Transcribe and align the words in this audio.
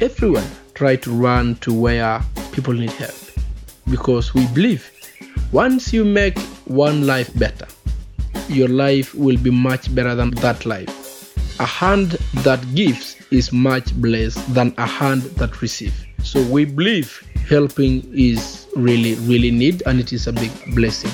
everyone 0.00 0.44
try 0.74 0.96
to 0.96 1.10
run 1.12 1.54
to 1.56 1.72
where 1.72 2.20
people 2.52 2.74
need 2.74 2.90
help 2.92 3.14
because 3.90 4.34
we 4.34 4.44
believe 4.48 4.90
once 5.52 5.92
you 5.92 6.04
make 6.04 6.36
one 6.66 7.06
life 7.06 7.32
better, 7.38 7.66
your 8.48 8.66
life 8.66 9.14
will 9.14 9.36
be 9.36 9.50
much 9.50 9.94
better 9.94 10.14
than 10.16 10.30
that 10.32 10.66
life. 10.66 10.90
A 11.60 11.66
hand 11.66 12.12
that 12.42 12.60
gives 12.74 13.16
is 13.30 13.52
much 13.52 13.94
blessed 14.00 14.52
than 14.52 14.74
a 14.78 14.86
hand 14.86 15.22
that 15.38 15.62
receives. 15.62 15.94
So 16.24 16.42
we 16.42 16.64
believe 16.64 17.22
helping 17.48 18.02
is 18.12 18.66
really, 18.74 19.14
really 19.26 19.52
need 19.52 19.82
and 19.86 20.00
it 20.00 20.12
is 20.12 20.26
a 20.26 20.32
big 20.32 20.50
blessing. 20.74 21.10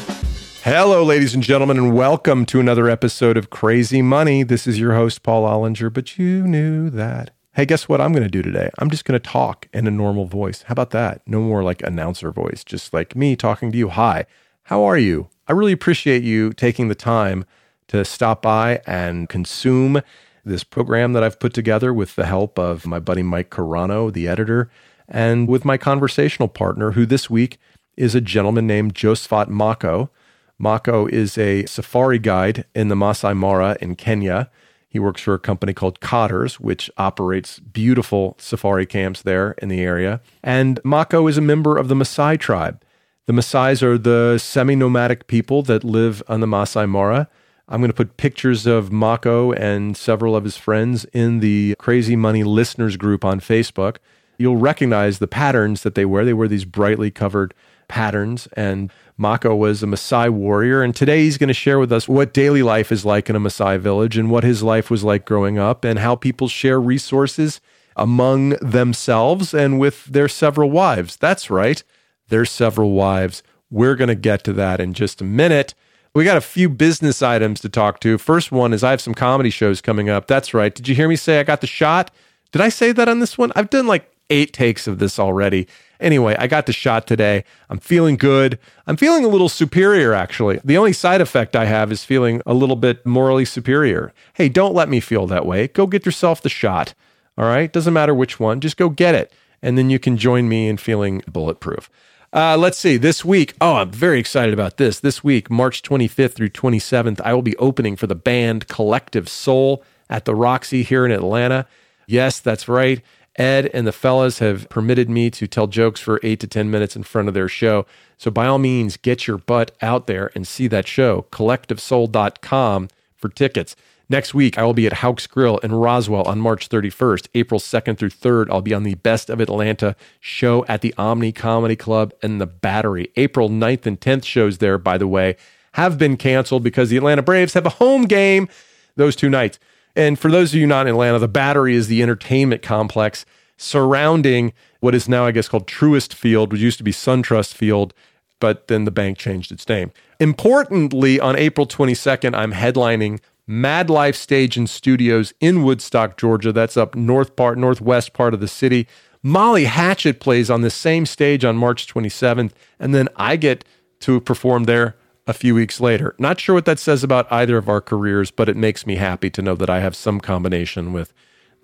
Hello, 0.63 1.05
ladies 1.05 1.35
and 1.35 1.43
gentlemen, 1.43 1.77
and 1.77 1.95
welcome 1.95 2.47
to 2.47 2.61
another 2.61 2.89
episode 2.89 3.37
of 3.37 3.51
Crazy 3.51 4.01
Money. 4.01 4.43
This 4.43 4.67
is 4.67 4.79
your 4.79 4.95
host, 4.95 5.23
Paul 5.23 5.45
Ollinger, 5.45 5.93
but 5.93 6.19
you 6.19 6.47
knew 6.47 6.89
that. 6.91 7.33
Hey, 7.55 7.67
guess 7.67 7.89
what 7.89 8.01
I'm 8.01 8.13
going 8.13 8.23
to 8.23 8.29
do 8.29 8.43
today? 8.43 8.71
I'm 8.79 8.91
just 8.91 9.05
going 9.05 9.21
to 9.21 9.29
talk 9.29 9.67
in 9.73 9.89
a 9.89 9.91
normal 9.91 10.25
voice. 10.25 10.63
How 10.63 10.73
about 10.73 10.91
that? 10.91 11.21
No 11.27 11.41
more 11.41 11.65
like 11.65 11.83
announcer 11.83 12.31
voice, 12.31 12.63
just 12.63 12.93
like 12.93 13.17
me 13.17 13.35
talking 13.35 13.73
to 13.73 13.77
you. 13.77 13.89
Hi, 13.89 14.27
how 14.65 14.85
are 14.85 14.97
you? 14.97 15.31
I 15.49 15.53
really 15.53 15.73
appreciate 15.73 16.23
you 16.23 16.53
taking 16.53 16.87
the 16.87 16.95
time 16.95 17.45
to 17.89 18.05
stop 18.05 18.41
by 18.41 18.81
and 18.87 19.29
consume 19.29 20.01
this 20.45 20.63
program 20.63 21.13
that 21.13 21.25
I've 21.25 21.41
put 21.41 21.53
together 21.53 21.93
with 21.93 22.15
the 22.15 22.27
help 22.27 22.57
of 22.57 22.87
my 22.87 23.01
buddy 23.01 23.25
Mike 23.25 23.51
Carano, 23.51 24.13
the 24.13 24.29
editor, 24.29 24.71
and 25.09 25.49
with 25.49 25.65
my 25.65 25.77
conversational 25.77 26.49
partner, 26.49 26.93
who 26.93 27.05
this 27.05 27.29
week 27.29 27.59
is 27.97 28.15
a 28.15 28.21
gentleman 28.21 28.69
named 28.69 28.95
Josephat 28.95 29.49
Mako. 29.49 30.09
Mako 30.57 31.09
is 31.09 31.37
a 31.37 31.67
safari 31.67 32.21
guide 32.21 32.65
in 32.77 32.87
the 32.87 32.97
Masai 32.97 33.35
Mara 33.35 33.77
in 33.81 33.97
Kenya. 33.97 34.49
He 34.91 34.99
works 34.99 35.23
for 35.23 35.35
a 35.35 35.39
company 35.39 35.73
called 35.73 36.01
Cottars, 36.01 36.59
which 36.59 36.91
operates 36.99 37.61
beautiful 37.61 38.35
safari 38.39 38.87
camps 38.87 39.23
there 39.23 39.53
in 39.59 39.69
the 39.69 39.81
area. 39.81 40.21
And 40.43 40.81
Mako 40.83 41.29
is 41.29 41.39
a 41.39 41.41
member 41.41 41.79
of 41.79 41.87
the 41.87 41.95
Maasai 41.95 42.39
tribe. 42.41 42.83
The 43.27 43.33
Maasais 43.33 43.83
are 43.83 43.97
the 43.97 44.37
semi 44.39 44.75
nomadic 44.75 45.29
people 45.29 45.63
that 45.63 45.85
live 45.85 46.25
on 46.27 46.41
the 46.41 46.49
Masai 46.49 46.87
Mara. 46.87 47.29
I'm 47.69 47.81
going 47.81 47.91
to 47.91 47.95
put 47.95 48.17
pictures 48.17 48.67
of 48.67 48.91
Mako 48.91 49.53
and 49.53 49.97
several 49.97 50.35
of 50.35 50.43
his 50.43 50.57
friends 50.57 51.05
in 51.13 51.39
the 51.39 51.77
Crazy 51.79 52.17
Money 52.17 52.43
listeners 52.43 52.97
group 52.97 53.25
on 53.25 53.39
Facebook. 53.39 53.99
You'll 54.39 54.57
recognize 54.57 55.21
the 55.21 55.29
patterns 55.29 55.85
that 55.85 55.95
they 55.95 56.05
wear. 56.05 56.25
They 56.25 56.35
wear 56.35 56.49
these 56.49 56.65
brightly 56.65 57.13
covered 57.13 57.55
patterns. 57.87 58.49
And 58.57 58.91
Mako 59.21 59.55
was 59.55 59.83
a 59.83 59.87
Maasai 59.87 60.31
warrior. 60.31 60.83
And 60.83 60.97
today 60.97 61.25
he's 61.25 61.39
going 61.39 61.49
to 61.49 61.55
share 61.55 61.79
with 61.79 61.93
us 61.93 62.09
what 62.09 62.35
daily 62.35 62.63
life 62.63 62.91
is 62.91 63.05
like 63.05 63.31
in 63.31 63.37
a 63.37 63.41
Maasai 63.41 63.79
village 63.79 64.17
and 64.17 64.31
what 64.31 64.43
his 64.43 64.63
life 64.63 64.91
was 64.91 65.05
like 65.05 65.25
growing 65.25 65.59
up 65.59 65.85
and 65.85 65.99
how 65.99 66.17
people 66.17 66.49
share 66.49 66.81
resources 66.81 67.61
among 67.95 68.51
themselves 68.63 69.53
and 69.53 69.79
with 69.79 70.07
their 70.07 70.29
several 70.29 70.71
wives. 70.71 71.17
That's 71.17 71.51
right 71.51 71.83
there's 72.31 72.51
several 72.51 72.93
wives. 72.93 73.43
We're 73.71 73.95
going 73.95 74.09
to 74.09 74.15
get 74.15 74.43
to 74.45 74.53
that 74.55 74.81
in 74.81 74.95
just 74.95 75.21
a 75.21 75.25
minute. 75.25 75.75
We 76.15 76.25
got 76.25 76.39
a 76.39 76.41
few 76.41 76.69
business 76.69 77.23
items 77.23 77.61
to 77.61 77.69
talk 77.69 78.01
to. 78.01 78.19
First 78.19 78.51
one 78.51 78.73
is 78.73 78.83
I 78.83 78.91
have 78.91 79.01
some 79.01 79.15
comedy 79.15 79.51
shows 79.51 79.81
coming 79.81 80.09
up. 80.09 80.27
That's 80.27 80.55
right. 80.55 80.75
Did 80.75 80.89
you 80.89 80.95
hear 80.95 81.09
me 81.09 81.17
say 81.17 81.39
I 81.39 81.45
got 81.45 81.61
the 81.61 81.67
shot? 81.67 82.11
Did 82.51 82.63
I 82.63 82.69
say 82.69 82.91
that 82.93 83.09
on 83.09 83.21
this 83.21 83.37
one? 83.37 83.53
I've 83.55 83.71
done 83.71 83.87
like 83.87 84.11
eight 84.31 84.53
takes 84.53 84.87
of 84.89 84.99
this 84.99 85.19
already. 85.19 85.69
Anyway, 86.01 86.35
I 86.39 86.47
got 86.47 86.67
the 86.67 86.73
shot 86.73 87.07
today. 87.07 87.45
I'm 87.69 87.79
feeling 87.79 88.17
good. 88.17 88.59
I'm 88.87 88.97
feeling 88.97 89.25
a 89.25 89.29
little 89.29 89.49
superior, 89.49 90.15
actually. 90.15 90.61
The 90.65 90.79
only 90.79 90.93
side 90.93 91.21
effect 91.21 91.55
I 91.55 91.67
have 91.67 91.93
is 91.93 92.05
feeling 92.05 92.41
a 92.47 92.55
little 92.55 92.77
bit 92.77 93.05
morally 93.05 93.45
superior. 93.45 94.13
Hey, 94.35 94.49
don't 94.49 94.75
let 94.75 94.89
me 94.89 95.01
feel 95.01 95.27
that 95.27 95.47
way. 95.47 95.69
Go 95.69 95.87
get 95.87 96.07
yourself 96.07 96.41
the 96.43 96.49
shot. 96.49 96.95
All 97.37 97.45
right? 97.45 97.73
Doesn't 97.73 97.95
matter 97.95 98.15
which 98.15 98.41
one, 98.41 98.61
just 98.61 98.77
go 98.77 98.89
get 98.89 99.15
it. 99.15 99.33
And 99.63 99.77
then 99.77 99.91
you 99.91 99.99
can 99.99 100.17
join 100.17 100.49
me 100.49 100.69
in 100.69 100.79
feeling 100.79 101.23
bulletproof. 101.29 101.91
Uh, 102.33 102.57
let's 102.57 102.79
see. 102.79 102.97
This 102.97 103.25
week, 103.25 103.55
oh, 103.61 103.77
I'm 103.77 103.91
very 103.91 104.21
excited 104.21 104.55
about 104.55 104.77
this. 104.77 105.01
This 105.01 105.25
week, 105.25 105.51
March 105.51 105.83
25th 105.83 106.33
through 106.33 106.51
27th, 106.51 107.21
I 107.23 107.35
will 107.35 107.43
be 107.43 107.57
opening 107.57 107.97
for 107.97 108.07
the 108.07 108.15
band 108.15 108.69
Collective 108.69 109.29
Soul 109.29 109.83
at 110.09 110.25
the 110.25 110.35
Roxy 110.35 110.83
here 110.83 111.05
in 111.05 111.13
Atlanta. 111.13 111.67
Yes, 112.07 112.41
that's 112.41 112.69
right. 112.69 113.03
Ed 113.37 113.71
and 113.73 113.87
the 113.87 113.93
fellas 113.93 114.41
have 114.41 114.69
permitted 114.69 115.09
me 115.09 115.31
to 115.31 115.47
tell 115.47 115.67
jokes 115.67 116.01
for 116.01 116.21
eight 116.23 116.41
to 116.41 116.47
10 116.47 116.71
minutes 116.71 116.97
in 116.97 117.03
front 117.03 117.29
of 117.29 117.35
their 117.35 117.49
show. 117.49 117.87
So, 118.17 118.31
by 118.31 118.47
all 118.47 118.59
means, 118.59 118.97
get 118.97 119.27
your 119.27 119.39
butt 119.39 119.71
out 119.81 120.07
there 120.07 120.31
and 120.35 120.47
see 120.47 120.67
that 120.69 120.87
show. 120.87 121.27
CollectiveSoul.com 121.31 122.89
for 123.17 123.29
tickets. 123.29 123.77
Next 124.09 124.35
week, 124.35 124.59
I 124.59 124.65
will 124.65 124.75
be 124.75 124.89
at 124.89 124.95
Houck's 124.95 125.29
Grill 125.29 125.59
in 125.59 125.73
Roswell 125.73 126.25
on 126.25 126.41
March 126.41 126.69
31st. 126.69 127.29
April 127.35 127.61
2nd 127.61 127.97
through 127.97 128.11
3rd, 128.11 128.51
I'll 128.51 128.61
be 128.61 128.75
on 128.75 128.83
the 128.83 128.97
Best 128.97 129.31
of 129.31 129.41
Atlanta 129.41 129.95
show 130.19 130.65
at 130.67 130.81
the 130.81 130.93
Omni 130.99 131.31
Comedy 131.31 131.77
Club 131.77 132.13
and 132.21 132.41
the 132.41 132.47
Battery. 132.47 133.13
April 133.15 133.49
9th 133.49 133.87
and 133.87 134.01
10th 134.01 134.25
shows 134.25 134.59
there, 134.59 134.79
by 134.79 134.99
the 134.99 135.07
way, 135.07 135.37
have 135.75 135.97
been 135.97 136.17
canceled 136.17 136.65
because 136.65 136.91
the 136.91 136.97
Atlanta 136.97 137.23
Braves 137.23 137.55
have 137.55 137.67
a 137.67 137.71
home 137.71 138.03
game 138.03 138.49
those 138.97 139.15
two 139.15 139.31
nights. 139.31 139.61
And 139.97 140.19
for 140.19 140.31
those 140.31 140.53
of 140.53 140.61
you 140.61 140.67
not 140.67 140.87
in 140.87 140.95
Atlanta, 140.95 141.19
the 141.19 141.29
Battery 141.29 141.75
is 141.75 141.89
the 141.89 142.03
entertainment 142.03 142.63
complex 142.63 143.25
surrounding 143.57 144.53
what 144.81 144.95
is 144.95 145.09
now, 145.09 145.27
I 145.27 145.33
guess, 145.33 145.49
called 145.49 145.67
Truist 145.67 146.15
Field, 146.15 146.53
which 146.53 146.61
used 146.61 146.79
to 146.79 146.85
be 146.85 146.93
SunTrust 146.93 147.53
Field, 147.53 147.93
but 148.41 148.69
then 148.69 148.85
the 148.85 148.91
bank 148.91 149.19
changed 149.19 149.53
its 149.53 149.69
name. 149.69 149.93
Importantly, 150.19 151.21
on 151.21 151.37
April 151.37 151.67
22nd, 151.67 152.35
I'm 152.35 152.53
headlining 152.53 153.21
Mad 153.47 153.91
Life 153.91 154.17
Stage 154.17 154.57
and 154.57 154.69
Studios 154.69 155.35
in 155.41 155.63
Woodstock, 155.63 156.17
Georgia. 156.17 156.53
That's 156.53 156.77
up 156.77 156.95
north 156.95 157.37
part, 157.37 157.59
northwest 157.59 158.13
part 158.15 158.33
of 158.33 158.41
the 158.41 158.49
city. 158.49 158.89
Molly 159.23 159.65
Hatchet 159.65 160.21
plays 160.21 160.51
on 160.51 160.63
the 160.63 160.71
same 160.71 161.05
stage 161.05 161.45
on 161.45 161.57
March 161.57 161.87
27th, 161.87 162.53
and 162.79 162.95
then 162.95 163.09
I 163.17 163.37
get 163.37 163.65
to 164.01 164.21
perform 164.21 164.65
there 164.65 164.97
a 165.31 165.33
few 165.33 165.55
weeks 165.55 165.81
later. 165.81 166.15
Not 166.19 166.41
sure 166.41 166.57
what 166.57 166.65
that 166.65 166.81
says 166.81 167.05
about 167.05 167.31
either 167.33 167.57
of 167.57 167.69
our 167.69 167.81
careers, 167.81 168.33
but 168.33 168.49
it 168.49 168.57
makes 168.57 168.85
me 168.85 168.97
happy 168.97 169.31
to 169.31 169.41
know 169.41 169.55
that 169.55 169.71
I 169.71 169.79
have 169.79 169.95
some 169.95 170.21
combination 170.21 170.93
with 170.93 171.15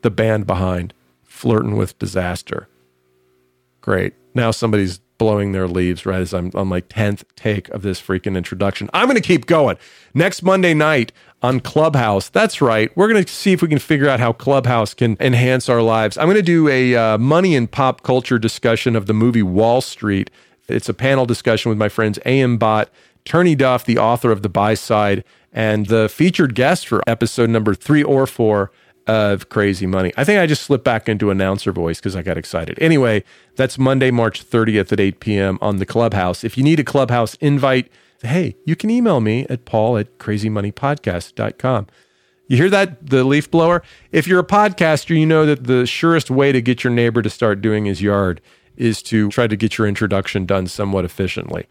the 0.02 0.10
band 0.10 0.46
behind 0.46 0.94
Flirting 1.24 1.76
with 1.76 1.98
Disaster. 1.98 2.68
Great. 3.80 4.14
Now 4.34 4.52
somebody's 4.52 5.00
blowing 5.18 5.50
their 5.50 5.66
leaves 5.66 6.06
right 6.06 6.20
as 6.20 6.32
I'm 6.32 6.52
on 6.54 6.68
my 6.68 6.80
10th 6.82 7.24
take 7.34 7.68
of 7.70 7.82
this 7.82 8.00
freaking 8.00 8.36
introduction. 8.36 8.88
I'm 8.94 9.06
going 9.06 9.16
to 9.16 9.20
keep 9.20 9.46
going. 9.46 9.78
Next 10.14 10.42
Monday 10.44 10.72
night 10.72 11.10
on 11.42 11.58
Clubhouse. 11.58 12.28
That's 12.28 12.60
right. 12.60 12.94
We're 12.96 13.08
going 13.08 13.24
to 13.24 13.32
see 13.32 13.52
if 13.52 13.62
we 13.62 13.68
can 13.68 13.80
figure 13.80 14.08
out 14.08 14.20
how 14.20 14.32
Clubhouse 14.32 14.94
can 14.94 15.16
enhance 15.18 15.68
our 15.68 15.82
lives. 15.82 16.16
I'm 16.16 16.26
going 16.26 16.36
to 16.36 16.42
do 16.42 16.68
a 16.68 16.94
uh, 16.94 17.18
money 17.18 17.56
and 17.56 17.68
pop 17.68 18.02
culture 18.02 18.38
discussion 18.38 18.94
of 18.94 19.06
the 19.06 19.14
movie 19.14 19.42
Wall 19.42 19.80
Street. 19.80 20.30
It's 20.68 20.88
a 20.88 20.94
panel 20.94 21.26
discussion 21.26 21.68
with 21.68 21.78
my 21.78 21.88
friends 21.88 22.18
AM 22.26 22.58
Bot, 22.58 22.90
Turney 23.26 23.54
Duff, 23.54 23.84
the 23.84 23.98
author 23.98 24.30
of 24.30 24.42
The 24.42 24.48
Buy 24.48 24.74
Side, 24.74 25.24
and 25.52 25.86
the 25.86 26.08
featured 26.08 26.54
guest 26.54 26.86
for 26.86 27.02
episode 27.06 27.50
number 27.50 27.74
three 27.74 28.02
or 28.02 28.26
four 28.26 28.70
of 29.06 29.48
Crazy 29.48 29.86
Money. 29.86 30.12
I 30.16 30.24
think 30.24 30.40
I 30.40 30.46
just 30.46 30.62
slipped 30.62 30.84
back 30.84 31.08
into 31.08 31.30
announcer 31.30 31.72
voice 31.72 31.98
because 31.98 32.16
I 32.16 32.22
got 32.22 32.38
excited. 32.38 32.78
Anyway, 32.80 33.24
that's 33.56 33.78
Monday, 33.78 34.10
March 34.10 34.48
30th 34.48 34.92
at 34.92 35.00
8 35.00 35.20
p.m. 35.20 35.58
on 35.60 35.76
the 35.76 35.86
Clubhouse. 35.86 36.44
If 36.44 36.56
you 36.56 36.64
need 36.64 36.80
a 36.80 36.84
Clubhouse 36.84 37.34
invite, 37.34 37.90
hey, 38.22 38.56
you 38.64 38.76
can 38.76 38.90
email 38.90 39.20
me 39.20 39.46
at 39.48 39.64
paul 39.64 39.96
at 39.98 40.18
crazymoneypodcast.com. 40.18 41.86
You 42.48 42.56
hear 42.56 42.70
that, 42.70 43.08
the 43.08 43.24
leaf 43.24 43.50
blower? 43.50 43.82
If 44.12 44.28
you're 44.28 44.40
a 44.40 44.46
podcaster, 44.46 45.18
you 45.18 45.26
know 45.26 45.46
that 45.46 45.64
the 45.64 45.84
surest 45.84 46.30
way 46.30 46.52
to 46.52 46.62
get 46.62 46.84
your 46.84 46.92
neighbor 46.92 47.22
to 47.22 47.30
start 47.30 47.60
doing 47.60 47.86
his 47.86 48.02
yard 48.02 48.40
is 48.76 49.02
to 49.02 49.28
try 49.30 49.46
to 49.46 49.56
get 49.56 49.78
your 49.78 49.86
introduction 49.86 50.46
done 50.46 50.66
somewhat 50.66 51.04
efficiently. 51.04 51.66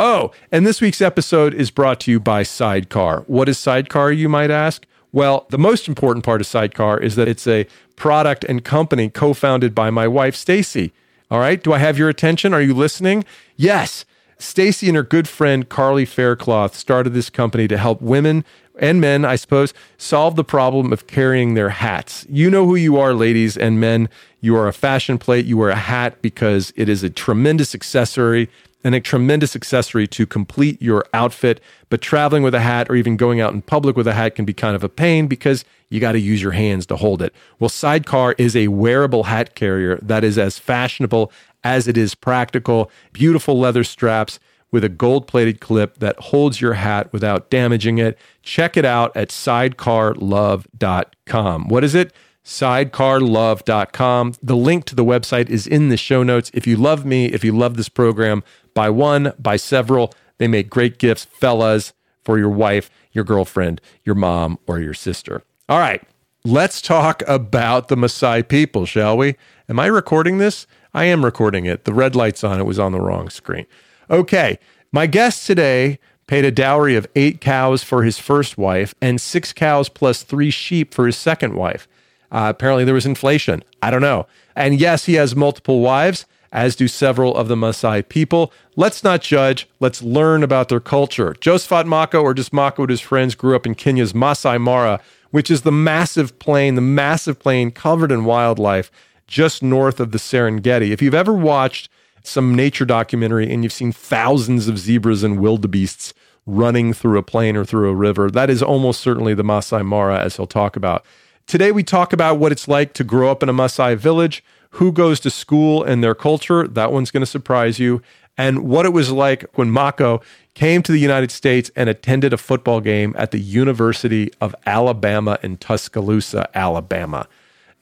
Oh, 0.00 0.30
and 0.52 0.64
this 0.64 0.80
week's 0.80 1.00
episode 1.00 1.52
is 1.54 1.72
brought 1.72 1.98
to 2.00 2.12
you 2.12 2.20
by 2.20 2.44
Sidecar. 2.44 3.24
What 3.26 3.48
is 3.48 3.58
Sidecar, 3.58 4.12
you 4.12 4.28
might 4.28 4.48
ask? 4.48 4.86
Well, 5.10 5.46
the 5.50 5.58
most 5.58 5.88
important 5.88 6.24
part 6.24 6.40
of 6.40 6.46
Sidecar 6.46 7.00
is 7.00 7.16
that 7.16 7.26
it's 7.26 7.48
a 7.48 7.66
product 7.96 8.44
and 8.44 8.64
company 8.64 9.10
co 9.10 9.34
founded 9.34 9.74
by 9.74 9.90
my 9.90 10.06
wife, 10.06 10.36
Stacy. 10.36 10.92
All 11.32 11.40
right. 11.40 11.60
Do 11.60 11.72
I 11.72 11.78
have 11.78 11.98
your 11.98 12.08
attention? 12.08 12.54
Are 12.54 12.62
you 12.62 12.74
listening? 12.74 13.24
Yes. 13.56 14.04
Stacy 14.38 14.86
and 14.86 14.96
her 14.96 15.02
good 15.02 15.26
friend 15.26 15.68
Carly 15.68 16.04
Faircloth 16.04 16.76
started 16.76 17.12
this 17.12 17.28
company 17.28 17.66
to 17.66 17.76
help 17.76 18.00
women 18.00 18.44
and 18.78 19.00
men, 19.00 19.24
I 19.24 19.34
suppose, 19.34 19.74
solve 19.96 20.36
the 20.36 20.44
problem 20.44 20.92
of 20.92 21.08
carrying 21.08 21.54
their 21.54 21.70
hats. 21.70 22.24
You 22.28 22.50
know 22.50 22.64
who 22.64 22.76
you 22.76 22.96
are, 22.98 23.14
ladies 23.14 23.56
and 23.56 23.80
men. 23.80 24.08
You 24.40 24.54
are 24.56 24.68
a 24.68 24.72
fashion 24.72 25.18
plate. 25.18 25.44
You 25.44 25.58
wear 25.58 25.70
a 25.70 25.74
hat 25.74 26.22
because 26.22 26.72
it 26.76 26.88
is 26.88 27.02
a 27.02 27.10
tremendous 27.10 27.74
accessory 27.74 28.48
and 28.84 28.94
a 28.94 29.00
tremendous 29.00 29.56
accessory 29.56 30.06
to 30.06 30.26
complete 30.26 30.80
your 30.80 31.04
outfit. 31.12 31.60
But 31.88 32.00
traveling 32.00 32.42
with 32.42 32.54
a 32.54 32.60
hat 32.60 32.88
or 32.90 32.96
even 32.96 33.16
going 33.16 33.40
out 33.40 33.52
in 33.52 33.62
public 33.62 33.96
with 33.96 34.06
a 34.06 34.14
hat 34.14 34.34
can 34.34 34.44
be 34.44 34.54
kind 34.54 34.76
of 34.76 34.84
a 34.84 34.88
pain 34.88 35.26
because 35.26 35.64
you 35.90 36.00
got 36.00 36.12
to 36.12 36.20
use 36.20 36.42
your 36.42 36.52
hands 36.52 36.86
to 36.86 36.96
hold 36.96 37.22
it. 37.22 37.34
Well, 37.58 37.68
Sidecar 37.68 38.34
is 38.38 38.54
a 38.54 38.68
wearable 38.68 39.24
hat 39.24 39.54
carrier 39.54 39.98
that 40.02 40.24
is 40.24 40.38
as 40.38 40.58
fashionable 40.58 41.32
as 41.64 41.88
it 41.88 41.96
is 41.96 42.14
practical. 42.14 42.90
Beautiful 43.12 43.58
leather 43.58 43.84
straps 43.84 44.38
with 44.70 44.84
a 44.84 44.88
gold 44.88 45.26
plated 45.26 45.60
clip 45.60 45.98
that 45.98 46.16
holds 46.18 46.60
your 46.60 46.74
hat 46.74 47.12
without 47.12 47.50
damaging 47.50 47.98
it. 47.98 48.16
Check 48.42 48.76
it 48.76 48.84
out 48.84 49.16
at 49.16 49.30
sidecarlove.com. 49.30 51.68
What 51.68 51.84
is 51.84 51.94
it? 51.94 52.12
sidecarlove.com. 52.48 54.32
The 54.42 54.56
link 54.56 54.86
to 54.86 54.94
the 54.94 55.04
website 55.04 55.50
is 55.50 55.66
in 55.66 55.90
the 55.90 55.98
show 55.98 56.22
notes. 56.22 56.50
If 56.54 56.66
you 56.66 56.78
love 56.78 57.04
me, 57.04 57.26
if 57.26 57.44
you 57.44 57.52
love 57.52 57.76
this 57.76 57.90
program, 57.90 58.42
buy 58.78 58.90
one, 58.90 59.32
buy 59.40 59.56
several. 59.56 60.14
They 60.36 60.46
make 60.46 60.70
great 60.70 60.98
gifts, 60.98 61.24
fellas, 61.24 61.92
for 62.22 62.38
your 62.38 62.48
wife, 62.48 62.92
your 63.10 63.24
girlfriend, 63.24 63.80
your 64.04 64.14
mom, 64.14 64.56
or 64.68 64.78
your 64.78 64.94
sister. 64.94 65.42
All 65.68 65.80
right, 65.80 66.00
let's 66.44 66.80
talk 66.80 67.24
about 67.26 67.88
the 67.88 67.96
Maasai 67.96 68.46
people, 68.46 68.86
shall 68.86 69.16
we? 69.16 69.34
Am 69.68 69.80
I 69.80 69.86
recording 69.86 70.38
this? 70.38 70.64
I 70.94 71.06
am 71.06 71.24
recording 71.24 71.66
it. 71.66 71.86
The 71.86 71.92
red 71.92 72.14
light's 72.14 72.44
on. 72.44 72.60
It 72.60 72.66
was 72.66 72.78
on 72.78 72.92
the 72.92 73.00
wrong 73.00 73.30
screen. 73.30 73.66
Okay, 74.10 74.60
my 74.92 75.08
guest 75.08 75.44
today 75.44 75.98
paid 76.28 76.44
a 76.44 76.52
dowry 76.52 76.94
of 76.94 77.08
eight 77.16 77.40
cows 77.40 77.82
for 77.82 78.04
his 78.04 78.16
first 78.16 78.56
wife 78.56 78.94
and 79.02 79.20
six 79.20 79.52
cows 79.52 79.88
plus 79.88 80.22
three 80.22 80.52
sheep 80.52 80.94
for 80.94 81.04
his 81.04 81.16
second 81.16 81.54
wife. 81.54 81.88
Uh, 82.30 82.46
apparently, 82.48 82.84
there 82.84 82.94
was 82.94 83.06
inflation. 83.06 83.64
I 83.82 83.90
don't 83.90 84.02
know. 84.02 84.28
And 84.54 84.78
yes, 84.78 85.06
he 85.06 85.14
has 85.14 85.34
multiple 85.34 85.80
wives, 85.80 86.26
as 86.52 86.76
do 86.76 86.88
several 86.88 87.36
of 87.36 87.48
the 87.48 87.56
Maasai 87.56 88.08
people. 88.08 88.52
Let's 88.76 89.04
not 89.04 89.20
judge. 89.20 89.68
Let's 89.80 90.02
learn 90.02 90.42
about 90.42 90.68
their 90.68 90.80
culture. 90.80 91.34
Josephat 91.40 91.86
Mako, 91.86 92.22
or 92.22 92.34
just 92.34 92.52
Mako 92.52 92.84
and 92.84 92.90
his 92.90 93.00
friends, 93.00 93.34
grew 93.34 93.54
up 93.54 93.66
in 93.66 93.74
Kenya's 93.74 94.14
Masai 94.14 94.58
Mara, 94.58 95.00
which 95.30 95.50
is 95.50 95.62
the 95.62 95.72
massive 95.72 96.38
plain, 96.38 96.74
the 96.74 96.80
massive 96.80 97.38
plain 97.38 97.70
covered 97.70 98.10
in 98.10 98.24
wildlife 98.24 98.90
just 99.26 99.62
north 99.62 100.00
of 100.00 100.10
the 100.10 100.18
Serengeti. 100.18 100.90
If 100.90 101.02
you've 101.02 101.14
ever 101.14 101.34
watched 101.34 101.90
some 102.22 102.54
nature 102.54 102.84
documentary 102.84 103.52
and 103.52 103.62
you've 103.62 103.72
seen 103.72 103.92
thousands 103.92 104.68
of 104.68 104.78
zebras 104.78 105.22
and 105.22 105.38
wildebeests 105.38 106.14
running 106.46 106.94
through 106.94 107.18
a 107.18 107.22
plain 107.22 107.56
or 107.56 107.64
through 107.64 107.90
a 107.90 107.94
river, 107.94 108.30
that 108.30 108.48
is 108.50 108.62
almost 108.62 109.00
certainly 109.00 109.34
the 109.34 109.44
Masai 109.44 109.82
Mara, 109.82 110.18
as 110.18 110.36
he'll 110.36 110.46
talk 110.46 110.76
about. 110.76 111.04
Today, 111.46 111.72
we 111.72 111.82
talk 111.82 112.12
about 112.12 112.38
what 112.38 112.52
it's 112.52 112.68
like 112.68 112.92
to 112.94 113.04
grow 113.04 113.30
up 113.30 113.42
in 113.42 113.48
a 113.48 113.54
Maasai 113.54 113.96
village, 113.96 114.42
who 114.78 114.92
goes 114.92 115.18
to 115.18 115.28
school 115.28 115.82
and 115.82 116.04
their 116.04 116.14
culture. 116.14 116.68
That 116.68 116.92
one's 116.92 117.10
going 117.10 117.22
to 117.22 117.26
surprise 117.26 117.80
you. 117.80 118.00
And 118.36 118.60
what 118.60 118.86
it 118.86 118.92
was 118.92 119.10
like 119.10 119.44
when 119.54 119.72
Mako 119.72 120.22
came 120.54 120.84
to 120.84 120.92
the 120.92 121.00
United 121.00 121.32
States 121.32 121.68
and 121.74 121.88
attended 121.88 122.32
a 122.32 122.36
football 122.36 122.80
game 122.80 123.12
at 123.18 123.32
the 123.32 123.40
University 123.40 124.30
of 124.40 124.54
Alabama 124.66 125.36
in 125.42 125.56
Tuscaloosa, 125.56 126.48
Alabama. 126.54 127.26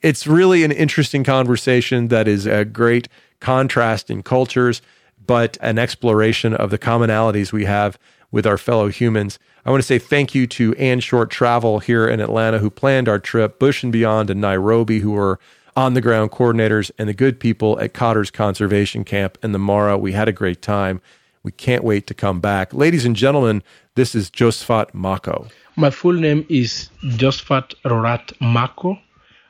It's 0.01 0.27
really 0.27 0.65
an 0.65 0.73
interesting 0.73 1.23
conversation 1.23 2.09
that 2.09 2.27
is 2.27 2.47
a 2.47 2.65
great 2.65 3.09
contrast 3.41 4.11
in 4.11 4.23
cultures, 4.23 4.81
but 5.27 5.59
an 5.61 5.79
exploration 5.79 6.55
of 6.55 6.71
the 6.71 6.79
commonalities 6.79 7.53
we 7.53 7.67
have 7.67 7.99
with 8.31 8.47
our 8.47 8.57
fellow 8.57 8.89
humans. 8.89 9.39
I 9.67 9.71
want 9.71 9.83
to 9.83 9.87
say 9.87 9.99
thank 9.99 10.35
you 10.35 10.47
to 10.47 10.75
Ann 10.77 11.01
Short 11.01 11.29
Travel 11.29 11.81
here 11.81 12.09
in 12.09 12.21
Atlanta 12.21 12.59
who 12.59 12.71
planned 12.71 13.07
our 13.07 13.19
trip, 13.19 13.59
Bush 13.59 13.83
and 13.83 13.93
Beyond 13.93 14.31
in 14.31 14.41
Nairobi, 14.41 15.01
who 15.01 15.11
were 15.11 15.39
on 15.77 15.93
the 15.95 16.01
ground 16.01 16.31
coordinators, 16.31 16.91
and 16.99 17.09
the 17.09 17.15
good 17.15 17.39
people 17.39 17.79
at 17.81 17.93
Cotter's 17.93 18.31
Conservation 18.31 19.05
Camp 19.05 19.37
in 19.43 19.53
the 19.53 19.59
Mara. 19.59 19.99
We 19.99 20.13
had 20.13 20.27
a 20.27 20.33
great 20.33 20.63
time. 20.63 21.01
We 21.43 21.53
can't 21.53 21.85
wait 21.85 22.07
to 22.09 22.15
come 22.15 22.41
back. 22.41 22.73
Ladies 22.75 23.05
and 23.05 23.15
gentlemen, 23.15 23.63
this 23.95 24.15
is 24.15 24.31
Josephat 24.31 24.95
Mako. 24.95 25.47
My 25.77 25.91
full 25.91 26.15
name 26.15 26.47
is 26.49 26.89
Josephat 27.05 27.75
Rorat 27.85 28.33
Mako, 28.41 28.99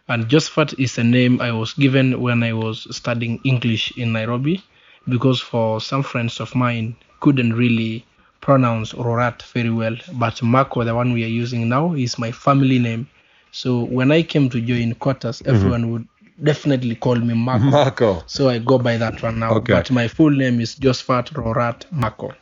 and 0.08 0.26
Josephat 0.28 0.78
is 0.78 0.98
a 0.98 1.04
name 1.04 1.40
I 1.40 1.52
was 1.52 1.72
given 1.74 2.20
when 2.20 2.42
I 2.42 2.52
was 2.52 2.86
studying 2.94 3.40
English 3.44 3.96
in 3.96 4.12
Nairobi 4.12 4.62
because 5.08 5.40
for 5.40 5.80
some 5.80 6.02
friends 6.02 6.40
of 6.40 6.54
mine 6.54 6.96
couldn't 7.20 7.52
really 7.52 8.04
pronounce 8.40 8.92
Rorat 8.92 9.42
very 9.54 9.70
well, 9.70 9.96
but 10.14 10.42
Mako, 10.42 10.82
the 10.84 10.94
one 10.94 11.12
we 11.12 11.24
are 11.24 11.28
using 11.28 11.68
now, 11.68 11.94
is 11.94 12.18
my 12.18 12.32
family 12.32 12.78
name. 12.80 13.08
So 13.52 13.84
when 13.84 14.10
I 14.12 14.22
came 14.22 14.50
to 14.50 14.60
join 14.60 14.94
Cottars, 14.96 15.40
Mm-hmm. 15.40 15.54
everyone 15.54 15.92
would 15.92 16.08
definitely 16.42 16.94
call 16.96 17.16
me 17.16 17.34
Marco. 17.34 17.64
Mako. 17.64 18.22
So 18.26 18.48
I 18.48 18.58
go 18.58 18.78
by 18.78 18.96
that 18.96 19.22
one 19.22 19.38
now. 19.38 19.54
Okay. 19.54 19.72
But 19.72 19.90
my 19.90 20.08
full 20.08 20.30
name 20.30 20.60
is 20.60 20.74
Josephat 20.76 21.32
Rorat 21.32 21.90
Marco. 21.90 22.34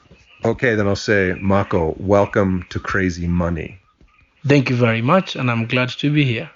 Okay, 0.44 0.74
then 0.74 0.86
I'll 0.86 0.96
say, 0.96 1.34
Marco, 1.40 1.94
welcome 1.98 2.66
to 2.68 2.78
Crazy 2.78 3.26
Money. 3.26 3.78
Thank 4.46 4.68
you 4.68 4.76
very 4.76 5.00
much, 5.00 5.36
and 5.36 5.50
I'm 5.50 5.66
glad 5.66 5.88
to 5.88 6.12
be 6.12 6.24
here. 6.24 6.50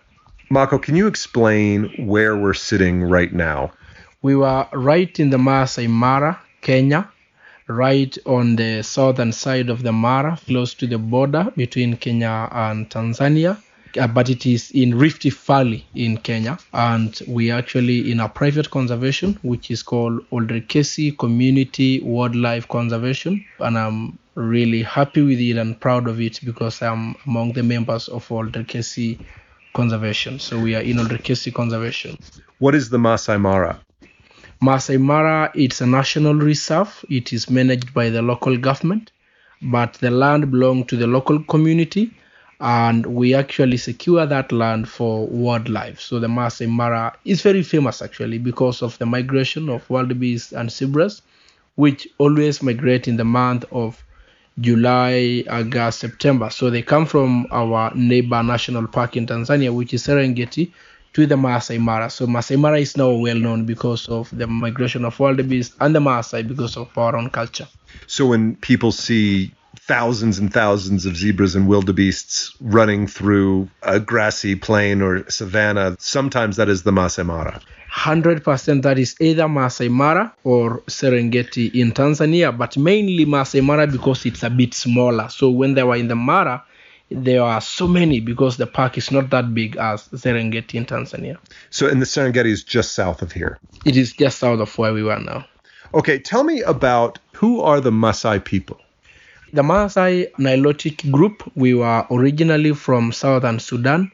Marco, 0.51 0.79
can 0.79 0.95
you 0.95 1.07
explain 1.07 2.07
where 2.07 2.37
we're 2.37 2.55
sitting 2.55 3.03
right 3.03 3.33
now? 3.33 3.73
We 4.21 4.37
were 4.37 4.67
right 4.73 5.19
in 5.19 5.31
the 5.31 5.39
Maasai 5.39 5.89
Mara, 5.89 6.39
Kenya, 6.61 7.09
right 7.67 8.17
on 8.27 8.57
the 8.57 8.83
southern 8.83 9.33
side 9.33 9.71
of 9.71 9.83
the 9.83 9.93
Mara, 9.93 10.39
close 10.47 10.75
to 10.75 10.87
the 10.87 10.99
border 10.99 11.53
between 11.57 11.97
Kenya 11.97 12.49
and 12.51 12.91
Tanzania. 12.91 13.57
Uh, 13.99 14.07
but 14.07 14.29
it 14.29 14.47
is 14.47 14.71
in 14.71 14.97
Rift 14.97 15.25
Valley 15.25 15.85
in 15.95 16.19
Kenya, 16.19 16.59
and 16.73 17.21
we 17.27 17.51
are 17.51 17.59
actually 17.59 18.11
in 18.11 18.21
a 18.21 18.29
private 18.29 18.71
conservation, 18.71 19.39
which 19.43 19.71
is 19.71 19.83
called 19.83 20.25
Olderkesi 20.31 21.17
Community 21.19 22.01
Wildlife 22.01 22.69
Conservation, 22.69 23.45
and 23.59 23.77
I'm 23.79 24.19
really 24.35 24.83
happy 24.83 25.23
with 25.23 25.41
it 25.41 25.57
and 25.57 25.79
proud 25.81 26.07
of 26.07 26.21
it 26.21 26.39
because 26.45 26.81
I'm 26.81 27.17
among 27.27 27.53
the 27.55 27.63
members 27.63 28.09
of 28.09 28.29
Olderkesi 28.29 29.19
Conservation. 29.75 30.39
So 30.39 30.61
we 30.61 30.77
are 30.77 30.83
in 30.83 30.99
Olderkesi 30.99 31.53
Conservation. 31.53 32.17
What 32.59 32.75
is 32.75 32.91
the 32.91 32.99
Masai 32.99 33.39
Mara? 33.39 33.81
Masai 34.61 34.97
Mara, 34.97 35.51
it's 35.55 35.81
a 35.81 35.87
national 35.87 36.35
reserve. 36.35 37.05
It 37.09 37.33
is 37.33 37.51
managed 37.51 37.93
by 37.95 38.11
the 38.11 38.23
local 38.23 38.57
government, 38.57 39.13
but 39.63 39.95
the 39.95 40.11
land 40.11 40.51
belongs 40.51 40.87
to 40.87 40.97
the 40.97 41.07
local 41.07 41.43
community, 41.45 42.13
and 42.61 43.07
we 43.07 43.35
actually 43.35 43.77
secure 43.77 44.27
that 44.27 44.51
land 44.51 44.89
for 44.89 45.27
wildlife. 45.29 46.01
So 46.01 46.19
the 46.19 46.29
Masai 46.29 46.67
Mara 46.67 47.17
is 47.25 47.43
very 47.43 47.63
famous 47.63 48.03
actually 48.03 48.39
because 48.39 48.83
of 48.83 48.99
the 48.99 49.07
migration 49.07 49.69
of 49.69 49.89
wildebeest 49.89 50.53
and 50.53 50.71
zebras, 50.71 51.23
which 51.77 52.09
always 52.19 52.63
migrate 52.63 53.07
in 53.07 53.17
the 53.17 53.25
month 53.25 53.65
of 53.71 54.03
July, 54.61 55.45
August, 55.49 56.01
September. 56.01 56.51
So 56.51 56.69
they 56.69 56.83
come 56.83 57.07
from 57.07 57.47
our 57.53 57.95
neighbor 57.95 58.43
national 58.43 58.89
park 58.89 59.17
in 59.17 59.27
Tanzania, 59.27 59.73
which 59.73 59.95
is 59.95 60.05
Serengeti, 60.05 60.73
to 61.13 61.27
the 61.27 61.37
Maasai 61.37 61.79
Mara. 61.79 62.11
So 62.11 62.27
Maasai 62.27 62.59
Mara 62.59 62.81
is 62.81 62.97
now 62.97 63.13
well 63.13 63.37
known 63.37 63.67
because 63.67 64.09
of 64.09 64.37
the 64.37 64.49
migration 64.49 65.05
of 65.05 65.19
wildebeest 65.21 65.75
and 65.81 65.95
the 65.95 66.01
Maasai 66.01 66.47
because 66.47 66.77
of 66.77 66.97
our 66.99 67.15
own 67.15 67.31
culture. 67.31 67.69
So 68.09 68.27
when 68.27 68.57
people 68.57 68.91
see 68.91 69.53
thousands 69.89 70.39
and 70.39 70.53
thousands 70.53 71.07
of 71.07 71.17
zebras 71.17 71.57
and 71.57 71.67
wildebeests 71.67 72.55
running 72.61 73.07
through 73.07 73.69
a 73.83 73.99
grassy 73.99 74.55
plain 74.55 75.01
or 75.01 75.29
savanna, 75.31 75.97
sometimes 75.99 76.57
that 76.57 76.69
is 76.69 76.83
the 76.83 76.93
Masai 76.93 77.25
Mara. 77.25 77.61
100% 77.91 78.83
that 78.83 78.99
is 78.99 79.17
either 79.19 79.49
Masai 79.49 79.89
Mara 79.89 80.35
or 80.45 80.83
Serengeti 80.83 81.75
in 81.75 81.93
Tanzania, 81.93 82.57
but 82.57 82.77
mainly 82.77 83.25
Masai 83.25 83.63
Mara 83.63 83.87
because 83.87 84.27
it's 84.27 84.43
a 84.43 84.51
bit 84.51 84.75
smaller. 84.75 85.31
So 85.31 85.49
when 85.49 85.73
they 85.73 85.83
were 85.83 85.97
in 85.97 86.09
the 86.09 86.15
Mara, 86.15 86.65
there 87.11 87.43
are 87.43 87.63
so 87.63 87.89
many 87.89 88.21
because 88.21 88.59
the 88.59 88.67
park 88.67 88.99
is 88.99 89.11
not 89.11 89.31
that 89.31 89.55
big 89.55 89.77
as 89.77 90.07
Serengeti 90.09 90.75
in 90.75 90.85
Tanzania. 90.85 91.39
So 91.71 91.89
and 91.89 92.03
the 92.03 92.07
Serengeti 92.07 92.51
is 92.53 92.63
just 92.63 92.93
south 92.93 93.23
of 93.23 93.33
here. 93.33 93.59
It 93.87 93.97
is 93.97 94.13
just 94.13 94.39
south 94.39 94.61
of 94.61 94.77
where 94.77 94.93
we 94.93 95.09
are 95.09 95.19
now. 95.19 95.47
Okay, 95.95 96.19
tell 96.19 96.45
me 96.45 96.61
about 96.61 97.19
who 97.33 97.63
are 97.63 97.81
the 97.81 97.91
Maasai 97.91 98.45
people? 98.45 98.79
The 99.51 99.63
Maasai 99.63 100.31
Nilotic 100.33 101.11
group, 101.11 101.43
we 101.55 101.73
were 101.73 102.07
originally 102.11 102.75
from 102.75 103.13
southern 103.13 103.59
Sudan, 103.59 104.13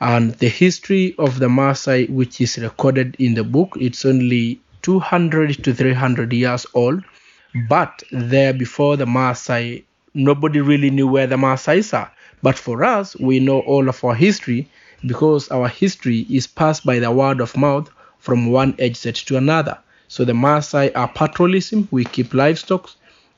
and 0.00 0.32
the 0.36 0.48
history 0.48 1.14
of 1.18 1.38
the 1.38 1.48
Maasai, 1.48 2.08
which 2.08 2.40
is 2.40 2.56
recorded 2.56 3.14
in 3.18 3.34
the 3.34 3.44
book, 3.44 3.76
it's 3.78 4.06
only 4.06 4.58
200 4.80 5.62
to 5.64 5.74
300 5.74 6.32
years 6.32 6.64
old. 6.72 7.04
But 7.68 8.02
there 8.10 8.54
before 8.54 8.96
the 8.96 9.04
Maasai, 9.04 9.84
nobody 10.14 10.62
really 10.62 10.88
knew 10.88 11.08
where 11.08 11.26
the 11.26 11.36
Maasai 11.36 11.92
are. 11.92 12.10
But 12.42 12.56
for 12.56 12.82
us, 12.82 13.14
we 13.16 13.38
know 13.38 13.60
all 13.60 13.86
of 13.86 14.02
our 14.02 14.14
history 14.14 14.66
because 15.04 15.50
our 15.50 15.68
history 15.68 16.20
is 16.30 16.46
passed 16.46 16.86
by 16.86 17.00
the 17.00 17.10
word 17.10 17.42
of 17.42 17.54
mouth 17.54 17.90
from 18.18 18.50
one 18.50 18.74
age 18.78 18.96
set 18.96 19.16
to 19.16 19.36
another. 19.36 19.78
So 20.08 20.24
the 20.24 20.32
Maasai 20.32 20.92
are 20.96 21.08
pastoralists, 21.08 21.74
we 21.90 22.06
keep 22.06 22.32
livestock, 22.32 22.88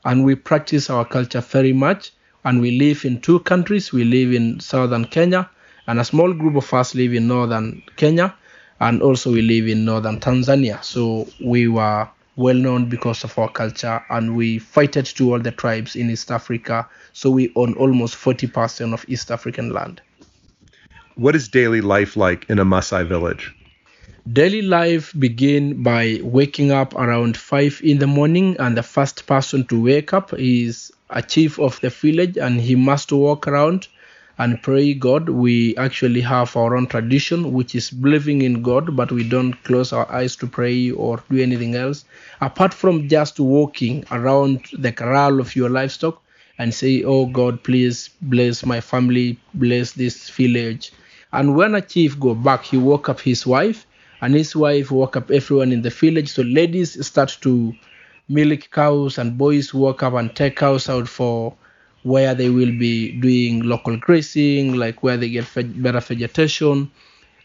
and 0.05 0.23
we 0.23 0.35
practice 0.35 0.89
our 0.89 1.05
culture 1.05 1.41
very 1.41 1.73
much. 1.73 2.11
And 2.45 2.59
we 2.59 2.77
live 2.77 3.05
in 3.05 3.21
two 3.21 3.39
countries. 3.39 3.93
We 3.93 4.03
live 4.03 4.33
in 4.33 4.59
southern 4.59 5.05
Kenya, 5.05 5.49
and 5.87 5.99
a 5.99 6.03
small 6.03 6.33
group 6.33 6.55
of 6.55 6.73
us 6.73 6.93
live 6.93 7.13
in 7.13 7.27
northern 7.27 7.81
Kenya, 7.95 8.35
and 8.81 9.01
also 9.01 9.31
we 9.31 9.41
live 9.41 9.67
in 9.67 9.85
northern 9.85 10.19
Tanzania. 10.19 10.83
So 10.83 11.27
we 11.43 11.69
were 11.69 12.09
well 12.35 12.55
known 12.55 12.89
because 12.89 13.23
of 13.23 13.37
our 13.39 13.49
culture, 13.49 14.03
and 14.09 14.35
we 14.35 14.59
fighted 14.59 15.05
to 15.05 15.31
all 15.31 15.39
the 15.39 15.51
tribes 15.51 15.95
in 15.95 16.09
East 16.09 16.31
Africa. 16.31 16.87
So 17.13 17.29
we 17.29 17.53
own 17.55 17.75
almost 17.75 18.15
40% 18.15 18.93
of 18.93 19.05
East 19.07 19.31
African 19.31 19.71
land. 19.71 20.01
What 21.15 21.35
is 21.35 21.47
daily 21.47 21.79
life 21.79 22.17
like 22.17 22.49
in 22.49 22.59
a 22.59 22.65
Maasai 22.65 23.07
village? 23.07 23.55
Daily 24.31 24.61
life 24.61 25.13
begin 25.19 25.83
by 25.83 26.21
waking 26.23 26.71
up 26.71 26.93
around 26.95 27.35
5 27.35 27.81
in 27.83 27.99
the 27.99 28.07
morning 28.07 28.55
and 28.57 28.77
the 28.77 28.81
first 28.81 29.27
person 29.27 29.65
to 29.65 29.83
wake 29.83 30.13
up 30.13 30.33
is 30.37 30.93
a 31.09 31.21
chief 31.21 31.59
of 31.59 31.77
the 31.81 31.89
village 31.89 32.37
and 32.37 32.61
he 32.61 32.73
must 32.73 33.11
walk 33.11 33.49
around 33.49 33.89
and 34.37 34.63
pray 34.63 34.93
God. 34.93 35.27
We 35.27 35.75
actually 35.75 36.21
have 36.21 36.55
our 36.55 36.77
own 36.77 36.87
tradition, 36.87 37.51
which 37.51 37.75
is 37.75 37.89
believing 37.89 38.43
in 38.43 38.61
God, 38.61 38.95
but 38.95 39.11
we 39.11 39.27
don't 39.27 39.61
close 39.65 39.91
our 39.91 40.09
eyes 40.09 40.37
to 40.37 40.47
pray 40.47 40.91
or 40.91 41.21
do 41.29 41.41
anything 41.43 41.75
else. 41.75 42.05
Apart 42.39 42.73
from 42.73 43.09
just 43.09 43.41
walking 43.41 44.05
around 44.09 44.67
the 44.71 44.93
corral 44.93 45.41
of 45.41 45.53
your 45.53 45.69
livestock 45.69 46.21
and 46.57 46.73
say, 46.73 47.03
Oh 47.03 47.25
God, 47.25 47.61
please 47.61 48.09
bless 48.21 48.65
my 48.65 48.79
family, 48.79 49.37
bless 49.53 49.91
this 49.91 50.29
village. 50.29 50.93
And 51.33 51.57
when 51.57 51.75
a 51.75 51.81
chief 51.81 52.17
go 52.21 52.33
back, 52.33 52.63
he 52.63 52.77
woke 52.77 53.09
up 53.09 53.19
his 53.19 53.45
wife, 53.45 53.85
and 54.23 54.35
his 54.35 54.55
wife 54.55 54.89
woke 54.89 55.17
up 55.17 55.29
everyone 55.31 55.73
in 55.73 55.81
the 55.81 55.89
village. 55.89 56.29
So 56.29 56.43
ladies 56.43 57.05
start 57.05 57.37
to 57.41 57.73
milk 58.29 58.69
cows, 58.71 59.17
and 59.17 59.37
boys 59.37 59.73
walk 59.73 60.01
up 60.01 60.13
and 60.13 60.33
take 60.33 60.55
cows 60.55 60.87
out 60.87 61.09
for 61.09 61.53
where 62.03 62.33
they 62.33 62.49
will 62.49 62.71
be 62.79 63.11
doing 63.19 63.63
local 63.63 63.97
grazing, 63.97 64.75
like 64.75 65.03
where 65.03 65.17
they 65.17 65.27
get 65.27 65.45
better 65.83 65.99
vegetation. 65.99 66.89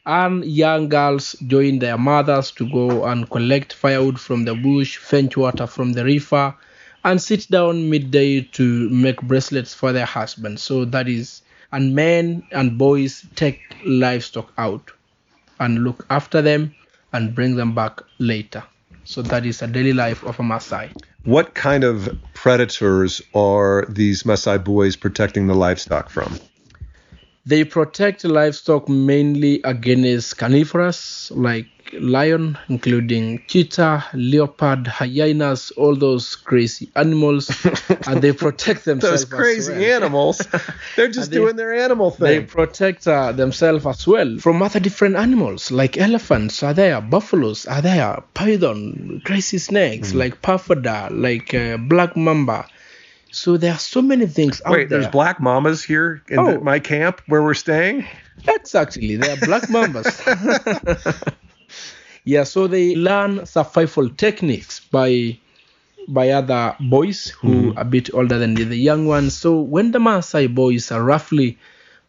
And 0.07 0.45
young 0.45 0.89
girls 0.89 1.35
join 1.49 1.81
their 1.81 1.99
mothers 1.99 2.53
to 2.53 2.71
go 2.71 3.07
and 3.07 3.29
collect 3.29 3.73
firewood 3.73 4.21
from 4.21 4.45
the 4.45 4.55
bush, 4.55 4.99
fetch 4.99 5.37
water 5.37 5.67
from 5.67 5.95
the 5.95 6.05
river, 6.05 6.55
and 7.03 7.21
sit 7.21 7.51
down 7.51 7.91
midday 7.91 8.41
to 8.41 8.89
make 8.91 9.21
bracelets 9.23 9.75
for 9.75 9.93
their 9.93 10.07
husbands. 10.07 10.63
So 10.63 10.85
that 10.85 11.09
is, 11.09 11.43
and 11.73 11.97
men 11.97 12.47
and 12.53 12.79
boys 12.79 13.27
take 13.35 13.61
livestock 13.85 14.53
out 14.57 14.93
and 15.61 15.85
look 15.85 16.07
after 16.11 16.43
them 16.43 16.75
and 17.13 17.35
bring 17.35 17.57
them 17.57 17.75
back 17.75 18.01
later. 18.19 18.63
So 19.05 19.23
that 19.23 19.47
is 19.47 19.63
a 19.63 19.67
daily 19.67 19.93
life 19.93 20.23
of 20.25 20.39
a 20.39 20.43
Maasai. 20.43 20.91
What 21.25 21.55
kind 21.55 21.85
of 21.85 22.17
predators 22.35 23.23
are 23.35 23.87
these 23.89 24.23
Maasai 24.25 24.63
boys 24.63 24.97
protecting 24.97 25.47
the 25.47 25.55
livestock 25.55 26.11
from? 26.11 26.39
They 27.49 27.65
protect 27.65 28.25
livestock 28.25 28.91
mainly 28.91 29.63
against 29.65 30.37
carnivorous 30.37 31.31
like 31.31 31.69
lion, 31.95 32.59
including 32.69 33.43
cheetah, 33.47 34.05
leopard, 34.13 34.87
hyenas, 34.87 35.71
all 35.71 35.97
those 35.97 36.37
crazy 36.37 36.91
animals, 36.95 37.49
and 38.07 38.21
they 38.21 38.33
protect 38.45 38.85
themselves. 38.85 39.25
those 39.25 39.39
crazy 39.41 39.73
well. 39.73 39.97
animals. 39.97 40.47
They're 40.97 41.09
just 41.09 41.31
doing 41.31 41.57
their 41.57 41.73
animal 41.73 42.11
thing. 42.11 42.27
They 42.27 42.41
protect 42.41 43.09
uh, 43.09 43.33
themselves 43.33 43.87
as 43.87 44.07
well 44.07 44.37
from 44.37 44.61
other 44.61 44.81
different 44.81 45.17
animals, 45.17 45.71
like 45.71 45.97
elephants 45.97 46.63
are 46.63 46.75
there, 46.75 47.01
buffaloes 47.01 47.65
are 47.65 47.81
there, 47.81 48.23
python, 48.35 49.23
crazy 49.25 49.57
snakes, 49.57 50.13
mm. 50.13 50.17
like 50.17 50.43
puff 50.43 50.71
adder, 50.71 51.09
like 51.11 51.55
uh, 51.55 51.79
black 51.79 52.15
mamba. 52.15 52.67
So 53.31 53.57
there 53.57 53.73
are 53.73 53.79
so 53.79 54.03
many 54.03 54.27
things 54.27 54.63
out 54.65 54.73
Wait, 54.73 54.89
there. 54.89 55.01
there's 55.01 55.13
black 55.13 55.41
mamas 55.41 55.83
here 55.83 56.23
in 56.29 56.39
oh. 56.39 56.53
the, 56.53 56.61
my 56.61 56.79
camp 56.79 57.23
where 57.27 57.43
we're 57.43 57.55
staying? 57.55 58.07
Exactly. 58.47 59.17
There 59.17 59.37
are 59.37 59.47
black 59.47 59.69
mamas. 59.69 60.23
yeah, 62.25 62.45
so 62.45 62.67
they 62.67 62.95
learn 62.95 63.47
survival 63.47 64.09
techniques 64.11 64.81
by 64.81 65.39
by 66.09 66.31
other 66.31 66.75
boys 66.81 67.29
who 67.29 67.73
mm. 67.73 67.77
are 67.77 67.83
a 67.83 67.85
bit 67.85 68.13
older 68.15 68.39
than 68.39 68.55
the, 68.55 68.65
the 68.65 68.79
young 68.79 69.07
ones. 69.07 69.37
So 69.37 69.61
when 69.61 69.93
the 69.93 69.99
Maasai 69.99 70.55
boys 70.55 70.91
are 70.91 71.03
roughly 71.03 71.59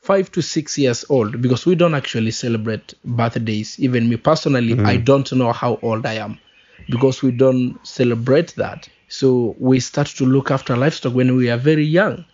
five 0.02 0.32
to 0.32 0.42
six 0.42 0.78
years 0.78 1.06
old, 1.10 1.42
because 1.42 1.66
we 1.66 1.76
don't 1.76 1.94
actually 1.94 2.32
celebrate 2.32 2.94
birthdays. 3.04 3.78
Even 3.80 4.10
me 4.10 4.16
personally, 4.16 4.74
mm. 4.74 4.86
I 4.86 4.98
don't 4.98 5.32
know 5.34 5.52
how 5.52 5.80
old 5.82 6.06
I 6.06 6.14
am 6.14 6.40
because 6.90 7.22
we 7.22 7.32
don't 7.32 7.78
celebrate 7.86 8.56
that. 8.56 8.88
So 9.10 9.56
we 9.58 9.80
start 9.80 10.08
to 10.08 10.25
look 10.25 10.51
after 10.51 10.78
livestock 10.78 11.16
when 11.16 11.36
we 11.36 11.50
are 11.50 11.58
very 11.58 11.84
young. 11.84 12.25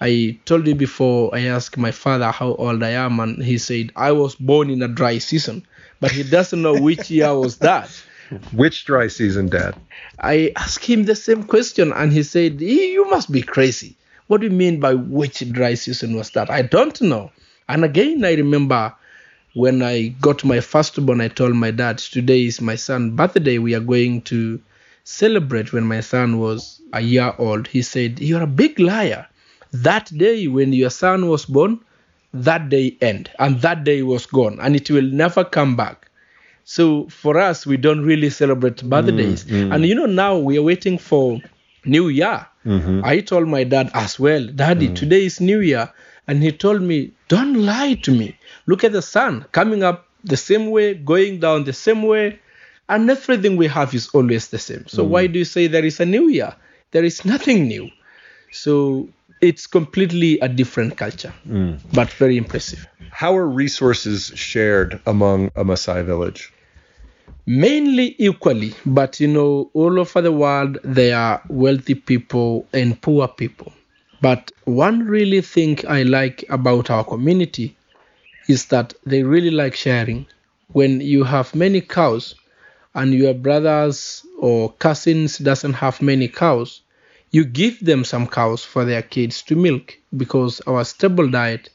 I 0.00 0.38
told 0.44 0.68
you 0.68 0.74
before 0.76 1.34
I 1.34 1.46
asked 1.46 1.76
my 1.76 1.90
father 1.90 2.30
how 2.30 2.54
old 2.54 2.82
I 2.82 2.90
am, 2.90 3.18
and 3.18 3.42
he 3.42 3.58
said 3.58 3.90
I 3.96 4.12
was 4.12 4.36
born 4.36 4.70
in 4.70 4.82
a 4.82 4.88
dry 4.88 5.18
season, 5.18 5.66
but 6.00 6.12
he 6.12 6.22
doesn't 6.22 6.62
know 6.62 6.80
which 6.80 7.10
year 7.10 7.34
was 7.34 7.58
that. 7.58 7.90
Which 8.52 8.86
dry 8.86 9.08
season, 9.08 9.48
Dad? 9.48 9.74
I 10.18 10.52
asked 10.56 10.86
him 10.86 11.04
the 11.04 11.14
same 11.14 11.42
question, 11.42 11.92
and 11.92 12.12
he 12.12 12.22
said, 12.22 12.62
You 12.62 13.10
must 13.10 13.30
be 13.30 13.42
crazy. 13.42 13.96
What 14.28 14.40
do 14.40 14.46
you 14.46 14.52
mean 14.52 14.80
by 14.80 14.94
which 14.94 15.52
dry 15.52 15.74
season 15.74 16.16
was 16.16 16.30
that? 16.30 16.50
I 16.50 16.62
don't 16.62 16.98
know. 17.02 17.30
And 17.68 17.84
again, 17.84 18.24
I 18.24 18.32
remember 18.34 18.94
when 19.54 19.82
I 19.82 20.08
got 20.08 20.44
my 20.44 20.60
firstborn, 20.60 21.20
I 21.20 21.28
told 21.28 21.54
my 21.54 21.72
dad, 21.72 21.98
Today 21.98 22.46
is 22.46 22.60
my 22.60 22.76
son's 22.76 23.12
birthday. 23.12 23.58
We 23.58 23.74
are 23.74 23.80
going 23.80 24.22
to 24.22 24.60
celebrate 25.04 25.72
when 25.72 25.84
my 25.84 26.00
son 26.00 26.38
was 26.38 26.80
a 26.92 27.00
year 27.00 27.34
old. 27.38 27.66
He 27.66 27.82
said, 27.82 28.20
You're 28.20 28.42
a 28.42 28.46
big 28.46 28.78
liar. 28.78 29.26
That 29.72 30.16
day 30.16 30.48
when 30.48 30.72
your 30.72 30.90
son 30.90 31.28
was 31.28 31.46
born, 31.46 31.80
that 32.34 32.68
day 32.68 32.96
end 33.00 33.30
and 33.38 33.60
that 33.60 33.84
day 33.84 34.02
was 34.02 34.26
gone 34.26 34.58
and 34.60 34.74
it 34.74 34.90
will 34.90 35.02
never 35.02 35.44
come 35.44 35.76
back. 35.76 36.10
So 36.64 37.08
for 37.08 37.38
us, 37.38 37.66
we 37.66 37.76
don't 37.76 38.04
really 38.04 38.30
celebrate 38.30 38.82
birthdays. 38.84 39.44
Mm, 39.44 39.68
mm. 39.68 39.74
And 39.74 39.84
you 39.86 39.94
know, 39.94 40.06
now 40.06 40.38
we 40.38 40.58
are 40.58 40.62
waiting 40.62 40.96
for 40.98 41.40
New 41.84 42.08
Year. 42.08 42.46
Mm-hmm. 42.64 43.00
I 43.04 43.20
told 43.20 43.48
my 43.48 43.64
dad 43.64 43.90
as 43.94 44.18
well, 44.20 44.46
Daddy, 44.46 44.88
mm. 44.88 44.94
today 44.94 45.26
is 45.26 45.40
New 45.40 45.60
Year. 45.60 45.92
And 46.28 46.42
he 46.42 46.52
told 46.52 46.80
me, 46.82 47.12
Don't 47.28 47.54
lie 47.54 47.94
to 47.94 48.12
me. 48.12 48.38
Look 48.66 48.84
at 48.84 48.92
the 48.92 49.02
sun 49.02 49.44
coming 49.50 49.82
up 49.82 50.06
the 50.22 50.36
same 50.36 50.70
way, 50.70 50.94
going 50.94 51.40
down 51.40 51.64
the 51.64 51.72
same 51.72 52.04
way 52.04 52.38
and 52.88 53.10
everything 53.10 53.56
we 53.56 53.66
have 53.68 53.94
is 53.94 54.08
always 54.10 54.48
the 54.48 54.58
same. 54.58 54.86
So 54.86 55.04
mm. 55.04 55.08
why 55.08 55.26
do 55.26 55.38
you 55.38 55.44
say 55.44 55.66
there 55.66 55.84
is 55.84 56.00
a 56.00 56.06
new 56.06 56.28
year? 56.28 56.54
There 56.90 57.04
is 57.04 57.24
nothing 57.24 57.66
new. 57.66 57.90
So 58.50 59.08
it's 59.40 59.66
completely 59.66 60.38
a 60.40 60.48
different 60.48 60.96
culture, 60.96 61.32
mm. 61.48 61.78
but 61.92 62.10
very 62.10 62.36
impressive. 62.36 62.86
How 63.10 63.36
are 63.36 63.48
resources 63.48 64.32
shared 64.34 65.00
among 65.06 65.46
a 65.56 65.64
Maasai 65.64 66.04
village? 66.04 66.52
Mainly 67.44 68.14
equally, 68.18 68.74
but 68.86 69.18
you 69.18 69.26
know, 69.26 69.70
all 69.74 69.98
over 69.98 70.20
the 70.20 70.30
world 70.30 70.78
there 70.84 71.16
are 71.18 71.42
wealthy 71.48 71.94
people 71.94 72.66
and 72.72 73.00
poor 73.00 73.26
people. 73.26 73.72
But 74.20 74.52
one 74.64 75.04
really 75.04 75.40
thing 75.40 75.80
I 75.88 76.04
like 76.04 76.44
about 76.48 76.90
our 76.90 77.02
community 77.02 77.76
is 78.48 78.66
that 78.66 78.94
they 79.04 79.24
really 79.24 79.50
like 79.50 79.74
sharing. 79.74 80.26
When 80.68 81.00
you 81.00 81.24
have 81.24 81.54
many 81.54 81.80
cows, 81.80 82.36
and 82.94 83.14
your 83.14 83.34
brothers 83.34 84.24
or 84.38 84.72
cousins 84.74 85.38
doesn't 85.38 85.74
have 85.74 86.02
many 86.02 86.28
cows, 86.28 86.82
you 87.30 87.44
give 87.44 87.80
them 87.84 88.04
some 88.04 88.26
cows 88.26 88.64
for 88.64 88.84
their 88.84 89.02
kids 89.02 89.42
to 89.42 89.56
milk 89.56 89.98
because 90.16 90.60
our 90.62 90.84
stable 90.84 91.28
diet 91.30 91.70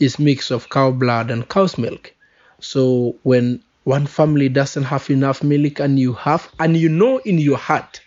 is 0.00 0.18
mix 0.18 0.50
of 0.50 0.68
cow 0.70 0.90
blood 0.90 1.30
and 1.30 1.48
cow's 1.48 1.78
milk. 1.78 2.14
So 2.60 3.16
when 3.22 3.62
one 3.84 4.06
family 4.06 4.48
doesn't 4.48 4.84
have 4.84 5.10
enough 5.10 5.42
milk 5.42 5.80
and 5.80 5.98
you 5.98 6.12
have 6.14 6.48
and 6.58 6.76
you 6.76 6.88
know 6.88 7.18
in 7.18 7.38
your 7.38 7.58
heart 7.58 8.00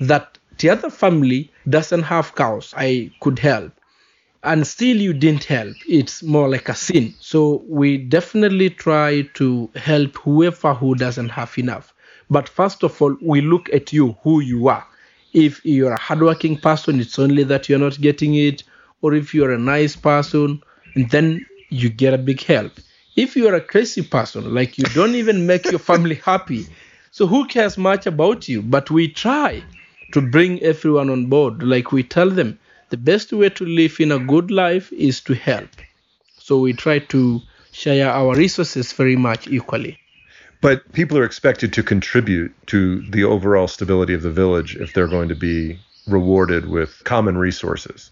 that 0.00 0.38
the 0.58 0.70
other 0.70 0.90
family 0.90 1.52
doesn't 1.68 2.02
have 2.04 2.34
cows, 2.34 2.74
I 2.76 3.12
could 3.20 3.38
help. 3.40 3.72
And 4.44 4.66
still 4.66 4.96
you 4.96 5.14
didn't 5.14 5.44
help. 5.44 5.76
It's 5.88 6.22
more 6.22 6.48
like 6.48 6.68
a 6.68 6.74
sin. 6.74 7.14
So 7.20 7.64
we 7.68 7.98
definitely 7.98 8.70
try 8.70 9.22
to 9.34 9.70
help 9.76 10.16
whoever 10.18 10.74
who 10.74 10.94
doesn't 10.96 11.30
have 11.30 11.56
enough. 11.58 11.93
But 12.30 12.48
first 12.48 12.82
of 12.82 13.00
all, 13.00 13.16
we 13.20 13.40
look 13.40 13.68
at 13.72 13.92
you, 13.92 14.16
who 14.22 14.40
you 14.40 14.68
are. 14.68 14.86
If 15.32 15.64
you're 15.64 15.92
a 15.92 16.00
hardworking 16.00 16.58
person, 16.58 17.00
it's 17.00 17.18
only 17.18 17.44
that 17.44 17.68
you're 17.68 17.78
not 17.78 18.00
getting 18.00 18.34
it. 18.34 18.62
Or 19.02 19.14
if 19.14 19.34
you're 19.34 19.52
a 19.52 19.58
nice 19.58 19.96
person, 19.96 20.62
and 20.94 21.10
then 21.10 21.44
you 21.70 21.90
get 21.90 22.14
a 22.14 22.18
big 22.18 22.42
help. 22.42 22.72
If 23.16 23.36
you're 23.36 23.54
a 23.54 23.60
crazy 23.60 24.02
person, 24.02 24.54
like 24.54 24.78
you 24.78 24.84
don't 24.84 25.14
even 25.14 25.46
make 25.46 25.64
your 25.66 25.78
family 25.78 26.14
happy, 26.24 26.66
so 27.10 27.26
who 27.26 27.46
cares 27.46 27.76
much 27.78 28.06
about 28.06 28.48
you? 28.48 28.62
But 28.62 28.90
we 28.90 29.08
try 29.08 29.62
to 30.12 30.20
bring 30.20 30.62
everyone 30.62 31.10
on 31.10 31.26
board. 31.26 31.62
Like 31.62 31.92
we 31.92 32.02
tell 32.02 32.30
them, 32.30 32.58
the 32.90 32.96
best 32.96 33.32
way 33.32 33.48
to 33.50 33.64
live 33.64 34.00
in 34.00 34.12
a 34.12 34.18
good 34.18 34.50
life 34.50 34.92
is 34.92 35.20
to 35.22 35.34
help. 35.34 35.68
So 36.38 36.58
we 36.60 36.72
try 36.72 36.98
to 36.98 37.40
share 37.72 38.10
our 38.10 38.34
resources 38.34 38.92
very 38.92 39.16
much 39.16 39.48
equally. 39.48 39.98
But 40.64 40.90
people 40.94 41.18
are 41.18 41.24
expected 41.24 41.74
to 41.74 41.82
contribute 41.82 42.54
to 42.68 43.02
the 43.10 43.22
overall 43.22 43.68
stability 43.68 44.14
of 44.14 44.22
the 44.22 44.30
village 44.30 44.76
if 44.76 44.94
they're 44.94 45.06
going 45.16 45.28
to 45.28 45.34
be 45.34 45.78
rewarded 46.06 46.70
with 46.70 47.02
common 47.04 47.36
resources. 47.36 48.10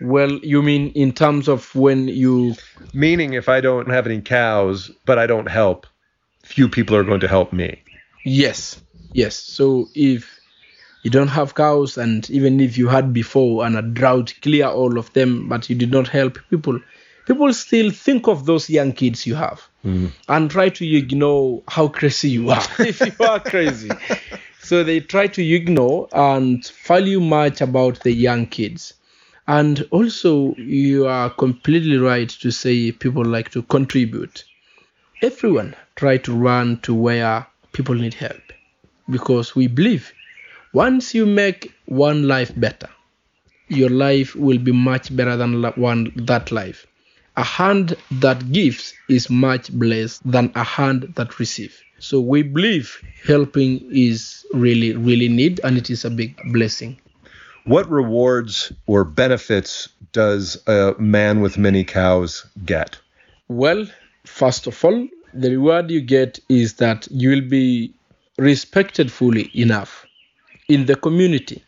Well, 0.00 0.32
you 0.42 0.62
mean 0.62 0.90
in 0.92 1.12
terms 1.12 1.48
of 1.48 1.74
when 1.74 2.08
you. 2.08 2.54
Meaning, 2.94 3.34
if 3.34 3.50
I 3.50 3.60
don't 3.60 3.90
have 3.90 4.06
any 4.06 4.22
cows, 4.22 4.90
but 5.04 5.18
I 5.18 5.26
don't 5.26 5.50
help, 5.50 5.86
few 6.42 6.66
people 6.66 6.96
are 6.96 7.04
going 7.04 7.20
to 7.20 7.28
help 7.28 7.52
me. 7.52 7.82
Yes, 8.24 8.80
yes. 9.12 9.36
So 9.36 9.86
if 9.94 10.40
you 11.02 11.10
don't 11.10 11.28
have 11.28 11.56
cows, 11.56 11.98
and 11.98 12.30
even 12.30 12.58
if 12.60 12.78
you 12.78 12.88
had 12.88 13.12
before 13.12 13.66
and 13.66 13.76
a 13.76 13.82
drought 13.82 14.32
clear 14.40 14.66
all 14.66 14.98
of 14.98 15.12
them, 15.12 15.46
but 15.46 15.68
you 15.68 15.76
did 15.76 15.92
not 15.92 16.08
help 16.08 16.38
people, 16.48 16.80
people 17.30 17.52
still 17.52 17.92
think 17.92 18.26
of 18.26 18.44
those 18.44 18.68
young 18.68 18.90
kids 18.92 19.24
you 19.24 19.36
have 19.36 19.62
mm. 19.84 20.10
and 20.28 20.50
try 20.50 20.68
to 20.68 20.84
ignore 20.84 21.62
how 21.68 21.86
crazy 21.86 22.28
you 22.28 22.50
are 22.50 22.66
if 22.80 23.00
you 23.00 23.24
are 23.24 23.38
crazy. 23.38 23.88
so 24.60 24.82
they 24.82 24.98
try 24.98 25.28
to 25.28 25.40
ignore 25.40 26.08
and 26.12 26.66
value 26.88 27.20
much 27.20 27.60
about 27.60 28.00
the 28.00 28.10
young 28.12 28.46
kids. 28.46 28.94
And 29.46 29.86
also, 29.92 30.56
you 30.56 31.06
are 31.06 31.30
completely 31.30 31.98
right 31.98 32.28
to 32.28 32.50
say 32.50 32.90
people 32.90 33.24
like 33.24 33.50
to 33.52 33.62
contribute. 33.62 34.42
Everyone 35.22 35.76
try 35.94 36.16
to 36.16 36.34
run 36.34 36.80
to 36.80 36.92
where 36.92 37.46
people 37.70 37.94
need 37.94 38.14
help 38.14 38.42
because 39.08 39.54
we 39.54 39.68
believe 39.68 40.12
once 40.72 41.14
you 41.14 41.26
make 41.26 41.72
one 41.86 42.26
life 42.26 42.52
better, 42.58 42.88
your 43.68 43.90
life 43.90 44.34
will 44.34 44.58
be 44.58 44.72
much 44.72 45.14
better 45.14 45.36
than 45.36 45.62
one 45.76 46.10
that 46.16 46.50
life. 46.50 46.88
A 47.36 47.44
hand 47.44 47.96
that 48.10 48.52
gives 48.52 48.94
is 49.08 49.30
much 49.30 49.72
blessed 49.72 50.20
than 50.30 50.52
a 50.54 50.64
hand 50.64 51.12
that 51.16 51.38
receives. 51.38 51.82
So 51.98 52.20
we 52.20 52.42
believe 52.42 53.02
helping 53.26 53.86
is 53.90 54.44
really, 54.52 54.96
really 54.96 55.28
need, 55.28 55.60
and 55.62 55.76
it 55.76 55.90
is 55.90 56.04
a 56.04 56.10
big 56.10 56.34
blessing. 56.52 56.98
What 57.64 57.90
rewards 57.90 58.72
or 58.86 59.04
benefits 59.04 59.88
does 60.12 60.60
a 60.66 60.94
man 60.98 61.40
with 61.40 61.58
many 61.58 61.84
cows 61.84 62.46
get? 62.64 62.98
Well, 63.48 63.86
first 64.24 64.66
of 64.66 64.84
all, 64.84 65.06
the 65.34 65.50
reward 65.50 65.90
you 65.90 66.00
get 66.00 66.40
is 66.48 66.74
that 66.74 67.06
you 67.10 67.30
will 67.30 67.48
be 67.48 67.92
respected 68.38 69.12
fully 69.12 69.50
enough 69.54 70.06
in 70.68 70.86
the 70.86 70.96
community 70.96 71.62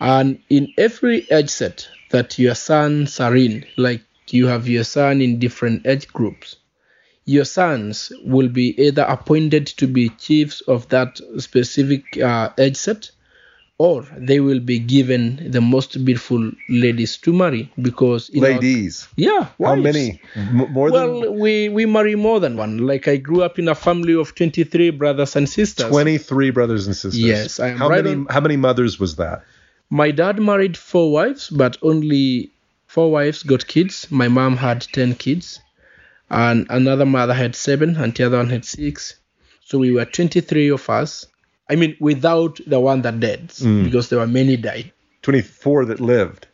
and 0.00 0.40
in 0.50 0.72
every 0.76 1.26
age 1.30 1.48
set 1.48 1.88
that 2.10 2.38
your 2.38 2.54
sons 2.54 3.20
are 3.20 3.34
in, 3.36 3.64
like 3.76 4.02
you 4.32 4.46
have 4.46 4.68
your 4.68 4.84
son 4.84 5.20
in 5.20 5.38
different 5.38 5.86
age 5.86 6.08
groups. 6.08 6.56
Your 7.24 7.44
sons 7.44 8.10
will 8.24 8.48
be 8.48 8.74
either 8.82 9.02
appointed 9.02 9.66
to 9.78 9.86
be 9.86 10.08
chiefs 10.10 10.60
of 10.62 10.88
that 10.88 11.20
specific 11.38 12.18
uh, 12.20 12.50
age 12.58 12.76
set 12.76 13.10
or 13.80 14.04
they 14.16 14.40
will 14.40 14.58
be 14.58 14.78
given 14.80 15.50
the 15.52 15.60
most 15.60 16.04
beautiful 16.04 16.50
ladies 16.68 17.16
to 17.18 17.32
marry 17.32 17.70
because 17.80 18.28
in 18.30 18.42
our- 18.44 18.50
Ladies. 18.52 19.06
yeah 19.16 19.46
How 19.62 19.76
many? 19.76 20.20
M- 20.34 20.72
more 20.72 20.90
well 20.90 21.20
than 21.20 21.38
we 21.38 21.68
we 21.68 21.86
marry 21.86 22.16
more 22.16 22.40
than 22.40 22.56
one 22.56 22.78
like 22.78 23.06
i 23.06 23.16
grew 23.16 23.42
up 23.42 23.56
in 23.58 23.68
a 23.68 23.76
family 23.76 24.14
of 24.16 24.34
23 24.34 24.90
brothers 24.90 25.36
and 25.36 25.48
sisters 25.48 25.86
23 25.90 26.50
brothers 26.50 26.86
and 26.88 26.96
sisters. 26.96 27.20
Yes, 27.20 27.60
I 27.60 27.68
am 27.68 27.76
how 27.78 27.88
right 27.88 28.02
many 28.04 28.16
on- 28.16 28.26
how 28.30 28.40
many 28.40 28.56
mothers 28.56 28.98
was 28.98 29.14
that? 29.16 29.44
my 29.90 30.10
dad 30.10 30.40
married 30.40 30.76
four 30.76 31.12
wives 31.12 31.48
but 31.48 31.76
only 31.82 32.50
four 32.88 33.12
wives 33.12 33.44
got 33.44 33.66
kids. 33.68 34.10
My 34.10 34.26
mom 34.28 34.56
had 34.56 34.80
10 34.80 35.14
kids. 35.14 35.60
And 36.30 36.66
another 36.68 37.06
mother 37.06 37.32
had 37.34 37.54
seven 37.54 37.96
and 37.96 38.14
the 38.14 38.24
other 38.24 38.38
one 38.38 38.50
had 38.50 38.64
six. 38.64 39.14
So 39.64 39.78
we 39.78 39.92
were 39.92 40.04
23 40.04 40.70
of 40.70 40.90
us. 40.90 41.26
I 41.70 41.76
mean 41.76 41.96
without 42.00 42.58
the 42.66 42.80
one 42.80 43.02
that 43.02 43.20
died 43.20 43.52
because 43.84 44.08
there 44.08 44.18
were 44.18 44.26
many 44.26 44.56
died 44.56 44.92
24 45.22 45.84
that 45.86 46.00
lived. 46.00 46.46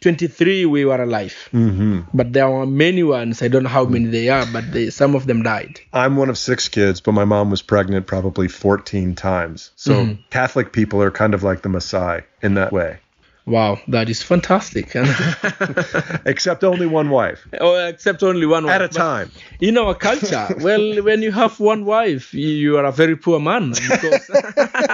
23 0.00 0.66
we 0.66 0.84
were 0.84 1.00
alive. 1.00 1.36
Mm-hmm. 1.52 2.00
but 2.12 2.32
there 2.32 2.50
were 2.50 2.66
many 2.66 3.02
ones. 3.02 3.40
I 3.42 3.48
don't 3.48 3.62
know 3.62 3.68
how 3.68 3.84
many 3.84 4.06
they 4.06 4.28
are 4.30 4.46
but 4.52 4.72
they, 4.72 4.90
some 4.90 5.14
of 5.14 5.26
them 5.26 5.42
died. 5.42 5.80
I'm 5.92 6.16
one 6.16 6.28
of 6.30 6.36
six 6.38 6.68
kids, 6.68 7.00
but 7.00 7.12
my 7.12 7.24
mom 7.24 7.50
was 7.50 7.62
pregnant 7.62 8.06
probably 8.06 8.48
14 8.48 9.14
times. 9.14 9.70
So 9.76 9.92
Mm-hmm. 9.92 10.22
Catholic 10.30 10.72
people 10.72 11.00
are 11.02 11.10
kind 11.10 11.34
of 11.34 11.42
like 11.42 11.62
the 11.62 11.68
Maasai 11.68 12.24
in 12.42 12.54
that 12.54 12.72
way, 12.72 12.98
wow 13.46 13.78
that 13.88 14.08
is 14.08 14.22
fantastic 14.22 14.94
except 16.26 16.62
only 16.62 16.86
one 16.86 17.10
wife 17.10 17.46
oh, 17.60 17.86
except 17.88 18.22
only 18.22 18.46
one 18.46 18.68
at 18.68 18.80
a 18.80 18.84
wife. 18.84 18.92
But 18.92 18.98
time. 18.98 19.30
in 19.60 19.78
our 19.78 19.94
culture 19.94 20.46
well 20.60 21.02
when 21.02 21.22
you 21.22 21.32
have 21.32 21.58
one 21.58 21.84
wife 21.84 22.32
you- 22.32 22.76
are 22.76 22.84
a 22.84 22.92
very 22.92 23.16
poor 23.16 23.40
man 23.40 23.70
because 23.70 24.30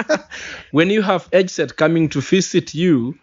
when 0.70 0.88
you 0.90 1.02
have 1.02 1.28
age 1.32 1.50
set 1.50 1.76
coming 1.76 2.08
to 2.10 2.20
visit 2.20 2.74
you 2.74 3.18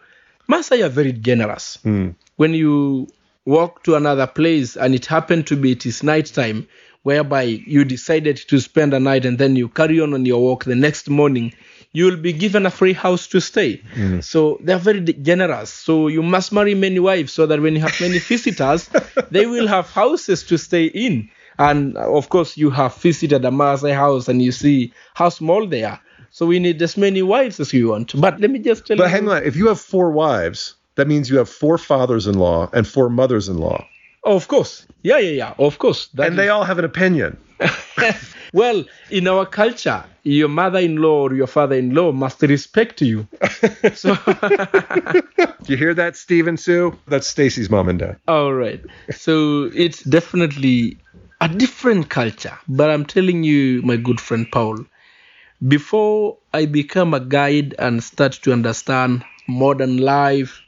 Masai 0.48 0.84
are 0.84 0.89
very 0.89 1.12
generous 1.12 1.79
hmm. 1.82 2.10
when 2.36 2.53
you 2.53 3.08
walk 3.46 3.84
to 3.84 3.96
another 3.96 4.27
place 4.27 4.75
and 4.77 4.94
it 4.94 5.05
happened 5.08 5.48
to 5.48 5.55
be 5.55 5.72
it 5.72 5.86
is 5.86 6.03
night 6.03 6.27
time 6.27 6.67
whereby 7.01 7.44
you 7.44 7.86
decided 7.86 8.36
to 8.36 8.60
spend 8.60 8.94
a 8.94 9.00
night 9.00 9.25
and 9.25 9.38
then 9.38 9.55
you 9.55 9.70
carry 9.70 10.00
on 10.00 10.13
on 10.13 10.25
your 10.25 10.41
walk 10.41 10.65
the 10.65 10.75
next 10.75 11.10
morning 11.10 11.53
you 11.95 12.05
will 12.07 12.21
be 12.29 12.33
given 12.33 12.65
a 12.65 12.71
free 12.79 12.93
house 13.05 13.23
to 13.33 13.39
stay 13.39 13.71
so 14.21 14.39
they're 14.65 14.84
very 14.89 15.01
generous 15.29 15.69
so 15.88 15.93
you 16.15 16.21
must 16.36 16.51
marry 16.51 16.75
many 16.75 16.99
wives 16.99 17.31
so 17.38 17.45
that 17.49 17.60
when 17.62 17.73
you 17.75 17.81
have 17.81 17.95
many 18.01 18.19
visitors 18.34 18.89
they 19.31 19.45
will 19.45 19.67
have 19.67 19.89
houses 20.01 20.43
to 20.43 20.58
stay 20.58 20.86
in 21.08 21.29
and 21.58 21.95
uh, 21.97 22.01
of 22.19 22.27
course 22.29 22.58
you 22.58 22.69
have 22.69 22.93
visited 23.08 23.45
a 23.45 23.49
Maasai 23.49 23.93
house 23.95 24.27
and 24.27 24.41
you 24.41 24.51
see 24.51 24.91
how 25.13 25.29
small 25.29 25.65
they 25.73 25.84
are 25.84 25.99
so 26.31 26.45
we 26.45 26.60
need 26.60 26.81
as 26.81 26.97
many 26.97 27.21
wives 27.21 27.60
as 27.60 27.71
you 27.73 27.89
want 27.89 28.19
but 28.19 28.39
let 28.41 28.51
me 28.51 28.60
just 28.60 28.86
tell 28.86 28.97
But 28.97 29.03
you 29.03 29.10
But 29.10 29.15
hang 29.15 29.29
on, 29.29 29.43
if 29.43 29.55
you 29.55 29.67
have 29.67 29.79
four 29.79 30.12
wives, 30.12 30.75
that 30.95 31.08
means 31.08 31.29
you 31.29 31.38
have 31.38 31.49
four 31.49 31.77
fathers-in-law 31.77 32.69
and 32.73 32.86
four 32.86 33.10
mothers-in-law, 33.10 33.79
Oh, 34.25 34.36
of 34.36 34.47
course. 34.47 34.88
Yeah, 35.03 35.19
yeah, 35.19 35.29
yeah. 35.43 35.53
Of 35.60 35.77
course. 35.77 36.08
That 36.15 36.27
and 36.27 36.38
they 36.39 36.49
all 36.49 36.63
have 36.63 36.79
an 36.79 36.86
opinion. 36.86 37.38
well, 38.56 38.86
in 39.12 39.28
our 39.28 39.46
culture, 39.46 40.04
your 40.24 40.48
mother-in-law 40.48 41.30
or 41.30 41.34
your 41.36 41.48
father-in-law 41.48 42.12
must 42.13 42.41
respect 42.41 43.02
you. 43.02 43.28
so, 43.94 44.18
You 45.68 45.78
hear 45.78 45.94
that, 45.94 46.15
Stephen 46.15 46.58
Sue? 46.58 46.98
That's 47.08 47.28
Stacy's 47.28 47.70
mom 47.70 47.89
and 47.89 48.00
dad. 48.00 48.18
all 48.28 48.54
right. 48.54 48.82
So 49.12 49.70
it's 49.76 50.04
definitely 50.04 50.98
a 51.41 51.48
different 51.50 52.10
culture. 52.10 52.58
But 52.68 52.89
I'm 52.89 53.06
telling 53.06 53.44
you, 53.44 53.82
my 53.82 53.98
good 53.98 54.20
friend 54.22 54.48
Paul, 54.52 54.86
before 55.68 56.38
I 56.54 56.65
become 56.65 57.13
a 57.13 57.20
guide 57.20 57.76
and 57.80 58.04
start 58.04 58.34
to 58.44 58.54
understand 58.54 59.26
modern 59.48 59.98
life 59.98 60.62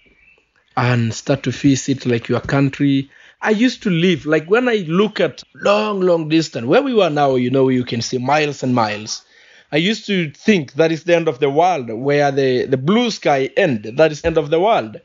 and 0.76 1.14
start 1.14 1.44
to 1.44 1.52
face 1.52 1.90
it 1.90 2.06
like 2.06 2.28
your 2.30 2.42
country, 2.42 3.10
I 3.42 3.52
used 3.52 3.84
to 3.84 3.90
live 3.90 4.26
like 4.26 4.50
when 4.50 4.68
I 4.68 4.86
look 4.88 5.20
at 5.20 5.44
long, 5.56 6.02
long 6.02 6.28
distance 6.30 6.66
where 6.66 6.82
we 6.82 6.94
were 6.94 7.10
now, 7.10 7.36
you 7.36 7.50
know, 7.52 7.70
you 7.70 7.84
can 7.84 8.02
see 8.02 8.18
miles 8.18 8.64
and 8.64 8.74
miles. 8.74 9.24
I 9.72 9.78
used 9.78 10.06
to 10.08 10.32
think 10.32 10.74
that 10.74 10.92
is 10.92 11.04
the 11.04 11.16
end 11.16 11.28
of 11.28 11.40
the 11.40 11.50
world, 11.50 11.90
where 11.92 12.32
the, 12.32 12.66
the 12.66 12.78
blue 12.78 13.12
sky 13.12 13.50
end, 13.58 13.84
that 13.98 14.12
is 14.12 14.24
end 14.24 14.38
of 14.38 14.50
the 14.50 14.60
world. 14.60 15.02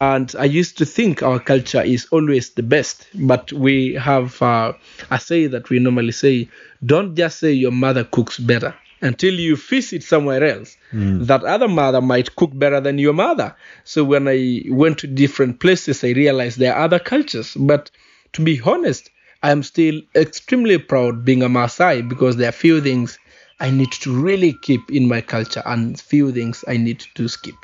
And 0.00 0.32
I 0.38 0.44
used 0.44 0.78
to 0.78 0.86
think 0.86 1.22
our 1.22 1.40
culture 1.40 1.82
is 1.82 2.06
always 2.12 2.50
the 2.50 2.62
best, 2.62 3.06
but 3.14 3.52
we 3.52 3.94
have 3.94 4.40
uh, 4.40 4.72
a 5.10 5.18
say 5.18 5.46
that 5.46 5.68
we 5.70 5.78
normally 5.78 6.12
say, 6.12 6.48
don't 6.84 7.14
just 7.16 7.38
say 7.40 7.52
your 7.52 7.72
mother 7.72 8.04
cooks 8.04 8.38
better 8.38 8.74
until 9.00 9.34
you 9.34 9.56
visit 9.56 10.02
somewhere 10.02 10.44
else. 10.44 10.76
Mm. 10.92 11.26
That 11.26 11.44
other 11.44 11.68
mother 11.68 12.00
might 12.00 12.36
cook 12.36 12.50
better 12.54 12.80
than 12.80 12.98
your 12.98 13.12
mother. 13.12 13.54
So 13.84 14.04
when 14.04 14.28
I 14.28 14.62
went 14.68 14.98
to 14.98 15.06
different 15.06 15.60
places, 15.60 16.02
I 16.02 16.08
realized 16.08 16.58
there 16.58 16.74
are 16.74 16.84
other 16.84 16.98
cultures. 16.98 17.54
But 17.54 17.90
to 18.32 18.42
be 18.42 18.60
honest, 18.64 19.10
I 19.42 19.50
am 19.50 19.62
still 19.62 20.00
extremely 20.14 20.78
proud 20.78 21.24
being 21.24 21.42
a 21.42 21.48
Maasai 21.48 22.08
because 22.08 22.36
there 22.36 22.48
are 22.48 22.52
few 22.52 22.80
things 22.80 23.18
I 23.60 23.70
need 23.70 23.92
to 23.92 24.14
really 24.14 24.54
keep 24.62 24.90
in 24.90 25.08
my 25.08 25.20
culture 25.20 25.62
and 25.64 25.98
few 25.98 26.32
things 26.32 26.64
I 26.66 26.76
need 26.76 27.04
to 27.14 27.28
skip. 27.28 27.54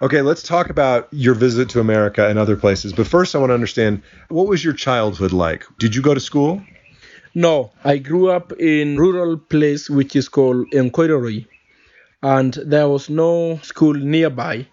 Okay, 0.00 0.22
let's 0.22 0.42
talk 0.42 0.70
about 0.70 1.08
your 1.10 1.34
visit 1.34 1.68
to 1.70 1.80
America 1.80 2.28
and 2.28 2.38
other 2.38 2.56
places. 2.56 2.92
But 2.92 3.06
first, 3.06 3.34
I 3.34 3.38
want 3.38 3.50
to 3.50 3.54
understand 3.54 4.02
what 4.28 4.46
was 4.46 4.64
your 4.64 4.74
childhood 4.74 5.32
like? 5.32 5.64
Did 5.78 5.94
you 5.94 6.02
go 6.02 6.14
to 6.14 6.20
school? 6.20 6.62
No, 7.36 7.70
I 7.84 7.98
grew 7.98 8.30
up 8.30 8.52
in 8.54 8.96
rural 8.96 9.36
place 9.36 9.88
which 9.88 10.16
is 10.16 10.28
called 10.28 10.68
Enkoiroi, 10.72 11.46
and 12.22 12.54
there 12.54 12.88
was 12.88 13.10
no 13.10 13.60
school 13.62 13.94
nearby. 13.94 14.66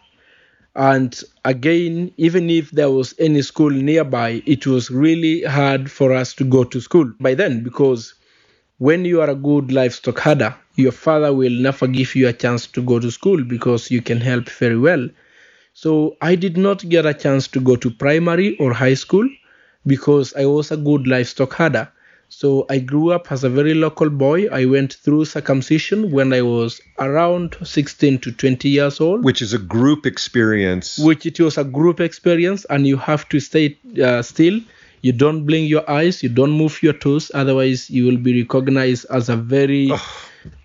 And 0.76 1.20
again, 1.46 2.14
even 2.18 2.50
if 2.50 2.72
there 2.72 2.90
was 2.92 3.16
any 3.20 3.42
school 3.44 3.70
nearby, 3.70 4.44
it 4.46 4.66
was 4.68 4.92
really 4.92 5.44
hard 5.44 5.92
for 5.92 6.14
us 6.14 6.34
to 6.36 6.46
go 6.46 6.64
to 6.64 6.82
school 6.82 7.12
by 7.20 7.36
then 7.36 7.64
because 7.64 8.14
when 8.80 9.06
you 9.06 9.22
are 9.22 9.30
a 9.32 9.36
good 9.36 9.72
livestock 9.72 10.20
herder, 10.20 10.56
your 10.76 10.94
father 10.94 11.34
will 11.34 11.52
never 11.54 11.88
give 11.88 12.16
you 12.16 12.28
a 12.30 12.34
chance 12.34 12.68
to 12.68 12.82
go 12.84 13.00
to 13.00 13.12
school 13.12 13.44
because 13.44 13.92
you 13.92 14.02
can 14.02 14.22
help 14.22 14.50
very 14.50 14.78
well. 14.78 15.10
So 15.74 16.18
I 16.22 16.36
did 16.36 16.58
not 16.58 16.88
get 16.90 17.06
a 17.06 17.14
chance 17.14 17.48
to 17.50 17.62
go 17.62 17.76
to 17.78 17.92
primary 17.92 18.58
or 18.58 18.74
high 18.74 18.96
school 18.96 19.30
because 19.88 20.34
I 20.36 20.46
was 20.46 20.72
a 20.72 20.78
good 20.78 21.08
livestock 21.08 21.54
herder. 21.54 21.90
So 22.36 22.66
I 22.70 22.80
grew 22.80 23.12
up 23.12 23.32
as 23.32 23.44
a 23.44 23.50
very 23.50 23.74
local 23.74 24.10
boy. 24.10 24.48
I 24.48 24.66
went 24.66 24.94
through 24.96 25.26
circumcision 25.26 26.12
when 26.12 26.34
I 26.34 26.42
was 26.42 26.82
around 27.00 27.56
16 27.64 28.20
to 28.20 28.32
20 28.32 28.70
years 28.70 29.00
old, 29.00 29.24
Which 29.24 29.42
is 29.42 29.54
a 29.54 29.60
group 29.60 30.06
experience. 30.06 30.98
which 30.98 31.26
it 31.26 31.40
was 31.40 31.58
a 31.58 31.64
group 31.64 32.00
experience, 32.00 32.66
and 32.72 32.88
you 32.88 32.98
have 32.98 33.30
to 33.30 33.40
stay 33.40 33.78
uh, 34.04 34.22
still. 34.24 34.60
You 35.02 35.12
don't 35.12 35.46
blink 35.46 35.70
your 35.70 35.90
eyes, 35.90 36.24
you 36.24 36.30
don't 36.30 36.52
move 36.52 36.82
your 36.82 36.94
toes, 36.94 37.30
otherwise 37.34 37.90
you 37.90 38.06
will 38.06 38.18
be 38.18 38.42
recognized 38.42 39.06
as 39.12 39.30
a 39.30 39.36
very 39.36 39.92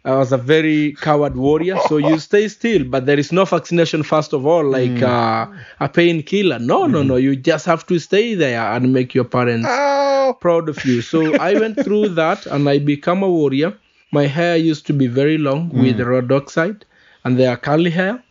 as 0.04 0.32
a 0.32 0.36
very 0.36 0.92
coward 1.00 1.36
warrior. 1.36 1.78
So 1.88 1.96
you 1.96 2.18
stay 2.28 2.48
still, 2.48 2.84
but 2.84 3.06
there 3.06 3.18
is 3.18 3.32
no 3.32 3.44
vaccination 3.44 4.02
first 4.02 4.32
of 4.32 4.46
all, 4.46 4.64
like 4.64 4.98
hmm. 4.98 5.04
uh, 5.04 5.46
a 5.80 5.88
painkiller. 5.88 6.58
No, 6.58 6.86
no, 6.86 7.02
hmm. 7.02 7.08
no. 7.08 7.16
You 7.16 7.36
just 7.36 7.66
have 7.66 7.86
to 7.86 7.98
stay 7.98 8.34
there 8.34 8.60
and 8.60 8.92
make 8.92 9.14
your 9.14 9.24
parents 9.24 9.66
Ow! 9.68 10.36
proud 10.40 10.68
of 10.68 10.84
you. 10.84 11.02
So 11.02 11.36
I 11.36 11.54
went 11.54 11.82
through 11.82 12.08
that 12.20 12.46
and 12.46 12.68
I 12.68 12.78
became 12.78 13.22
a 13.22 13.30
warrior. 13.30 13.76
My 14.10 14.26
hair 14.26 14.56
used 14.56 14.86
to 14.86 14.92
be 14.92 15.06
very 15.06 15.38
long 15.38 15.70
hmm. 15.70 15.82
with 15.82 16.00
rhodoxide 16.00 16.84
and 17.24 17.38
they 17.38 17.46
are 17.46 17.56
curly 17.56 17.90
hair. 17.90 18.22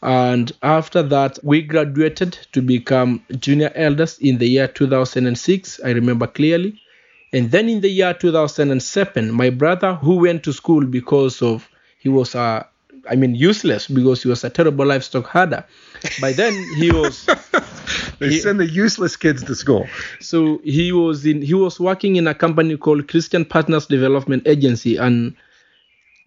And 0.00 0.52
after 0.62 1.02
that, 1.02 1.40
we 1.42 1.60
graduated 1.62 2.38
to 2.52 2.62
become 2.62 3.24
junior 3.40 3.72
elders 3.74 4.16
in 4.20 4.38
the 4.38 4.48
year 4.48 4.68
2006. 4.68 5.80
I 5.84 5.90
remember 5.90 6.28
clearly. 6.28 6.80
And 7.32 7.50
then 7.50 7.68
in 7.68 7.80
the 7.80 7.88
year 7.90 8.14
2007, 8.14 9.30
my 9.32 9.50
brother, 9.50 9.94
who 9.94 10.16
went 10.16 10.42
to 10.44 10.52
school 10.52 10.84
because 10.86 11.42
of 11.42 11.68
he 11.98 12.08
was 12.08 12.34
a, 12.34 12.66
I 13.10 13.16
mean, 13.16 13.34
useless 13.34 13.86
because 13.88 14.22
he 14.22 14.28
was 14.28 14.44
a 14.44 14.50
terrible 14.50 14.86
livestock 14.86 15.26
herder. 15.26 15.64
By 16.20 16.32
then 16.32 16.54
he 16.76 16.90
was. 16.90 17.26
they 18.18 18.28
he- 18.30 18.38
send 18.40 18.60
the 18.60 18.66
useless 18.66 19.16
kids 19.16 19.42
to 19.44 19.54
school. 19.54 19.86
so 20.20 20.60
he 20.64 20.92
was 20.92 21.24
in 21.26 21.42
he 21.42 21.54
was 21.54 21.78
working 21.80 22.16
in 22.16 22.26
a 22.26 22.34
company 22.34 22.76
called 22.76 23.08
Christian 23.08 23.44
Partners 23.44 23.86
Development 23.86 24.42
Agency 24.46 24.96
and 24.96 25.34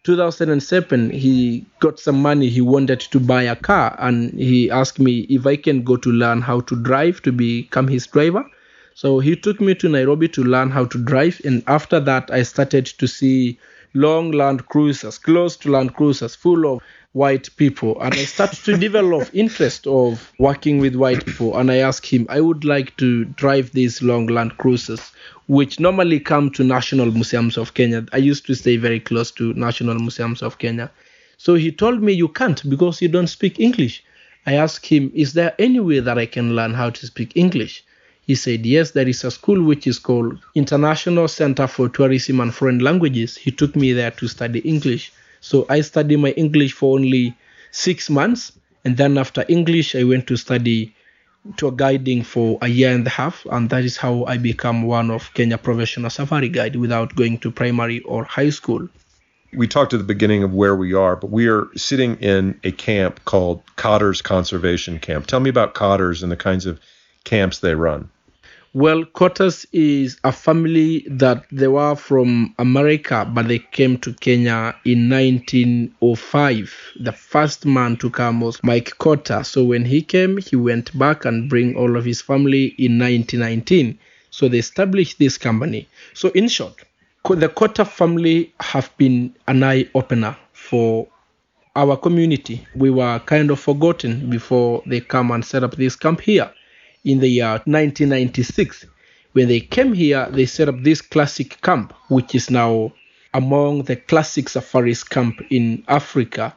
2007 0.04 1.12
he 1.12 1.64
got 1.80 2.00
some 2.00 2.20
money 2.22 2.50
he 2.50 2.62
wanted 2.62 3.00
to 3.00 3.20
buy 3.20 3.44
a 3.44 3.56
car 3.56 3.96
and 4.00 4.34
he 4.34 4.72
asked 4.72 5.00
me 5.00 5.20
if 5.30 5.46
I 5.46 5.56
can 5.56 5.84
go 5.84 5.96
to 5.98 6.12
learn 6.12 6.42
how 6.42 6.62
to 6.62 6.76
drive 6.82 7.22
to 7.24 7.32
become 7.32 7.88
his 7.88 8.08
driver 8.08 8.44
so 8.94 9.20
he 9.20 9.36
took 9.36 9.60
me 9.62 9.76
to 9.76 9.90
Nairobi 9.90 10.28
to 10.30 10.44
learn 10.44 10.70
how 10.70 10.86
to 10.86 10.98
drive 10.98 11.42
and 11.46 11.64
after 11.68 12.00
that 12.00 12.32
I 12.32 12.44
started 12.44 12.86
to 12.86 13.08
see 13.08 13.58
long 13.94 14.32
land 14.32 14.68
cruisers 14.68 15.18
close 15.18 15.58
to 15.58 15.72
land 15.72 15.96
cruisers 15.96 16.36
full 16.36 16.74
of 16.74 16.82
white 17.14 17.50
people 17.58 18.02
and 18.02 18.14
I 18.14 18.24
started 18.24 18.64
to 18.64 18.78
develop 18.78 19.30
interest 19.34 19.86
of 19.86 20.32
working 20.40 20.80
with 20.80 20.96
white 20.96 21.26
people 21.26 21.58
and 21.58 21.70
I 21.70 21.78
asked 21.78 22.06
him 22.06 22.26
I 22.30 22.40
would 22.40 22.64
like 22.64 22.96
to 22.98 23.26
drive 23.26 23.72
these 23.72 24.02
long 24.02 24.28
land 24.28 24.58
cruisers 24.58 25.12
which 25.48 25.82
normally 25.82 26.18
come 26.18 26.50
to 26.52 26.64
national 26.64 27.12
museums 27.12 27.58
of 27.58 27.74
Kenya. 27.74 28.06
I 28.14 28.18
used 28.18 28.46
to 28.46 28.56
stay 28.56 28.78
very 28.78 29.02
close 29.02 29.32
to 29.32 29.54
national 29.54 29.96
museums 29.96 30.42
of 30.42 30.58
Kenya. 30.60 30.90
So 31.38 31.56
he 31.56 31.74
told 31.74 32.02
me 32.02 32.14
you 32.14 32.30
can't 32.30 32.70
because 32.70 33.02
you 33.02 33.10
don't 33.10 33.28
speak 33.28 33.60
English. 33.60 34.02
I 34.46 34.54
asked 34.54 34.86
him, 34.86 35.12
Is 35.14 35.34
there 35.34 35.54
any 35.60 35.82
way 35.82 36.00
that 36.00 36.18
I 36.18 36.26
can 36.26 36.56
learn 36.56 36.74
how 36.74 36.90
to 36.92 37.06
speak 37.06 37.34
English? 37.36 37.84
He 38.32 38.36
said, 38.36 38.66
Yes, 38.66 38.92
there 38.92 39.10
is 39.10 39.26
a 39.26 39.30
school 39.30 39.62
which 39.62 39.86
is 39.86 40.00
called 40.00 40.40
International 40.56 41.28
Center 41.28 41.68
for 41.68 41.90
Tourism 41.90 42.40
and 42.40 42.56
Foreign 42.56 42.80
Languages. 42.80 43.36
He 43.36 43.52
took 43.52 43.76
me 43.76 43.92
there 43.92 44.12
to 44.12 44.28
study 44.30 44.60
English. 44.60 45.12
So 45.42 45.66
I 45.68 45.82
studied 45.82 46.16
my 46.16 46.30
English 46.30 46.72
for 46.72 46.98
only 46.98 47.36
six 47.72 48.10
months. 48.10 48.54
And 48.86 48.96
then 48.96 49.18
after 49.18 49.44
English, 49.50 49.96
I 49.96 50.06
went 50.06 50.28
to 50.28 50.38
study 50.38 50.96
tour 51.58 51.74
guiding 51.74 52.24
for 52.24 52.58
a 52.62 52.70
year 52.70 52.96
and 52.96 53.06
a 53.06 53.10
half. 53.10 53.46
And 53.52 53.70
that 53.70 53.84
is 53.84 53.98
how 53.98 54.24
I 54.24 54.38
became 54.38 54.84
one 54.84 55.12
of 55.12 55.34
Kenya 55.34 55.58
professional 55.58 56.10
safari 56.10 56.48
guide 56.48 56.78
without 56.78 57.14
going 57.18 57.38
to 57.40 57.52
primary 57.52 58.00
or 58.04 58.24
high 58.24 58.52
school. 58.52 58.88
We 59.52 59.68
talked 59.68 59.92
at 59.94 59.98
the 59.98 60.06
beginning 60.06 60.44
of 60.44 60.54
where 60.54 60.78
we 60.78 60.94
are, 60.94 61.18
but 61.18 61.32
we 61.32 61.50
are 61.50 61.68
sitting 61.76 62.16
in 62.22 62.58
a 62.64 62.72
camp 62.72 63.26
called 63.26 63.62
Cottar's 63.76 64.22
Conservation 64.22 65.00
Camp. 65.00 65.28
Tell 65.28 65.42
me 65.42 65.50
about 65.50 65.74
Cottar's 65.74 66.24
and 66.24 66.32
the 66.32 66.38
kinds 66.38 66.66
of 66.66 66.80
camps 67.26 67.60
they 67.60 67.76
run. 67.76 68.10
Well, 68.74 69.04
Cottars 69.04 69.66
is 69.74 70.18
a 70.24 70.32
family 70.32 71.06
that 71.10 71.44
they 71.52 71.68
were 71.68 71.94
from 71.98 72.56
America, 72.58 73.30
but 73.30 73.50
they 73.50 73.60
came 73.60 73.98
to 73.98 74.14
Kenya 74.14 74.74
in 74.86 75.10
1905. 75.10 76.74
The 77.02 77.12
first 77.12 77.66
man 77.66 77.98
to 77.98 78.10
come 78.10 78.40
was 78.40 78.64
Mike 78.64 78.94
Cottar. 78.98 79.46
So 79.46 79.66
when 79.66 79.84
he 79.84 80.02
came, 80.02 80.38
he 80.38 80.56
went 80.56 80.98
back 80.98 81.26
and 81.26 81.50
bring 81.50 81.76
all 81.76 81.98
of 81.98 82.06
his 82.06 82.22
family 82.22 82.68
in 82.78 82.98
1919. 82.98 84.00
So 84.30 84.48
they 84.48 84.60
established 84.60 85.20
this 85.20 85.38
company. 85.38 85.90
So 86.14 86.30
in 86.30 86.48
short, 86.48 86.76
the 87.26 87.50
Cottar 87.50 87.86
family 87.86 88.54
have 88.62 88.90
been 88.96 89.36
an 89.50 89.66
eye 89.66 89.90
opener 89.94 90.38
for 90.54 91.10
our 91.76 91.98
community. 91.98 92.66
We 92.74 92.90
were 92.90 93.20
kind 93.20 93.52
of 93.52 93.60
forgotten 93.60 94.30
before 94.30 94.82
they 94.86 95.02
come 95.02 95.32
and 95.32 95.44
set 95.44 95.66
up 95.66 95.76
this 95.76 95.98
camp 95.98 96.22
here 96.22 96.54
in 97.04 97.20
the 97.20 97.28
year 97.28 97.62
1996. 97.66 98.86
When 99.34 99.48
they 99.48 99.62
came 99.62 99.94
here, 99.94 100.28
they 100.30 100.46
set 100.46 100.70
up 100.70 100.82
this 100.82 101.02
classic 101.02 101.62
camp, 101.62 101.94
which 102.10 102.36
is 102.36 102.50
now 102.50 102.94
among 103.34 103.84
the 103.84 103.96
classic 103.96 104.50
safaris 104.50 105.04
camp 105.04 105.42
in 105.50 105.84
Africa. 105.88 106.56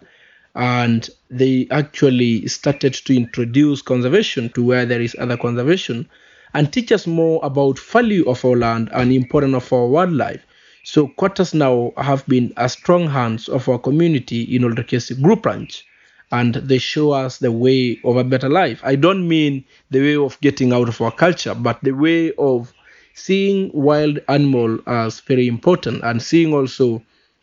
And 0.54 1.08
they 1.30 1.66
actually 1.70 2.46
started 2.48 2.94
to 2.94 3.16
introduce 3.16 3.82
conservation 3.82 4.50
to 4.50 4.64
where 4.64 4.86
there 4.86 5.00
is 5.00 5.16
other 5.18 5.36
conservation 5.36 6.08
and 6.52 6.72
teach 6.72 6.92
us 6.92 7.06
more 7.06 7.40
about 7.42 7.78
value 7.78 8.28
of 8.28 8.44
our 8.44 8.56
land 8.56 8.88
and 8.92 9.12
importance 9.12 9.54
of 9.54 9.72
our 9.72 9.88
wildlife. 9.88 10.44
So 10.84 11.08
Cottars 11.08 11.54
now 11.54 11.92
have 11.96 12.26
been 12.26 12.52
a 12.56 12.68
strong 12.68 13.08
hands 13.08 13.48
of 13.48 13.68
our 13.68 13.78
community 13.78 14.42
in 14.42 14.62
Olderkesi 14.62 15.20
Group 15.20 15.46
Ranch 15.46 15.84
and 16.34 16.54
they 16.56 16.78
show 16.78 17.12
us 17.12 17.38
the 17.38 17.52
way 17.52 18.00
of 18.04 18.16
a 18.16 18.24
better 18.24 18.48
life. 18.48 18.80
I 18.82 18.96
don't 18.96 19.28
mean 19.28 19.64
the 19.90 20.00
way 20.00 20.16
of 20.16 20.40
getting 20.40 20.72
out 20.72 20.88
of 20.88 21.00
our 21.00 21.12
culture, 21.12 21.54
but 21.54 21.78
the 21.82 21.92
way 21.92 22.32
of 22.32 22.72
seeing 23.14 23.70
wild 23.72 24.18
animal 24.28 24.80
as 24.88 25.20
very 25.20 25.46
important 25.46 26.02
and 26.02 26.20
seeing 26.20 26.52
also 26.52 27.00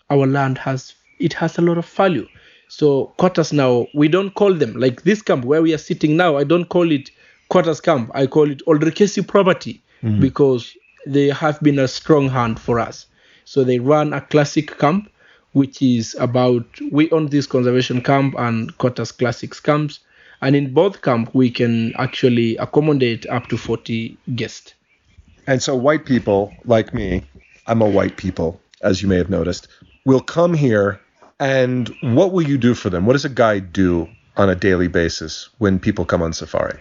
our 0.10 0.28
land 0.28 0.58
has 0.58 0.94
it 1.20 1.32
has 1.32 1.58
a 1.58 1.62
lot 1.62 1.78
of 1.78 1.86
value. 1.86 2.28
So 2.68 3.14
Cottars 3.18 3.54
now 3.54 3.88
we 3.94 4.10
don't 4.10 4.34
call 4.36 4.54
them 4.54 4.74
like 4.74 5.04
this 5.04 5.22
camp 5.22 5.46
where 5.46 5.62
we 5.62 5.74
are 5.74 5.86
sitting 5.90 6.18
now. 6.18 6.36
I 6.36 6.44
don't 6.44 6.68
call 6.68 6.92
it 6.92 7.12
Cottars 7.50 7.80
camp. 7.80 8.12
I 8.14 8.28
call 8.28 8.52
it 8.52 8.62
Olderkesi 8.68 9.26
property 9.26 9.82
mm-hmm. 10.04 10.20
because 10.20 10.76
they 11.06 11.30
have 11.30 11.62
been 11.62 11.80
a 11.80 11.88
strong 11.88 12.28
hand 12.28 12.60
for 12.60 12.78
us. 12.78 13.06
So 13.46 13.64
they 13.64 13.80
run 13.80 14.12
a 14.12 14.20
classic 14.20 14.78
camp 14.78 15.10
which 15.54 15.82
is 15.82 16.16
about 16.20 16.66
we 16.92 17.10
own 17.12 17.28
this 17.28 17.46
conservation 17.46 18.02
camp 18.02 18.36
and 18.38 18.78
Cottars 18.78 19.12
Classics 19.12 19.60
camps. 19.60 20.00
And 20.42 20.56
in 20.56 20.74
both 20.74 21.02
camp 21.02 21.34
we 21.34 21.52
can 21.52 21.94
actually 21.96 22.58
accommodate 22.58 23.28
up 23.28 23.48
to 23.48 23.58
40 23.58 24.18
guests. 24.36 24.74
And 25.48 25.62
so, 25.62 25.76
white 25.76 26.06
people 26.06 26.54
like 26.66 26.94
me, 26.94 27.24
I'm 27.68 27.82
a 27.82 27.90
white 27.90 28.18
people, 28.18 28.60
as 28.82 29.02
you 29.02 29.08
may 29.08 29.18
have 29.18 29.30
noticed, 29.30 29.68
will 30.06 30.22
come 30.22 30.54
here. 30.54 31.00
And 31.40 31.90
what 32.02 32.32
will 32.32 32.44
you 32.44 32.58
do 32.58 32.76
for 32.76 32.92
them? 32.92 33.06
What 33.06 33.14
does 33.14 33.26
a 33.26 33.30
guide 33.30 33.74
do 33.74 34.08
on 34.38 34.50
a 34.50 34.56
daily 34.56 34.88
basis 34.88 35.50
when 35.58 35.80
people 35.80 36.06
come 36.06 36.22
on 36.22 36.34
safari? 36.34 36.80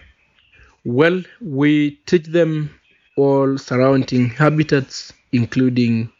Well, 0.85 1.23
we 1.41 1.99
teach 2.05 2.25
them 2.25 2.73
all 3.17 3.57
surrounding 3.57 4.29
habitats, 4.29 5.13
including 5.31 6.11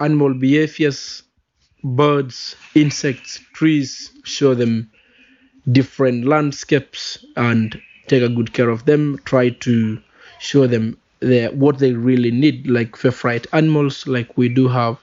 animal 0.00 0.34
behaviors, 0.34 1.22
birds, 1.82 2.56
insects, 2.74 3.40
trees, 3.52 4.10
show 4.24 4.54
them 4.54 4.90
different 5.70 6.24
landscapes 6.24 7.24
and 7.36 7.80
take 8.06 8.22
a 8.22 8.28
good 8.28 8.52
care 8.52 8.70
of 8.70 8.84
them, 8.86 9.18
try 9.24 9.50
to 9.50 10.00
show 10.40 10.66
them 10.66 10.98
the, 11.20 11.48
what 11.48 11.78
they 11.78 11.92
really 11.92 12.30
need, 12.30 12.66
like 12.66 12.96
favorite 12.96 13.46
animals, 13.52 14.06
like 14.06 14.36
we 14.36 14.48
do 14.48 14.68
have 14.68 14.98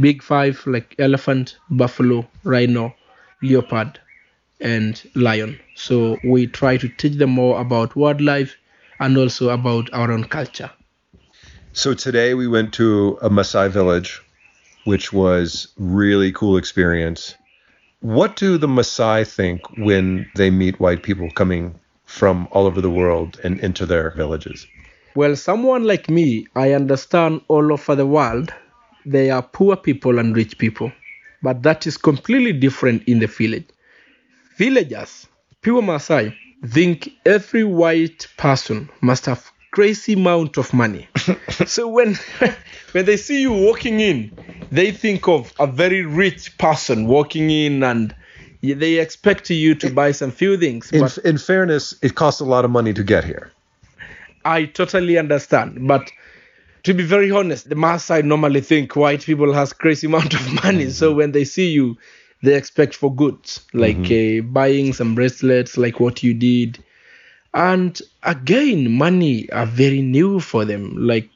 big 0.00 0.22
five, 0.22 0.62
like 0.66 0.94
elephant, 0.98 1.56
buffalo, 1.70 2.26
rhino, 2.44 2.94
leopard, 3.42 3.98
and 4.60 5.02
lion. 5.14 5.58
So 5.74 6.18
we 6.24 6.46
try 6.46 6.76
to 6.76 6.88
teach 6.88 7.14
them 7.14 7.30
more 7.30 7.60
about 7.60 7.96
wildlife 7.96 8.54
and 8.98 9.16
also 9.16 9.50
about 9.50 9.92
our 9.92 10.12
own 10.12 10.24
culture. 10.24 10.70
So 11.72 11.94
today 11.94 12.34
we 12.34 12.48
went 12.48 12.74
to 12.74 13.18
a 13.22 13.30
Maasai 13.30 13.70
village, 13.70 14.20
which 14.90 15.12
was 15.12 15.68
really 15.78 16.32
cool 16.32 16.56
experience. 16.56 17.36
What 18.00 18.34
do 18.34 18.58
the 18.58 18.66
Maasai 18.66 19.24
think 19.24 19.60
when 19.78 20.28
they 20.34 20.50
meet 20.50 20.80
white 20.80 21.04
people 21.04 21.30
coming 21.30 21.78
from 22.06 22.48
all 22.50 22.66
over 22.66 22.80
the 22.80 22.90
world 22.90 23.38
and 23.44 23.60
into 23.60 23.86
their 23.86 24.10
villages? 24.10 24.66
Well, 25.14 25.36
someone 25.36 25.84
like 25.84 26.10
me, 26.10 26.48
I 26.56 26.72
understand 26.72 27.42
all 27.46 27.72
over 27.72 27.94
the 27.94 28.06
world 28.06 28.52
they 29.06 29.30
are 29.30 29.42
poor 29.42 29.76
people 29.76 30.18
and 30.18 30.34
rich 30.34 30.58
people, 30.58 30.90
but 31.40 31.62
that 31.62 31.86
is 31.86 31.96
completely 31.96 32.52
different 32.52 33.04
in 33.04 33.20
the 33.20 33.26
village. 33.26 33.68
Villagers, 34.58 35.28
pure 35.62 35.82
Maasai, 35.82 36.34
think 36.66 37.10
every 37.24 37.62
white 37.62 38.26
person 38.36 38.88
must 39.02 39.24
have 39.26 39.52
crazy 39.70 40.14
amount 40.14 40.56
of 40.56 40.72
money. 40.72 41.08
so 41.66 41.88
when 41.88 42.14
when 42.92 43.04
they 43.04 43.16
see 43.16 43.42
you 43.42 43.52
walking 43.52 44.00
in, 44.00 44.32
they 44.70 44.92
think 44.92 45.28
of 45.28 45.52
a 45.58 45.66
very 45.66 46.02
rich 46.02 46.56
person 46.58 47.06
walking 47.06 47.50
in 47.50 47.82
and 47.82 48.14
they 48.62 48.98
expect 48.98 49.48
you 49.50 49.74
to 49.74 49.90
buy 49.90 50.12
some 50.12 50.30
few 50.30 50.56
things. 50.56 50.90
In, 50.92 51.00
But 51.00 51.18
in 51.18 51.38
fairness, 51.38 51.94
it 52.02 52.14
costs 52.14 52.40
a 52.40 52.44
lot 52.44 52.64
of 52.64 52.70
money 52.70 52.92
to 52.92 53.02
get 53.02 53.24
here. 53.24 53.52
I 54.44 54.64
totally 54.64 55.18
understand, 55.18 55.86
but 55.86 56.10
to 56.84 56.94
be 56.94 57.04
very 57.04 57.30
honest, 57.30 57.68
the 57.68 57.74
Maasai 57.74 58.24
normally 58.24 58.62
think 58.62 58.96
white 58.96 59.22
people 59.22 59.52
has 59.52 59.72
crazy 59.72 60.06
amount 60.06 60.32
of 60.34 60.64
money. 60.64 60.88
So 60.90 61.12
when 61.12 61.32
they 61.32 61.44
see 61.44 61.70
you, 61.70 61.98
they 62.42 62.54
expect 62.54 62.94
for 62.94 63.14
goods 63.14 63.60
like 63.74 64.10
uh, 64.10 64.40
buying 64.44 64.94
some 64.94 65.14
bracelets, 65.14 65.76
like 65.76 66.00
what 66.00 66.22
you 66.22 66.32
did, 66.32 66.82
and 67.54 68.00
again, 68.22 68.90
money 68.92 69.50
are 69.50 69.66
very 69.66 70.02
new 70.02 70.40
for 70.40 70.64
them. 70.64 70.94
Like 70.96 71.28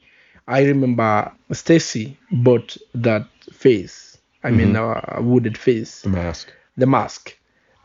I 0.47 0.63
remember 0.63 1.31
Stacy 1.51 2.17
bought 2.31 2.77
that 2.93 3.27
face. 3.51 4.17
I 4.43 4.51
mean, 4.51 4.73
mm-hmm. 4.73 5.17
a, 5.17 5.21
wooded 5.21 5.57
face 5.57 6.01
The 6.01 6.09
mask. 6.09 6.53
the 6.77 6.85
mask 6.85 7.35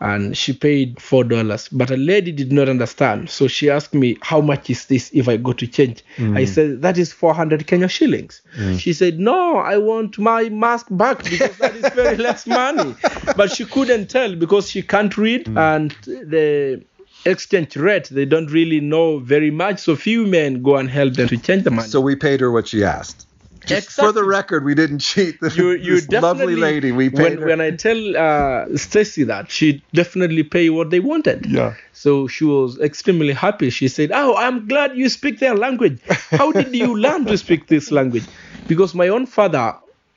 and 0.01 0.37
she 0.37 0.53
paid 0.53 1.01
four 1.01 1.25
dollars. 1.25 1.69
But 1.69 1.91
a 1.91 1.97
lady 1.97 2.33
did 2.33 2.53
not 2.53 2.69
understand, 2.69 3.29
so 3.31 3.47
she 3.47 3.69
asked 3.69 3.95
me, 3.95 4.17
"How 4.23 4.41
much 4.41 4.71
is 4.71 4.87
this 4.87 5.11
if 5.13 5.29
I 5.29 5.37
go 5.37 5.53
to 5.53 5.67
change?" 5.67 6.03
Mm. 6.17 6.37
I 6.39 6.47
said, 6.47 6.83
"That 6.83 6.99
is 6.99 7.13
four 7.13 7.35
hundred 7.35 7.67
Kenya 7.67 7.89
shillings." 7.89 8.41
Mm. 8.59 8.79
She 8.79 8.93
said, 8.93 9.21
"No, 9.21 9.57
I 9.59 9.77
want 9.77 10.19
my 10.19 10.49
mask 10.49 10.87
back 10.91 11.23
because 11.23 11.57
that 11.59 11.77
is 11.77 11.93
very 11.95 12.17
less 12.17 12.47
money." 12.47 12.95
But 13.37 13.53
she 13.53 13.65
couldn't 13.65 14.09
tell 14.09 14.35
because 14.35 14.71
she 14.71 14.83
can't 14.83 15.17
read 15.17 15.45
mm. 15.45 15.59
and 15.59 15.91
the 16.07 16.83
exchange 17.25 17.77
rate 17.77 18.09
they 18.11 18.25
don't 18.25 18.51
really 18.51 18.81
know 18.81 19.19
very 19.19 19.51
much. 19.51 19.81
So 19.81 19.97
few 19.97 20.27
men 20.27 20.63
go 20.63 20.77
and 20.77 20.89
help 20.89 21.15
them 21.15 21.29
to 21.29 21.37
change 21.37 21.65
the 21.65 21.71
money. 21.71 21.89
So 21.89 22.01
we 22.01 22.17
paid 22.17 22.41
her 22.41 22.51
what 22.51 22.69
she 22.69 22.85
asked. 22.85 23.27
Just 23.67 23.91
for 23.91 24.11
the 24.11 24.25
record, 24.25 24.65
we 24.65 24.75
didn't 24.75 25.01
cheat. 25.01 25.37
You 25.55 25.71
you 25.89 26.01
lovely 26.11 26.57
lady, 26.57 26.93
we 26.93 27.11
paid 27.11 27.19
when, 27.19 27.39
her. 27.39 27.47
when 27.47 27.61
I 27.61 27.71
tell 27.73 28.17
uh, 28.17 28.77
Stacy 28.77 29.25
that 29.25 29.51
she 29.51 29.83
definitely 29.93 30.43
pay 30.43 30.71
what 30.71 30.91
they 30.91 31.01
wanted. 31.01 31.47
Yeah. 31.47 31.75
So 31.93 32.27
she 32.27 32.45
was 32.45 32.81
extremely 32.81 33.33
happy. 33.33 33.71
She 33.71 33.89
said, 33.89 34.11
"Oh, 34.13 34.35
I'm 34.37 34.67
glad 34.67 34.97
you 34.97 35.09
speak 35.09 35.41
their 35.41 35.55
language. 35.55 36.01
How 36.31 36.53
did 36.53 36.75
you 36.75 36.97
learn 37.07 37.27
to 37.27 37.37
speak 37.37 37.69
this 37.69 37.91
language?" 37.91 38.25
Because 38.67 38.95
my 38.95 39.09
own 39.09 39.27
father, 39.27 39.77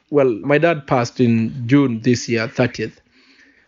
well, 0.10 0.30
my 0.44 0.58
dad 0.58 0.88
passed 0.88 1.20
in 1.20 1.68
June 1.68 2.00
this 2.02 2.30
year, 2.30 2.48
30th. 2.48 2.94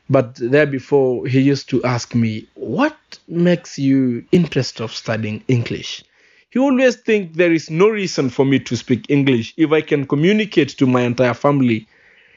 But 0.10 0.36
there 0.36 0.68
before, 0.68 1.26
he 1.28 1.40
used 1.40 1.68
to 1.70 1.84
ask 1.84 2.14
me, 2.14 2.48
"What 2.54 2.98
makes 3.28 3.80
you 3.80 4.24
interest 4.32 4.80
of 4.80 4.94
studying 4.94 5.44
English?" 5.48 6.04
He 6.52 6.60
always 6.60 6.96
think 6.96 7.34
there 7.34 7.52
is 7.52 7.70
no 7.70 7.90
reason 7.90 8.30
for 8.30 8.46
me 8.46 8.60
to 8.60 8.78
speak 8.78 9.06
English 9.10 9.54
if 9.58 9.72
I 9.72 9.82
can 9.82 10.06
communicate 10.06 10.70
to 10.78 10.86
my 10.88 11.02
entire 11.02 11.34
family. 11.34 11.88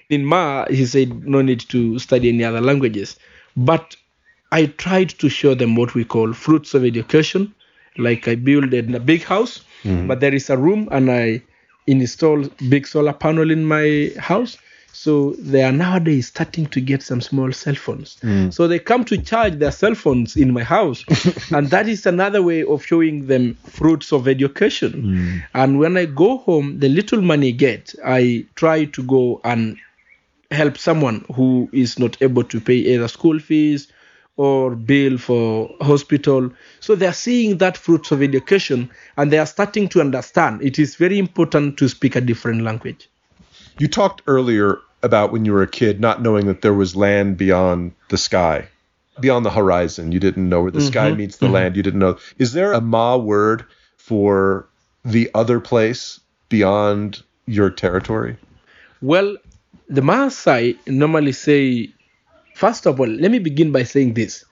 In 0.09 0.25
Maa, 0.25 0.67
he 0.71 0.87
said 0.87 1.27
no 1.29 1.43
need 1.43 1.61
to 1.69 1.99
study 1.99 2.31
any 2.31 2.43
other 2.43 2.61
languages. 2.61 3.17
But 3.57 3.97
I 4.51 4.67
tried 4.67 5.11
to 5.21 5.29
show 5.29 5.55
them 5.55 5.77
what 5.77 5.95
we 5.95 6.05
call 6.05 6.33
fruits 6.33 6.75
of 6.75 6.85
education. 6.85 7.55
Like 7.99 8.27
I 8.27 8.35
built 8.35 8.73
in 8.73 8.95
a 8.95 9.01
big 9.01 9.23
house, 9.25 9.61
mm-hmm. 9.85 10.07
but 10.07 10.21
there 10.21 10.35
is 10.35 10.49
a 10.51 10.57
room 10.57 10.89
and 10.91 11.11
I 11.11 11.43
install 11.87 12.45
big 12.69 12.87
solar 12.87 13.13
panel 13.13 13.51
in 13.51 13.65
my 13.65 14.11
house. 14.19 14.57
So 15.01 15.35
they 15.39 15.63
are 15.63 15.71
nowadays 15.71 16.27
starting 16.27 16.67
to 16.67 16.81
get 16.81 17.05
some 17.05 17.21
small 17.21 17.53
cell 17.53 17.77
phones. 17.77 18.17
Mm. 18.17 18.53
So 18.53 18.67
they 18.67 18.81
come 18.81 19.05
to 19.05 19.17
charge 19.17 19.55
their 19.55 19.71
cell 19.71 19.95
phones 19.95 20.35
in 20.35 20.53
my 20.53 20.65
house. 20.65 21.05
and 21.53 21.71
that 21.71 21.89
is 21.89 22.05
another 22.05 22.43
way 22.43 22.65
of 22.65 22.85
showing 22.85 23.29
them 23.29 23.55
fruits 23.63 24.13
of 24.13 24.27
education. 24.27 24.93
Mm. 24.93 25.43
And 25.55 25.79
when 25.79 25.97
I 25.97 26.07
go 26.07 26.39
home, 26.39 26.81
the 26.81 26.89
little 26.89 27.23
money 27.23 27.49
I 27.49 27.53
get, 27.53 27.95
I 28.05 28.45
try 28.57 28.87
to 28.87 29.03
go 29.05 29.41
and 29.45 29.77
help 30.51 30.77
someone 30.77 31.25
who 31.33 31.71
is 31.73 32.01
not 32.01 32.21
able 32.21 32.43
to 32.43 32.61
pay 32.61 32.75
either 32.75 33.07
school 33.07 33.39
fees 33.39 33.87
or 34.37 34.75
bill 34.75 35.17
for 35.17 35.71
hospital 35.81 36.51
so 36.81 36.95
they 36.95 37.07
are 37.07 37.13
seeing 37.13 37.59
that 37.59 37.77
fruits 37.77 38.11
of 38.13 38.23
education 38.23 38.89
and 39.17 39.33
they 39.33 39.39
are 39.39 39.47
starting 39.47 39.89
to 39.89 40.01
understand 40.01 40.63
it 40.63 40.79
is 40.79 40.95
very 40.95 41.19
important 41.19 41.77
to 41.77 41.89
speak 41.89 42.17
a 42.17 42.21
different 42.21 42.63
language 42.63 43.09
You 43.81 43.87
talked 43.87 44.23
earlier 44.27 44.81
about 45.03 45.33
when 45.33 45.45
you 45.45 45.53
were 45.53 45.63
a 45.63 45.69
kid 45.69 46.01
not 46.01 46.23
knowing 46.23 46.47
that 46.47 46.63
there 46.63 46.75
was 46.75 46.97
land 46.97 47.37
beyond 47.37 47.93
the 48.09 48.19
sky, 48.19 48.69
beyond 49.21 49.47
the 49.47 49.51
horizon. 49.51 50.13
You 50.13 50.21
didn't 50.21 50.49
know 50.49 50.63
where 50.63 50.71
the 50.71 50.81
sky 50.81 51.09
mm-hmm. 51.09 51.19
meets 51.19 51.37
the 51.37 51.47
mm-hmm. 51.47 51.55
land. 51.55 51.77
You 51.77 51.83
didn't 51.83 52.01
know. 52.01 52.19
Is 52.39 52.53
there 52.53 52.73
a 52.73 52.81
Maa 52.81 53.17
word 53.17 53.65
for 53.97 54.69
the 55.05 55.31
other 55.35 55.61
place 55.61 56.21
beyond 56.49 57.23
your 57.47 57.71
territory? 57.71 58.37
well 59.01 59.37
the 59.89 60.01
maasai 60.01 60.77
normally 60.87 61.33
say 61.33 61.89
first 62.55 62.87
of 62.87 62.99
all 63.01 63.07
let 63.07 63.31
me 63.31 63.39
begin 63.39 63.71
by 63.71 63.83
saying 63.83 64.15
this 64.15 64.45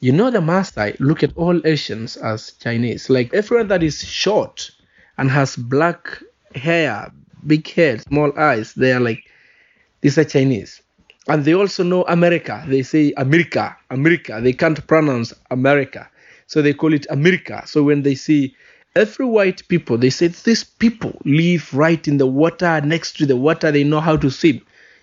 you 0.00 0.12
know 0.12 0.30
the 0.30 0.38
maasai 0.38 0.96
look 1.00 1.22
at 1.22 1.36
all 1.36 1.60
asians 1.66 2.16
as 2.16 2.52
chinese 2.52 3.10
like 3.10 3.32
everyone 3.34 3.68
that 3.68 3.82
is 3.82 4.02
short 4.02 4.70
and 5.18 5.30
has 5.30 5.56
black 5.56 6.22
hair 6.54 7.12
big 7.46 7.68
head 7.70 8.00
small 8.02 8.32
eyes 8.38 8.72
they 8.74 8.92
are 8.92 9.00
like 9.00 9.24
these 10.00 10.18
are 10.18 10.24
chinese. 10.24 10.80
And 11.28 11.44
they 11.44 11.54
also 11.54 11.82
know 11.84 12.04
america. 12.04 12.64
They 12.66 12.82
say 12.82 13.12
america 13.16 13.76
america. 13.90 14.40
They 14.42 14.52
can't 14.52 14.84
pronounce 14.86 15.32
america. 15.50 16.08
So 16.46 16.62
they 16.62 16.74
call 16.74 16.92
it 16.94 17.06
america. 17.10 17.62
So 17.66 17.82
when 17.82 18.02
they 18.02 18.14
see 18.14 18.54
every 18.96 19.26
white 19.26 19.66
people 19.68 19.96
they 19.98 20.10
say 20.10 20.28
these 20.28 20.64
people 20.64 21.20
live 21.24 21.72
right 21.72 22.06
in 22.08 22.16
the 22.16 22.26
water 22.26 22.80
next 22.80 23.16
to 23.18 23.26
the 23.26 23.36
water. 23.36 23.70
They 23.70 23.84
know 23.84 24.00
how 24.00 24.16
to 24.16 24.30
swim. 24.30 24.60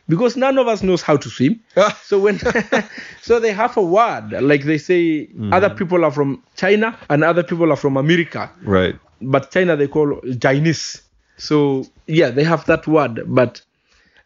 Because 0.10 0.38
none 0.38 0.58
of 0.58 0.68
us 0.70 0.84
knows 0.84 1.02
how 1.02 1.18
to 1.18 1.30
swim. 1.30 1.60
Ah. 1.76 1.98
So 2.04 2.20
when 2.20 2.40
so 3.22 3.40
they 3.40 3.52
have 3.52 3.76
a 3.78 3.82
word. 3.82 4.32
Like 4.42 4.64
they 4.64 4.78
say 4.78 5.28
mm. 5.28 5.54
other 5.54 5.70
people 5.70 6.04
are 6.04 6.12
from 6.12 6.42
china 6.56 6.98
and 7.10 7.24
other 7.24 7.44
people 7.44 7.72
are 7.72 7.78
from 7.78 7.98
america. 7.98 8.50
Right. 8.64 8.96
but 9.22 9.52
China 9.52 9.76
they 9.76 9.88
call 9.88 10.20
Chinese. 10.42 11.02
So 11.38 11.86
yeah, 12.08 12.30
they 12.30 12.44
have 12.44 12.66
that 12.66 12.88
word, 12.88 13.24
but 13.28 13.62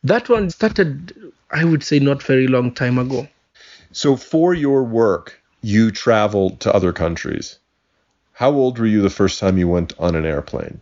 that 0.03 0.29
one 0.29 0.49
started, 0.49 1.13
I 1.51 1.63
would 1.63 1.83
say, 1.83 1.99
not 1.99 2.23
very 2.23 2.47
long 2.47 2.73
time 2.73 2.97
ago. 2.97 3.27
So 3.91 4.15
for 4.15 4.53
your 4.53 4.83
work, 4.83 5.39
you 5.61 5.91
traveled 5.91 6.59
to 6.61 6.73
other 6.73 6.93
countries. 6.93 7.59
How 8.33 8.51
old 8.51 8.79
were 8.79 8.85
you 8.85 9.01
the 9.01 9.09
first 9.09 9.39
time 9.39 9.57
you 9.57 9.67
went 9.67 9.93
on 9.99 10.15
an 10.15 10.25
airplane? 10.25 10.81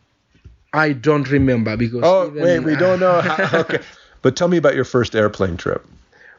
I 0.74 0.94
don't 0.94 1.30
remember 1.30 1.76
because. 1.76 2.02
Oh, 2.04 2.28
even- 2.28 2.44
wait, 2.44 2.60
we 2.60 2.76
don't 2.76 3.00
know. 3.00 3.22
How, 3.22 3.60
okay. 3.60 3.80
But 4.22 4.36
tell 4.36 4.48
me 4.48 4.58
about 4.58 4.76
your 4.76 4.86
first 4.86 5.16
airplane 5.16 5.58
trip. 5.58 5.86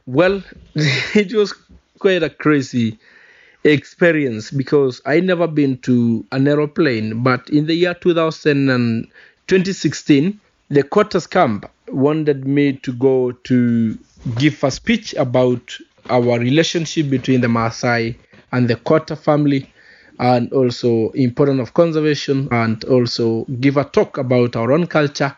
Well, 0.07 0.43
it 0.75 1.35
was 1.35 1.53
quite 1.99 2.23
a 2.23 2.31
crazy 2.31 2.99
experience 3.65 4.51
because 4.51 5.03
I 5.05 5.21
never 5.21 5.47
been 5.47 5.79
to 5.79 6.25
an 6.33 6.49
aeroplane, 6.49 7.23
but 7.23 7.49
in 7.51 7.67
the 7.67 7.75
year 7.75 7.95
2000 7.95 8.71
and 8.71 9.07
2016, 9.49 10.41
the 10.71 10.83
Cottars 10.83 11.27
Camp 11.27 11.67
wanted 11.93 12.47
me 12.47 12.75
to 12.75 12.93
go 12.93 13.33
to 13.33 13.99
give 14.39 14.63
a 14.65 14.71
speech 14.71 15.15
about 15.15 15.77
our 16.09 16.39
relationship 16.39 17.11
between 17.11 17.41
the 17.41 17.47
Maasai 17.49 18.17
and 18.53 18.69
the 18.69 18.77
Cottar 18.77 19.19
family 19.19 19.71
and 20.19 20.53
also 20.53 21.11
importance 21.11 21.61
of 21.61 21.75
conservation 21.75 22.49
and 22.51 22.85
also 22.85 23.45
give 23.61 23.77
a 23.77 23.85
talk 23.85 24.19
about 24.19 24.57
our 24.57 24.73
own 24.73 24.87
culture. 24.87 25.35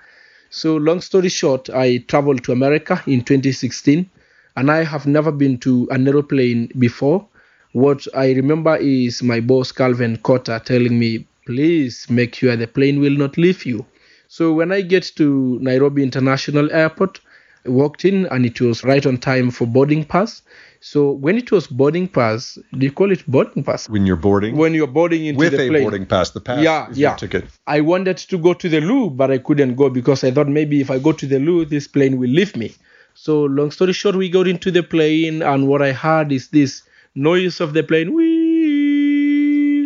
So 0.50 0.76
long 0.76 1.00
story 1.00 1.28
short, 1.28 1.70
I 1.70 1.98
traveled 2.08 2.44
to 2.44 2.52
America 2.52 3.02
in 3.06 3.22
2016 3.22 4.10
and 4.56 4.70
I 4.70 4.84
have 4.84 5.06
never 5.06 5.32
been 5.32 5.58
to 5.58 5.88
an 5.90 6.06
aeroplane 6.08 6.70
before. 6.78 7.26
What 7.72 8.06
I 8.14 8.32
remember 8.32 8.76
is 8.76 9.22
my 9.22 9.40
boss 9.40 9.72
Calvin 9.72 10.16
Cottar 10.18 10.62
telling 10.64 10.98
me, 10.98 11.26
please 11.46 12.08
make 12.10 12.34
sure 12.34 12.54
the 12.56 12.66
plane 12.66 13.00
will 13.00 13.16
not 13.16 13.38
leave 13.38 13.64
you. 13.64 13.86
So 14.34 14.50
when 14.54 14.72
I 14.72 14.80
get 14.80 15.02
to 15.16 15.58
Nairobi 15.60 16.02
International 16.02 16.72
Airport, 16.72 17.20
I 17.66 17.68
walked 17.68 18.06
in 18.06 18.24
and 18.28 18.46
it 18.46 18.58
was 18.62 18.82
right 18.82 19.04
on 19.04 19.18
time 19.18 19.50
for 19.50 19.66
boarding 19.66 20.06
pass. 20.06 20.40
So 20.80 21.10
when 21.10 21.36
it 21.36 21.52
was 21.52 21.66
boarding 21.66 22.08
pass, 22.08 22.58
do 22.72 22.86
you 22.86 22.92
call 22.92 23.12
it 23.12 23.26
boarding 23.26 23.62
pass? 23.62 23.90
When 23.90 24.06
you're 24.06 24.16
boarding? 24.16 24.56
When 24.56 24.72
you're 24.72 24.86
boarding 24.86 25.26
into 25.26 25.38
With 25.38 25.52
the 25.52 25.66
a 25.66 25.68
plane. 25.68 25.82
boarding 25.82 26.06
pass. 26.06 26.30
The 26.30 26.40
pass 26.40 26.64
Yeah, 26.64 26.88
yeah. 26.94 27.14
ticket. 27.16 27.44
I 27.66 27.82
wanted 27.82 28.16
to 28.16 28.38
go 28.38 28.54
to 28.54 28.68
the 28.70 28.80
loo, 28.80 29.10
but 29.10 29.30
I 29.30 29.36
couldn't 29.36 29.74
go 29.74 29.90
because 29.90 30.24
I 30.24 30.30
thought 30.30 30.48
maybe 30.48 30.80
if 30.80 30.90
I 30.90 30.98
go 30.98 31.12
to 31.12 31.26
the 31.26 31.38
loo, 31.38 31.66
this 31.66 31.86
plane 31.86 32.16
will 32.16 32.30
leave 32.30 32.56
me. 32.56 32.72
So, 33.12 33.42
long 33.44 33.70
story 33.70 33.92
short, 33.92 34.16
we 34.16 34.30
got 34.30 34.48
into 34.48 34.70
the 34.70 34.82
plane, 34.82 35.42
and 35.42 35.68
what 35.68 35.82
I 35.82 35.92
heard 35.92 36.32
is 36.32 36.48
this 36.48 36.80
noise 37.14 37.60
of 37.60 37.74
the 37.74 37.82
plane, 37.82 38.14
wee, 38.14 38.41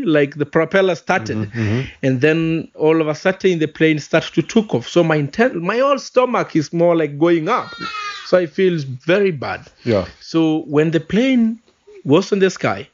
like 0.06 0.36
the 0.36 0.46
propeller 0.46 0.94
started, 0.94 1.36
mm-hmm, 1.36 1.60
mm-hmm. 1.60 1.88
and 2.02 2.20
then 2.20 2.70
all 2.74 3.00
of 3.00 3.08
a 3.08 3.14
sudden 3.14 3.58
the 3.58 3.66
plane 3.66 3.98
starts 3.98 4.30
to 4.30 4.42
take 4.42 4.74
off. 4.74 4.88
So 4.88 5.02
my 5.04 5.18
inten- 5.18 5.60
my 5.60 5.78
whole 5.78 5.98
stomach 5.98 6.56
is 6.56 6.72
more 6.72 6.96
like 6.96 7.18
going 7.18 7.48
up, 7.48 7.76
so 8.24 8.38
I 8.38 8.46
feel 8.46 8.78
very 9.04 9.32
bad. 9.32 9.70
Yeah. 9.84 10.06
So 10.20 10.62
when 10.62 10.92
the 10.92 11.00
plane 11.00 11.60
was 12.04 12.32
in 12.32 12.38
the 12.38 12.50
sky, 12.50 12.88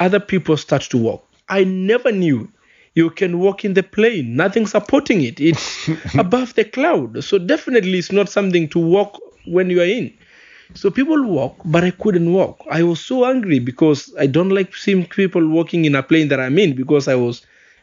other 0.00 0.20
people 0.20 0.56
start 0.56 0.82
to 0.82 0.98
walk. 0.98 1.24
I 1.48 1.64
never 1.64 2.12
knew 2.12 2.50
you 2.94 3.10
can 3.10 3.38
walk 3.38 3.64
in 3.64 3.74
the 3.74 3.82
plane, 3.82 4.36
nothing 4.36 4.66
supporting 4.66 5.22
it. 5.22 5.38
It's 5.38 5.88
above 6.18 6.54
the 6.54 6.64
cloud. 6.64 7.22
So 7.22 7.38
definitely 7.38 7.98
it's 7.98 8.10
not 8.10 8.28
something 8.28 8.68
to 8.70 8.78
walk 8.78 9.20
when 9.46 9.70
you 9.70 9.80
are 9.80 9.86
in. 9.86 10.12
So 10.74 10.90
people 10.90 11.22
walk, 11.24 11.56
but 11.64 11.84
I 11.84 11.90
couldn't 11.90 12.32
walk. 12.32 12.60
I 12.70 12.82
was 12.82 13.00
so 13.00 13.24
angry 13.24 13.58
because 13.58 14.12
I 14.18 14.26
don't 14.26 14.50
like 14.50 14.74
seeing 14.76 15.06
people 15.06 15.46
walking 15.48 15.84
in 15.84 15.94
a 15.94 16.02
plane 16.02 16.28
that 16.28 16.40
I'm 16.40 16.58
in 16.58 16.74
because 16.74 17.08
I 17.08 17.14
was 17.14 17.42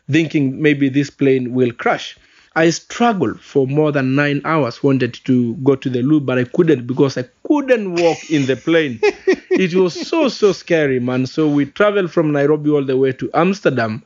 thinking 0.09 0.61
maybe 0.61 0.89
this 0.89 1.09
plane 1.09 1.53
will 1.53 1.71
crash. 1.71 2.17
I 2.55 2.69
struggled 2.69 3.39
for 3.41 3.65
more 3.65 3.91
than 3.91 4.13
nine 4.15 4.41
hours, 4.45 4.83
wanted 4.83 5.13
to 5.25 5.55
go 5.55 5.75
to 5.75 5.89
the 5.89 6.03
loo, 6.03 6.19
but 6.19 6.37
I 6.37 6.43
couldn't 6.43 6.85
because 6.85 7.17
I 7.17 7.25
couldn't 7.47 7.95
walk 7.95 8.29
in 8.29 8.45
the 8.45 8.55
plane. 8.55 8.99
it 9.01 9.73
was 9.73 9.93
so, 10.07 10.27
so 10.27 10.51
scary, 10.51 10.99
man. 10.99 11.25
So 11.25 11.47
we 11.47 11.65
traveled 11.65 12.11
from 12.11 12.31
Nairobi 12.31 12.69
all 12.69 12.83
the 12.85 12.95
way 12.97 13.11
to 13.13 13.29
Amsterdam. 13.33 14.03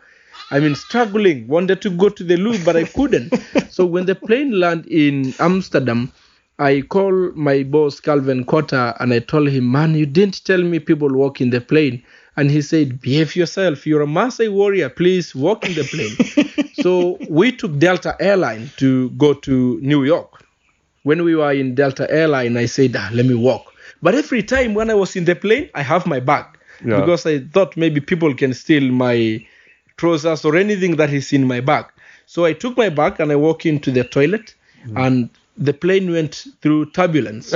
I 0.50 0.62
mean, 0.62 0.76
struggling, 0.76 1.48
wanted 1.48 1.82
to 1.82 1.90
go 1.90 2.08
to 2.08 2.24
the 2.24 2.38
loo, 2.38 2.58
but 2.63 2.78
I 2.78 2.86
couldn't. 2.86 3.34
so 3.70 3.86
when 3.86 4.06
the 4.06 4.16
plane 4.16 4.58
landed 4.58 4.88
in 4.90 5.34
Amsterdam, 5.40 6.12
I 6.60 6.82
called 6.82 7.36
my 7.36 7.63
boss 7.63 8.00
Calvin 8.00 8.43
Cottar 8.43 8.96
and 9.00 9.13
I 9.13 9.20
told 9.20 9.50
him, 9.50 9.72
"Man, 9.72 9.93
you 9.96 10.06
didn't 10.06 10.43
tell 10.43 10.62
me 10.63 10.80
people 10.80 11.10
walk 11.13 11.39
in 11.41 11.50
the 11.52 11.62
plane." 11.62 12.02
And 12.36 12.50
he 12.52 12.62
said, 12.62 13.00
"Behave 13.02 13.36
yourself. 13.36 13.86
You're 13.86 14.02
a 14.02 14.08
Maasai 14.08 14.52
warrior. 14.52 14.89
Please 14.89 15.36
walk 15.36 15.65
in 15.67 15.74
the 15.76 15.84
plane." 15.84 16.70
so 16.82 17.17
we 17.30 17.52
took 17.52 17.78
Delta 17.78 18.15
Airline 18.20 18.72
to 18.78 19.10
go 19.12 19.34
to 19.34 19.80
New 19.82 20.04
York. 20.04 20.43
When 21.04 21.24
we 21.24 21.36
were 21.36 21.54
in 21.54 21.76
Delta 21.76 22.10
Airline, 22.12 22.58
I 22.58 22.65
said, 22.65 22.96
ah, 22.98 23.10
"Let 23.13 23.26
me 23.26 23.36
walk." 23.36 23.74
But 24.02 24.15
every 24.15 24.43
time 24.43 24.74
when 24.74 24.89
I 24.89 24.93
was 24.96 25.15
in 25.15 25.26
the 25.26 25.36
plane, 25.36 25.70
I 25.76 25.82
have 25.84 26.06
my 26.06 26.20
bag 26.20 26.46
Yeah. 26.86 27.00
because 27.00 27.26
I 27.26 27.39
thought 27.39 27.78
maybe 27.78 28.00
people 28.02 28.34
can 28.36 28.54
steal 28.54 28.84
my 28.91 29.46
trousers 29.98 30.46
or 30.46 30.56
anything 30.56 30.96
that 30.98 31.12
is 31.12 31.34
in 31.34 31.48
my 31.48 31.60
bag. 31.62 31.86
So 32.28 32.46
I 32.46 32.54
took 32.54 32.78
my 32.78 32.89
bag 32.89 33.20
and 33.20 33.32
I 33.32 33.36
walk 33.36 33.65
into 33.65 33.89
the 33.91 34.04
toilet, 34.04 34.54
and 34.96 35.30
the 35.58 35.74
plane 35.74 36.12
went 36.12 36.46
through 36.62 36.91
turbulence. 36.91 37.54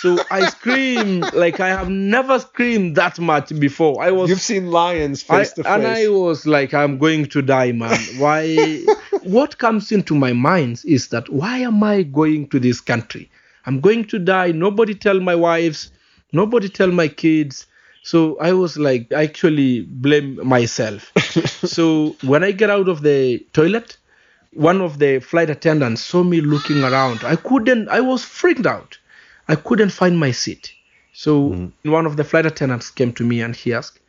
so 0.00 0.18
I 0.30 0.48
screamed 0.50 1.32
like 1.34 1.60
I 1.60 1.68
have 1.68 1.88
never 1.88 2.38
screamed 2.38 2.96
that 2.96 3.18
much 3.18 3.58
before. 3.58 4.02
I 4.02 4.10
was 4.10 4.30
You've 4.30 4.40
seen 4.40 4.70
lions 4.70 5.24
I, 5.28 5.38
face 5.38 5.58
and 5.58 5.86
I 5.86 6.08
was 6.08 6.46
like, 6.46 6.74
I'm 6.74 6.98
going 6.98 7.26
to 7.26 7.42
die, 7.42 7.72
man. 7.72 7.98
Why? 8.18 8.84
what 9.22 9.58
comes 9.58 9.90
into 9.92 10.14
my 10.14 10.32
mind 10.32 10.82
is 10.84 11.08
that 11.08 11.28
why 11.28 11.58
am 11.58 11.82
I 11.82 12.02
going 12.02 12.48
to 12.48 12.60
this 12.60 12.80
country? 12.80 13.30
I'm 13.66 13.80
going 13.80 14.04
to 14.06 14.18
die. 14.18 14.52
Nobody 14.52 14.94
tell 14.94 15.20
my 15.20 15.34
wives. 15.34 15.90
Nobody 16.32 16.68
tell 16.68 16.90
my 16.90 17.08
kids. 17.08 17.66
So 18.02 18.38
I 18.38 18.52
was 18.52 18.76
like, 18.76 19.10
I 19.12 19.22
actually 19.24 19.82
blame 19.82 20.46
myself. 20.46 21.10
so 21.64 22.16
when 22.22 22.44
I 22.44 22.52
get 22.52 22.68
out 22.68 22.88
of 22.88 23.00
the 23.00 23.38
toilet, 23.54 23.96
one 24.54 24.80
of 24.80 24.98
the 24.98 25.20
flight 25.20 25.50
attendants 25.50 26.02
saw 26.02 26.22
me 26.22 26.40
looking 26.40 26.82
around. 26.82 27.24
I 27.24 27.36
couldn't. 27.36 27.88
I 27.88 28.00
was 28.00 28.24
freaked 28.24 28.66
out. 28.66 28.98
I 29.48 29.56
couldn't 29.56 29.90
find 29.90 30.18
my 30.18 30.30
seat. 30.30 30.72
So 31.12 31.50
mm-hmm. 31.50 31.90
one 31.90 32.06
of 32.06 32.16
the 32.16 32.24
flight 32.24 32.46
attendants 32.46 32.90
came 32.90 33.12
to 33.14 33.24
me 33.24 33.40
and 33.40 33.54
he 33.54 33.72
asked, 33.72 34.00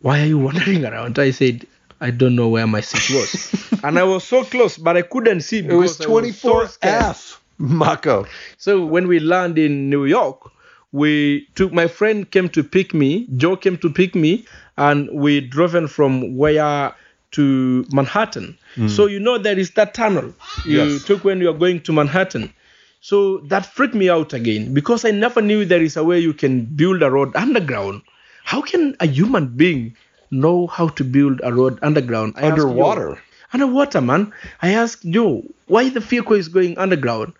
why 0.00 0.22
are 0.22 0.26
you 0.26 0.38
wandering 0.46 0.84
around? 0.84 1.18
I 1.18 1.30
said, 1.30 1.66
I 2.00 2.10
don't 2.10 2.36
know 2.36 2.48
where 2.48 2.66
my 2.66 2.80
seat 2.80 3.14
was. 3.14 3.80
and 3.84 3.98
I 3.98 4.04
was 4.04 4.24
so 4.24 4.44
close, 4.44 4.76
but 4.76 4.96
I 4.96 5.02
couldn't 5.02 5.40
see 5.40 5.58
it 5.58 5.72
was 5.72 5.96
because 5.96 6.06
I 6.06 6.20
was 6.20 6.38
so 6.38 6.66
scared. 6.66 7.02
24F, 7.02 7.38
Mako. 7.58 8.26
So 8.58 8.84
when 8.84 9.08
we 9.08 9.18
land 9.18 9.58
in 9.58 9.88
New 9.88 10.04
York, 10.04 10.50
we 10.92 11.48
took 11.54 11.72
my 11.72 11.88
friend 11.88 12.30
came 12.30 12.48
to 12.50 12.62
pick 12.62 12.94
me, 12.94 13.26
Joe 13.36 13.56
came 13.56 13.76
to 13.78 13.90
pick 13.90 14.14
me, 14.14 14.46
and 14.76 15.08
we 15.12 15.40
driven 15.40 15.88
from 15.88 16.36
where 16.36 16.94
to 17.36 17.84
Manhattan. 17.92 18.56
Hmm. 18.74 18.88
So 18.88 19.06
you 19.06 19.20
know 19.20 19.38
there 19.38 19.58
is 19.58 19.70
that 19.72 19.94
tunnel 19.94 20.32
you 20.64 20.78
Yes. 20.78 21.04
took 21.04 21.24
when 21.24 21.40
you 21.40 21.48
are 21.50 21.58
going 21.64 21.80
to 21.82 21.92
Manhattan. 21.92 22.52
So 23.00 23.38
that 23.50 23.66
freaked 23.66 23.94
me 23.94 24.08
out 24.10 24.32
again 24.32 24.72
because 24.74 25.04
I 25.04 25.10
never 25.12 25.40
knew 25.42 25.64
there 25.64 25.82
is 25.82 25.96
a 25.96 26.04
way 26.04 26.18
you 26.18 26.32
can 26.34 26.64
build 26.64 27.02
a 27.02 27.10
road 27.10 27.36
underground. 27.36 28.02
How 28.44 28.62
can 28.62 28.96
a 29.00 29.06
human 29.06 29.46
being 29.56 29.96
know 30.30 30.66
how 30.66 30.88
to 30.88 31.04
build 31.04 31.40
a 31.44 31.52
road 31.52 31.78
underground? 31.82 32.34
I 32.36 32.46
asked 32.46 32.56
Joe. 32.56 32.68
Underwater. 32.70 33.18
Underwater, 33.52 34.00
man. 34.00 34.32
I 34.62 34.72
asked 34.72 35.08
Joe 35.08 35.44
why 35.66 35.88
the 35.88 36.00
vehicle 36.00 36.36
is 36.36 36.48
going 36.48 36.76
underground, 36.78 37.32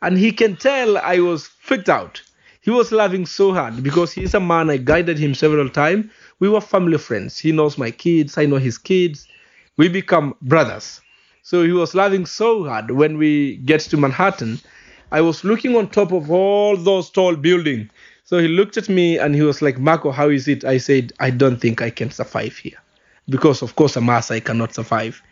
and 0.00 0.16
he 0.16 0.32
can 0.32 0.56
tell 0.56 0.96
I 0.98 1.18
was 1.20 1.46
freaked 1.46 1.88
out. 1.88 2.22
He 2.62 2.70
was 2.70 2.92
laughing 2.92 3.26
so 3.26 3.52
hard 3.54 3.82
because 3.82 4.12
he's 4.12 4.34
a 4.34 4.40
man. 4.40 4.70
I 4.70 4.76
guided 4.76 5.18
him 5.18 5.34
several 5.34 5.68
times. 5.68 6.06
We 6.40 6.48
were 6.48 6.60
family 6.60 6.98
friends. 6.98 7.38
He 7.38 7.52
knows 7.52 7.76
my 7.78 7.90
kids. 7.90 8.36
I 8.38 8.46
know 8.46 8.56
his 8.56 8.76
kids. 8.78 9.26
We 9.80 9.88
become 9.88 10.34
brothers. 10.42 11.00
So 11.42 11.64
he 11.64 11.72
was 11.72 11.94
laughing 11.94 12.26
so 12.26 12.64
hard 12.64 12.90
when 12.90 13.16
we 13.16 13.56
get 13.64 13.80
to 13.80 13.96
Manhattan. 13.96 14.60
I 15.10 15.22
was 15.22 15.42
looking 15.42 15.74
on 15.74 15.88
top 15.88 16.12
of 16.12 16.30
all 16.30 16.76
those 16.76 17.08
tall 17.08 17.34
buildings. 17.34 17.90
So 18.24 18.40
he 18.40 18.48
looked 18.48 18.76
at 18.76 18.90
me 18.90 19.16
and 19.16 19.34
he 19.34 19.40
was 19.40 19.62
like, 19.62 19.78
Mako, 19.78 20.10
how 20.10 20.28
is 20.28 20.48
it? 20.48 20.66
I 20.66 20.76
said, 20.76 21.14
I 21.18 21.30
don't 21.30 21.58
think 21.58 21.80
I 21.80 21.88
can 21.88 22.10
survive 22.10 22.58
here. 22.58 22.76
Because, 23.30 23.62
of 23.62 23.74
course, 23.74 23.96
a 23.96 24.00
Maasai 24.00 24.44
cannot 24.44 24.74
survive 24.74 25.22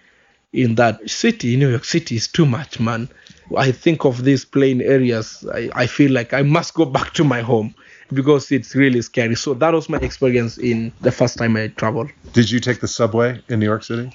in 0.55 0.77
that 0.77 1.11
city. 1.11 1.55
New 1.57 1.69
York 1.69 1.85
City 1.85 2.17
is 2.17 2.27
too 2.27 2.47
much, 2.47 2.81
man. 2.81 3.11
I 3.55 3.71
think 3.71 4.07
of 4.07 4.25
these 4.25 4.47
plain 4.47 4.81
areas. 4.81 5.47
I, 5.53 5.69
I 5.75 5.87
feel 5.87 6.11
like 6.11 6.33
I 6.33 6.41
must 6.41 6.73
go 6.73 6.87
back 6.87 7.13
to 7.15 7.23
my 7.23 7.43
home 7.43 7.75
because 8.15 8.51
it's 8.51 8.75
really 8.75 9.03
scary. 9.03 9.35
So 9.35 9.53
that 9.53 9.75
was 9.75 9.91
my 9.91 9.99
experience 9.99 10.57
in 10.57 10.91
the 11.03 11.13
first 11.13 11.37
time 11.37 11.55
I 11.59 11.69
traveled. 11.69 12.11
Did 12.33 12.51
you 12.51 12.61
take 12.61 12.81
the 12.81 12.89
subway 12.89 13.43
in 13.51 13.61
New 13.61 13.67
York 13.67 13.85
City? 13.85 14.11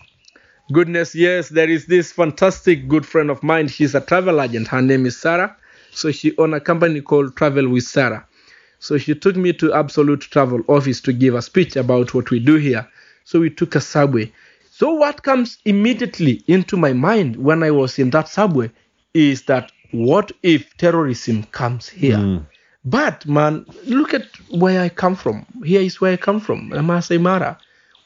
Goodness, 0.71 1.13
yes, 1.13 1.49
there 1.49 1.69
is 1.69 1.88
this 1.88 2.12
fantastic 2.12 2.88
good 2.88 3.06
friend 3.06 3.30
of 3.30 3.43
mine. 3.43 3.67
She's 3.67 3.95
a 3.95 4.02
travel 4.02 4.41
agent. 4.41 4.67
Her 4.69 4.82
name 4.82 5.06
is 5.06 5.19
Sarah. 5.19 5.56
So 5.91 6.12
she 6.12 6.36
own 6.38 6.54
a 6.54 6.60
company 6.60 7.02
called 7.02 7.36
Travel 7.36 7.67
with 7.67 7.84
Sarah. 7.84 8.26
So 8.80 8.97
she 8.97 9.13
took 9.13 9.36
me 9.36 9.54
to 9.54 9.73
Absolute 9.73 10.21
Travel 10.21 10.62
office 10.67 11.02
to 11.02 11.13
give 11.13 11.36
a 11.36 11.41
speech 11.41 11.76
about 11.76 12.13
what 12.13 12.32
we 12.32 12.39
do 12.39 12.56
here. 12.56 12.88
So 13.26 13.39
we 13.39 13.49
took 13.49 13.76
a 13.76 13.82
subway. 13.82 14.32
So 14.71 14.93
what 14.93 15.23
comes 15.23 15.60
immediately 15.65 16.43
into 16.47 16.78
my 16.78 16.93
mind 16.93 17.36
when 17.36 17.62
I 17.62 17.71
was 17.71 17.99
in 17.99 18.10
that 18.12 18.28
subway 18.28 18.71
is 19.13 19.43
that 19.43 19.71
what 19.91 20.32
if 20.41 20.76
terrorism 20.78 21.43
comes 21.43 21.88
here? 21.88 22.17
Hmm. 22.17 22.38
But 22.86 23.26
man, 23.26 23.65
look 23.86 24.13
at 24.13 24.26
where 24.49 24.82
I 24.82 24.89
come 24.89 25.15
from. 25.15 25.45
Here 25.63 25.82
is 25.82 26.02
where 26.02 26.13
I 26.13 26.17
come 26.17 26.39
from, 26.39 26.69
Masai 26.69 27.17
Mara. 27.17 27.58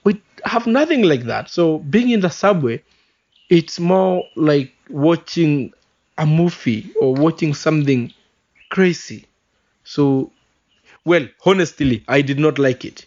We 0.03 0.21
have 0.45 0.67
nothing 0.67 1.03
like 1.03 1.23
that. 1.23 1.49
So 1.49 1.79
being 1.79 2.09
in 2.09 2.21
the 2.21 2.29
subway, 2.29 2.81
it's 3.49 3.79
more 3.79 4.23
like 4.35 4.73
watching 4.89 5.73
a 6.17 6.25
movie 6.25 6.89
or 6.99 7.13
watching 7.13 7.53
something 7.53 8.11
crazy. 8.69 9.25
So, 9.83 10.31
well, 11.05 11.27
honestly, 11.45 12.03
I 12.07 12.21
did 12.21 12.39
not 12.39 12.59
like 12.59 12.83
it. 12.85 13.05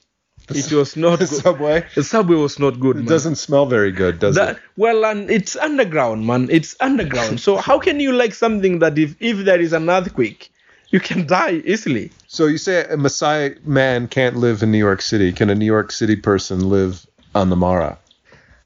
It 0.49 0.73
was 0.73 0.97
not 0.97 1.19
The 1.21 1.27
good. 1.27 1.43
subway? 1.43 1.87
The 1.95 2.03
subway 2.03 2.37
was 2.37 2.59
not 2.59 2.81
good. 2.81 2.97
It 2.97 3.01
man. 3.01 3.07
doesn't 3.09 3.37
smell 3.37 3.67
very 3.67 3.93
good, 3.93 4.19
does 4.19 4.35
That, 4.35 4.57
it? 4.57 4.63
well, 4.77 5.05
and 5.05 5.31
it's 5.31 5.55
underground, 5.57 6.27
man. 6.27 6.49
It's 6.51 6.75
underground. 6.81 7.41
so 7.41 7.57
how 7.57 7.79
can 7.79 8.01
you 8.01 8.13
like 8.13 8.35
something 8.35 8.81
that 8.81 8.99
if 8.99 9.15
if 9.21 9.45
there 9.45 9.61
is 9.61 9.73
an 9.73 9.89
earthquake, 9.89 10.51
you 10.91 11.01
can 11.01 11.27
die 11.27 11.63
easily? 11.65 12.13
So 12.27 12.47
you 12.47 12.59
say 12.59 12.83
a 12.83 12.97
Maasai 12.97 13.65
man 13.65 14.09
can't 14.09 14.37
live 14.37 14.63
in 14.63 14.71
New 14.71 14.79
York 14.79 15.03
City. 15.03 15.33
Can 15.33 15.51
a 15.51 15.55
New 15.55 15.67
York 15.67 15.93
City 15.93 16.17
person 16.17 16.69
live 16.69 17.07
on 17.35 17.51
the 17.51 17.57
Mara? 17.57 17.99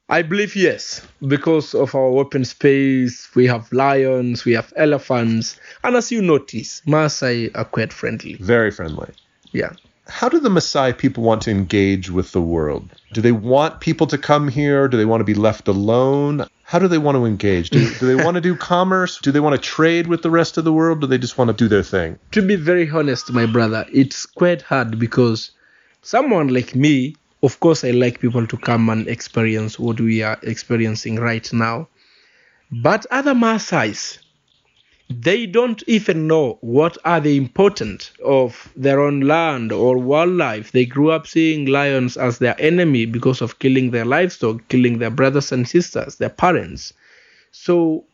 I 0.07 0.21
believe 0.21 0.55
yes, 0.55 1.01
because 1.27 1.73
of 1.73 1.95
our 1.95 2.19
open 2.19 2.45
space. 2.45 3.27
We 3.33 3.47
have 3.47 3.71
lions, 3.71 4.45
we 4.45 4.53
have 4.53 4.71
elephants, 4.75 5.59
and 5.83 5.95
as 5.95 6.11
you 6.11 6.21
notice, 6.21 6.81
Maasai 6.85 7.49
are 7.55 7.65
quite 7.65 7.91
friendly. 7.91 8.35
Very 8.35 8.69
friendly. 8.69 9.09
Yeah. 9.51 9.73
How 10.07 10.29
do 10.29 10.39
the 10.39 10.49
Maasai 10.49 10.97
people 10.97 11.23
want 11.23 11.41
to 11.43 11.51
engage 11.51 12.11
with 12.11 12.31
the 12.31 12.41
world? 12.41 12.89
Do 13.13 13.21
they 13.21 13.31
want 13.31 13.79
people 13.79 14.05
to 14.07 14.17
come 14.17 14.47
here? 14.47 14.87
Do 14.87 14.97
they 14.97 15.05
want 15.05 15.21
to 15.21 15.25
be 15.25 15.33
left 15.33 15.67
alone? 15.67 16.45
How 16.63 16.79
do 16.79 16.87
they 16.87 16.97
want 16.99 17.15
to 17.15 17.25
engage? 17.25 17.71
Do, 17.71 17.79
do 17.99 18.05
they 18.05 18.23
want 18.23 18.35
to 18.35 18.41
do 18.41 18.55
commerce? 18.73 19.19
Do 19.19 19.31
they 19.31 19.39
want 19.39 19.55
to 19.55 19.61
trade 19.61 20.07
with 20.07 20.21
the 20.21 20.29
rest 20.29 20.57
of 20.57 20.63
the 20.63 20.73
world? 20.73 21.01
Do 21.01 21.07
they 21.07 21.17
just 21.17 21.37
want 21.37 21.49
to 21.49 21.53
do 21.53 21.67
their 21.67 21.83
thing? 21.83 22.19
To 22.31 22.41
be 22.41 22.55
very 22.55 22.89
honest, 22.89 23.31
my 23.31 23.45
brother, 23.45 23.85
it's 23.91 24.25
quite 24.25 24.61
hard 24.61 24.99
because 24.99 25.51
someone 26.01 26.49
like 26.49 26.75
me, 26.75 27.15
of 27.41 27.59
course, 27.59 27.83
I 27.83 27.91
like 27.91 28.19
people 28.19 28.45
to 28.45 28.57
come 28.57 28.89
and 28.89 29.07
experience 29.07 29.79
what 29.79 29.99
we 29.99 30.21
are 30.21 30.39
experiencing 30.43 31.15
right 31.15 31.51
now. 31.51 31.87
But 32.71 33.05
other 33.11 33.33
Maasais, 33.33 34.19
they 35.09 35.45
don't 35.45 35.83
even 35.87 36.25
know 36.25 36.57
what 36.61 36.97
are 37.05 37.19
the 37.19 37.37
importance 37.37 38.11
of 38.23 38.71
their 38.75 38.99
own 38.99 39.21
land 39.21 39.71
or 39.71 39.99
wildlife. 39.99 40.71
They 40.71 40.85
grew 40.85 41.11
up 41.11 41.27
seeing 41.27 41.67
lions 41.67 42.17
as 42.17 42.39
their 42.39 42.59
enemy 42.59 43.05
because 43.05 43.41
of 43.41 43.59
killing 43.59 43.91
their 43.91 44.05
livestock, 44.05 44.67
killing 44.69 44.97
their 44.97 45.11
brothers 45.11 45.51
and 45.51 45.67
sisters, 45.67 46.15
their 46.15 46.29
parents. 46.29 46.91
So, 47.51 48.05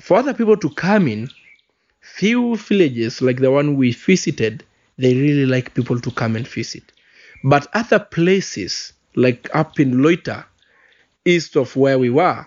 for 0.00 0.18
other 0.18 0.32
people 0.32 0.56
to 0.58 0.70
come 0.70 1.08
in, 1.08 1.28
few 2.00 2.56
villages 2.56 3.20
like 3.20 3.40
the 3.40 3.50
one 3.50 3.76
we 3.76 3.90
visited, 3.90 4.62
they 4.98 5.14
really 5.14 5.46
like 5.46 5.74
people 5.74 6.00
to 6.00 6.10
come 6.12 6.36
and 6.36 6.46
visit. 6.46 6.84
But 7.42 7.66
other 7.74 7.98
places, 7.98 8.92
like 9.16 9.48
up 9.54 9.80
in 9.80 9.94
Loita, 9.94 10.44
east 11.24 11.56
of 11.56 11.74
where 11.74 11.98
we 11.98 12.10
were, 12.10 12.46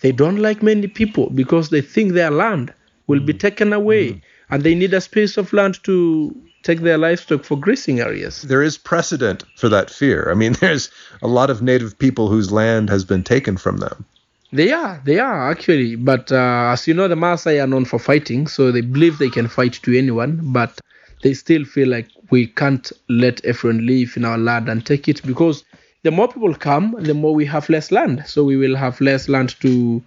they 0.00 0.12
don't 0.12 0.38
like 0.38 0.62
many 0.62 0.86
people 0.86 1.28
because 1.30 1.68
they 1.68 1.82
think 1.82 2.12
their 2.12 2.30
land 2.30 2.72
will 3.06 3.20
be 3.20 3.34
taken 3.34 3.72
away 3.72 4.20
and 4.50 4.62
they 4.62 4.74
need 4.74 4.94
a 4.94 5.00
space 5.00 5.36
of 5.36 5.52
land 5.52 5.82
to 5.84 6.34
take 6.62 6.80
their 6.80 6.98
livestock 6.98 7.44
for 7.44 7.56
grazing 7.56 8.00
areas. 8.00 8.42
There 8.42 8.62
is 8.62 8.78
precedent 8.78 9.44
for 9.56 9.68
that 9.68 9.90
fear. 9.90 10.30
I 10.30 10.34
mean, 10.34 10.52
there's 10.60 10.90
a 11.22 11.28
lot 11.28 11.50
of 11.50 11.62
native 11.62 11.98
people 11.98 12.28
whose 12.28 12.50
land 12.50 12.90
has 12.90 13.04
been 13.04 13.22
taken 13.22 13.56
from 13.56 13.78
them. 13.78 14.04
They 14.52 14.70
are, 14.70 15.02
they 15.04 15.18
are 15.18 15.50
actually. 15.50 15.96
But 15.96 16.30
uh, 16.30 16.70
as 16.72 16.86
you 16.86 16.94
know, 16.94 17.08
the 17.08 17.16
Maasai 17.16 17.62
are 17.62 17.66
known 17.66 17.84
for 17.84 17.98
fighting, 17.98 18.46
so 18.46 18.70
they 18.70 18.82
believe 18.82 19.18
they 19.18 19.28
can 19.28 19.48
fight 19.48 19.74
to 19.82 19.98
anyone, 19.98 20.40
but 20.42 20.80
they 21.22 21.34
still 21.34 21.64
feel 21.64 21.88
like 21.88 22.06
we 22.30 22.46
can't 22.46 22.92
let 23.08 23.44
everyone 23.44 23.84
live 23.86 24.16
in 24.16 24.24
our 24.24 24.38
land 24.38 24.68
and 24.68 24.86
take 24.86 25.08
it 25.08 25.22
because 25.26 25.64
the 26.04 26.10
more 26.10 26.28
people 26.28 26.54
come, 26.54 26.94
the 27.00 27.14
more 27.14 27.34
we 27.34 27.46
have 27.46 27.68
less 27.68 27.90
land. 27.90 28.22
So 28.26 28.44
we 28.44 28.56
will 28.56 28.76
have 28.76 29.00
less 29.00 29.28
land 29.28 29.58
to 29.60 30.02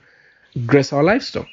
graze 0.65 0.93
our 0.93 1.03
livestock. 1.03 1.47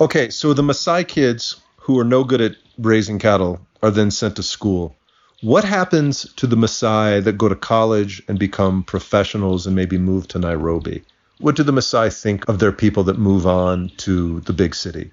Okay, 0.00 0.30
so 0.30 0.54
the 0.54 0.62
Maasai 0.62 1.06
kids 1.06 1.60
who 1.76 1.98
are 2.00 2.04
no 2.04 2.24
good 2.24 2.40
at 2.40 2.56
raising 2.78 3.18
cattle 3.18 3.60
are 3.82 3.90
then 3.90 4.10
sent 4.10 4.36
to 4.36 4.42
school. 4.42 4.96
What 5.42 5.62
happens 5.62 6.32
to 6.36 6.46
the 6.46 6.56
Maasai 6.56 7.22
that 7.22 7.36
go 7.36 7.50
to 7.50 7.54
college 7.54 8.22
and 8.26 8.38
become 8.38 8.82
professionals 8.82 9.66
and 9.66 9.76
maybe 9.76 9.98
move 9.98 10.26
to 10.28 10.38
Nairobi? 10.38 11.04
What 11.40 11.54
do 11.54 11.62
the 11.62 11.72
Maasai 11.72 12.18
think 12.18 12.48
of 12.48 12.60
their 12.60 12.72
people 12.72 13.04
that 13.04 13.18
move 13.18 13.46
on 13.46 13.90
to 13.98 14.40
the 14.40 14.54
big 14.54 14.74
city? 14.74 15.10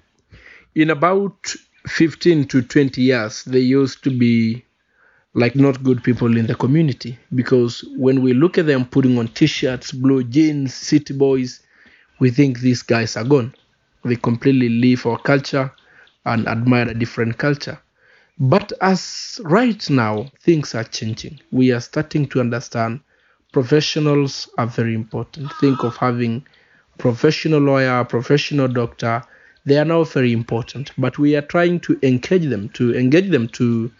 In 0.74 0.88
about 0.88 1.52
15 1.86 2.46
to 2.46 2.62
20 2.62 3.02
years, 3.02 3.44
they 3.44 3.60
used 3.60 4.02
to 4.04 4.10
be 4.10 4.64
like 5.34 5.54
not 5.54 5.84
good 5.84 6.02
people 6.02 6.34
in 6.34 6.46
the 6.46 6.54
community 6.54 7.18
because 7.34 7.84
when 7.98 8.22
we 8.22 8.32
look 8.32 8.56
at 8.56 8.64
them 8.64 8.86
putting 8.86 9.18
on 9.18 9.28
t-shirts, 9.28 9.92
blue 9.92 10.24
jeans, 10.24 10.72
city 10.72 11.12
boys, 11.12 11.60
we 12.20 12.30
think 12.30 12.60
these 12.60 12.80
guys 12.80 13.18
are 13.18 13.24
gone. 13.24 13.52
They 14.04 14.16
completely 14.16 14.68
leave 14.68 15.06
our 15.06 15.18
culture 15.18 15.72
and 16.24 16.46
admire 16.48 16.88
a 16.88 16.94
different 16.94 17.38
culture. 17.38 17.78
But 18.38 18.72
as 18.80 19.40
right 19.44 19.90
now 19.90 20.30
things 20.40 20.74
are 20.74 20.84
changing, 20.84 21.40
we 21.50 21.72
are 21.72 21.80
starting 21.80 22.26
to 22.28 22.40
understand 22.40 23.00
professionals 23.52 24.48
are 24.58 24.66
very 24.66 24.94
important. 24.94 25.52
Think 25.60 25.82
of 25.82 25.96
having 25.96 26.46
professional 26.98 27.60
lawyer, 27.60 28.04
professional 28.04 28.68
doctor. 28.68 29.22
They 29.64 29.78
are 29.78 29.84
now 29.84 30.04
very 30.04 30.32
important, 30.32 30.92
but 30.96 31.18
we 31.18 31.34
are 31.36 31.42
trying 31.42 31.80
to 31.80 31.98
engage 32.02 32.48
them 32.48 32.68
to 32.70 32.94
engage 32.96 33.30
them 33.30 33.48
to 33.48 33.90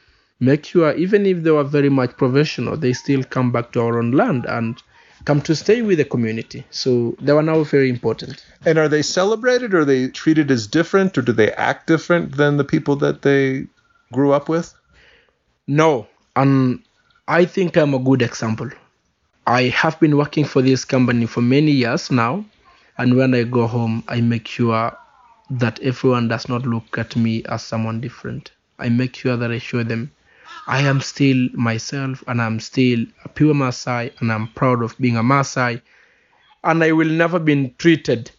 make 0.41 0.65
sure 0.65 0.95
even 0.95 1.27
if 1.27 1.43
they 1.43 1.51
were 1.51 1.65
very 1.65 1.89
much 1.89 2.17
professional, 2.17 2.77
they 2.77 2.93
still 2.93 3.25
come 3.25 3.51
back 3.51 3.73
to 3.73 3.81
our 3.81 3.99
own 3.99 4.13
land 4.13 4.47
and 4.47 4.81
come 5.29 5.43
to 5.43 5.55
stay 5.55 5.83
with 5.83 5.99
the 5.99 6.07
community. 6.07 6.65
So 6.71 7.15
they 7.21 7.33
are 7.33 7.43
now 7.43 7.63
very 7.63 7.91
important. 7.91 8.43
And 8.65 8.79
are 8.79 8.89
they 8.89 9.03
celebrated? 9.03 9.75
Or 9.75 9.81
are 9.81 9.85
they 9.85 10.09
treated 10.09 10.51
as 10.51 10.67
different, 10.67 11.19
or 11.19 11.23
do 11.23 11.33
they 11.33 11.53
act 11.53 11.87
different 11.87 12.37
than 12.39 12.57
the 12.57 12.65
people 12.65 12.97
that 12.97 13.21
they 13.21 13.67
grew 14.11 14.33
up 14.33 14.49
with? 14.49 14.73
No, 15.67 16.07
and 16.35 16.81
I 17.41 17.45
think 17.45 17.77
I'm 17.77 17.93
a 17.93 17.99
good 17.99 18.23
example. 18.23 18.71
I 19.47 19.65
have 19.65 20.01
been 20.01 20.17
working 20.17 20.47
for 20.47 20.63
this 20.63 20.87
company 20.87 21.27
for 21.27 21.43
many 21.43 21.73
years 21.73 22.11
now, 22.11 22.47
and 22.97 23.15
when 23.15 23.35
I 23.35 23.43
go 23.43 23.67
home, 23.67 24.05
I 24.09 24.23
make 24.23 24.49
sure 24.49 24.97
that 25.51 25.79
everyone 25.81 26.29
does 26.29 26.49
not 26.49 26.63
look 26.65 26.97
at 26.97 27.17
me 27.17 27.45
as 27.45 27.63
someone 27.63 28.01
different. 28.01 28.53
I 28.79 28.89
make 28.89 29.15
sure 29.15 29.37
that 29.37 29.51
I 29.51 29.59
show 29.59 29.83
them 29.83 30.11
I 30.69 30.83
am 30.83 31.01
still 31.01 31.49
myself 31.55 32.23
and 32.27 32.43
I'm 32.43 32.61
still 32.61 33.07
a 33.25 33.29
pure 33.31 33.55
Maasai 33.55 34.13
and 34.21 34.31
I'm 34.31 34.49
proud 34.49 34.83
of 34.83 34.97
being 34.99 35.17
a 35.17 35.23
Maasai 35.23 35.81
and 36.63 36.85
I 36.85 36.93
will 36.93 37.09
never 37.09 37.39
be 37.39 37.75
treated 37.79 38.31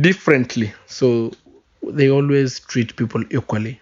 differently. 0.00 0.72
So 0.86 1.32
they 1.82 2.08
always 2.10 2.60
treat 2.60 2.94
people 2.94 3.24
equally. 3.30 3.80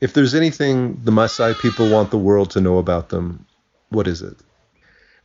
If 0.00 0.12
there's 0.12 0.34
anything 0.34 1.00
the 1.04 1.12
Maasai 1.12 1.56
people 1.60 1.88
want 1.88 2.10
the 2.10 2.18
world 2.18 2.50
to 2.50 2.60
know 2.60 2.78
about 2.78 3.10
them, 3.10 3.46
what 3.90 4.08
is 4.08 4.20
it? 4.20 4.36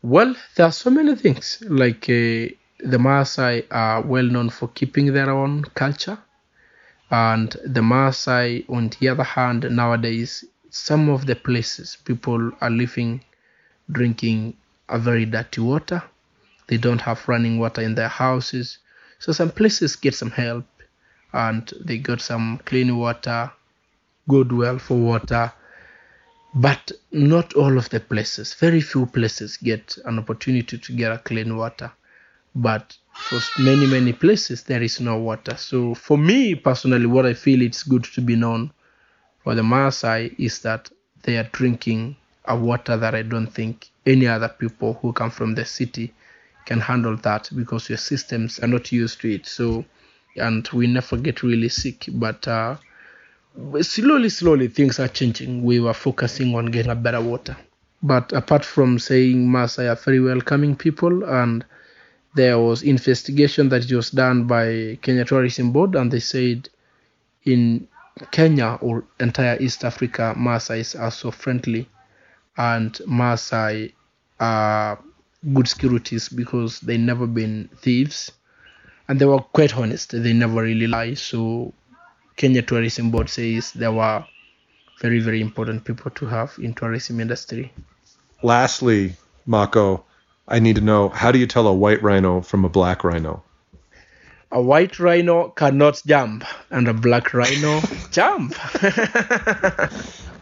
Well, 0.03 0.35
there 0.55 0.67
are 0.67 0.71
so 0.71 0.91
many 0.91 1.15
things. 1.15 1.63
Like 1.67 2.03
uh, 2.03 2.53
the 2.83 2.99
Maasai 2.99 3.65
are 3.71 4.01
well 4.01 4.25
known 4.25 4.51
for 4.51 4.67
keeping 4.67 5.11
their 5.13 5.31
own 5.31 5.63
culture, 5.73 6.19
and 7.09 7.49
the 7.65 7.81
Maasai, 7.81 8.69
on 8.69 8.89
the 8.99 9.07
other 9.07 9.23
hand, 9.23 9.65
nowadays 9.71 10.43
some 10.73 11.07
of 11.07 11.27
the 11.27 11.35
places 11.35 11.97
people 12.03 12.51
are 12.59 12.71
living 12.71 13.23
drinking 13.91 14.57
a 14.89 14.97
very 14.97 15.23
dirty 15.23 15.61
water. 15.61 16.01
They 16.65 16.77
don't 16.77 17.01
have 17.01 17.27
running 17.27 17.59
water 17.59 17.81
in 17.81 17.93
their 17.93 18.07
houses. 18.07 18.79
So 19.19 19.33
some 19.33 19.51
places 19.51 19.95
get 19.95 20.15
some 20.15 20.31
help 20.31 20.65
and 21.31 21.71
they 21.79 21.99
got 21.99 22.21
some 22.21 22.59
clean 22.65 22.97
water, 22.97 23.51
good 24.27 24.51
well 24.51 24.79
for 24.79 24.97
water. 24.97 25.53
But 26.55 26.91
not 27.11 27.53
all 27.53 27.77
of 27.77 27.89
the 27.89 27.99
places, 27.99 28.55
very 28.55 28.81
few 28.81 29.05
places 29.05 29.57
get 29.57 29.99
an 30.05 30.17
opportunity 30.17 30.79
to 30.79 30.91
get 30.91 31.11
a 31.11 31.19
clean 31.19 31.55
water. 31.55 31.91
But 32.55 32.97
for 33.13 33.39
many, 33.61 33.85
many 33.85 34.13
places, 34.13 34.63
there 34.63 34.81
is 34.81 34.99
no 34.99 35.19
water. 35.19 35.55
So 35.55 35.93
for 35.93 36.17
me 36.17 36.55
personally, 36.55 37.05
what 37.05 37.27
I 37.27 37.35
feel 37.35 37.61
it's 37.61 37.83
good 37.83 38.05
to 38.15 38.21
be 38.21 38.35
known 38.35 38.71
for 39.43 39.55
the 39.55 39.61
Maasai 39.61 40.33
is 40.39 40.59
that 40.59 40.89
they 41.23 41.37
are 41.37 41.49
drinking 41.51 42.15
a 42.45 42.55
water 42.55 42.97
that 42.97 43.15
I 43.15 43.21
don't 43.21 43.47
think 43.47 43.89
any 44.05 44.27
other 44.27 44.49
people 44.49 44.93
who 45.01 45.13
come 45.13 45.31
from 45.31 45.55
the 45.55 45.65
city 45.65 46.13
can 46.65 46.79
handle 46.79 47.15
that 47.17 47.49
because 47.55 47.89
your 47.89 47.97
systems 47.97 48.59
are 48.59 48.67
not 48.67 48.91
used 48.91 49.21
to 49.21 49.33
it. 49.33 49.45
So, 49.45 49.85
and 50.35 50.67
we 50.69 50.87
never 50.87 51.17
get 51.17 51.43
really 51.43 51.69
sick. 51.69 52.05
But 52.09 52.47
uh, 52.47 52.77
slowly, 53.81 54.29
slowly, 54.29 54.67
things 54.67 54.99
are 54.99 55.07
changing. 55.07 55.63
We 55.63 55.79
were 55.79 55.93
focusing 55.93 56.55
on 56.55 56.67
getting 56.67 56.91
a 56.91 56.95
better 56.95 57.21
water. 57.21 57.57
But 58.01 58.33
apart 58.33 58.65
from 58.65 58.99
saying 58.99 59.47
Maasai 59.47 59.89
are 59.89 59.95
very 59.95 60.19
welcoming 60.19 60.75
people, 60.75 61.23
and 61.23 61.65
there 62.35 62.59
was 62.59 62.83
investigation 62.83 63.69
that 63.69 63.89
was 63.91 64.11
done 64.11 64.45
by 64.45 64.97
Kenya 65.01 65.23
Tourism 65.23 65.71
Board, 65.71 65.95
and 65.95 66.11
they 66.11 66.19
said 66.19 66.67
in 67.45 67.87
Kenya 68.31 68.77
or 68.81 69.03
entire 69.19 69.57
East 69.59 69.83
Africa, 69.83 70.33
Maasai 70.37 70.99
are 70.99 71.11
so 71.11 71.31
friendly, 71.31 71.89
and 72.57 72.93
Maasai 73.07 73.93
are 74.39 74.99
good 75.53 75.67
securities 75.67 76.29
because 76.29 76.79
they 76.81 76.97
never 76.97 77.27
been 77.27 77.69
thieves, 77.77 78.31
and 79.07 79.19
they 79.19 79.25
were 79.25 79.39
quite 79.39 79.75
honest. 79.75 80.11
They 80.11 80.33
never 80.33 80.61
really 80.61 80.87
lie. 80.87 81.15
So 81.15 81.73
Kenya 82.35 82.61
Tourism 82.61 83.11
Board 83.11 83.29
says 83.29 83.71
they 83.73 83.87
were 83.87 84.25
very 85.01 85.19
very 85.19 85.41
important 85.41 85.83
people 85.83 86.11
to 86.11 86.25
have 86.25 86.53
in 86.61 86.73
tourism 86.73 87.19
industry. 87.19 87.73
Lastly, 88.41 89.15
Mako, 89.45 90.05
I 90.47 90.59
need 90.59 90.75
to 90.75 90.81
know 90.81 91.09
how 91.09 91.31
do 91.31 91.39
you 91.39 91.47
tell 91.47 91.67
a 91.67 91.73
white 91.73 92.01
rhino 92.03 92.41
from 92.41 92.63
a 92.65 92.69
black 92.69 93.03
rhino? 93.03 93.43
A 94.53 94.61
white 94.61 94.99
rhino 94.99 95.49
cannot 95.49 96.01
jump 96.05 96.45
and 96.69 96.87
a 96.87 96.93
black 96.93 97.33
rhino 97.33 97.81
jump. 98.11 98.55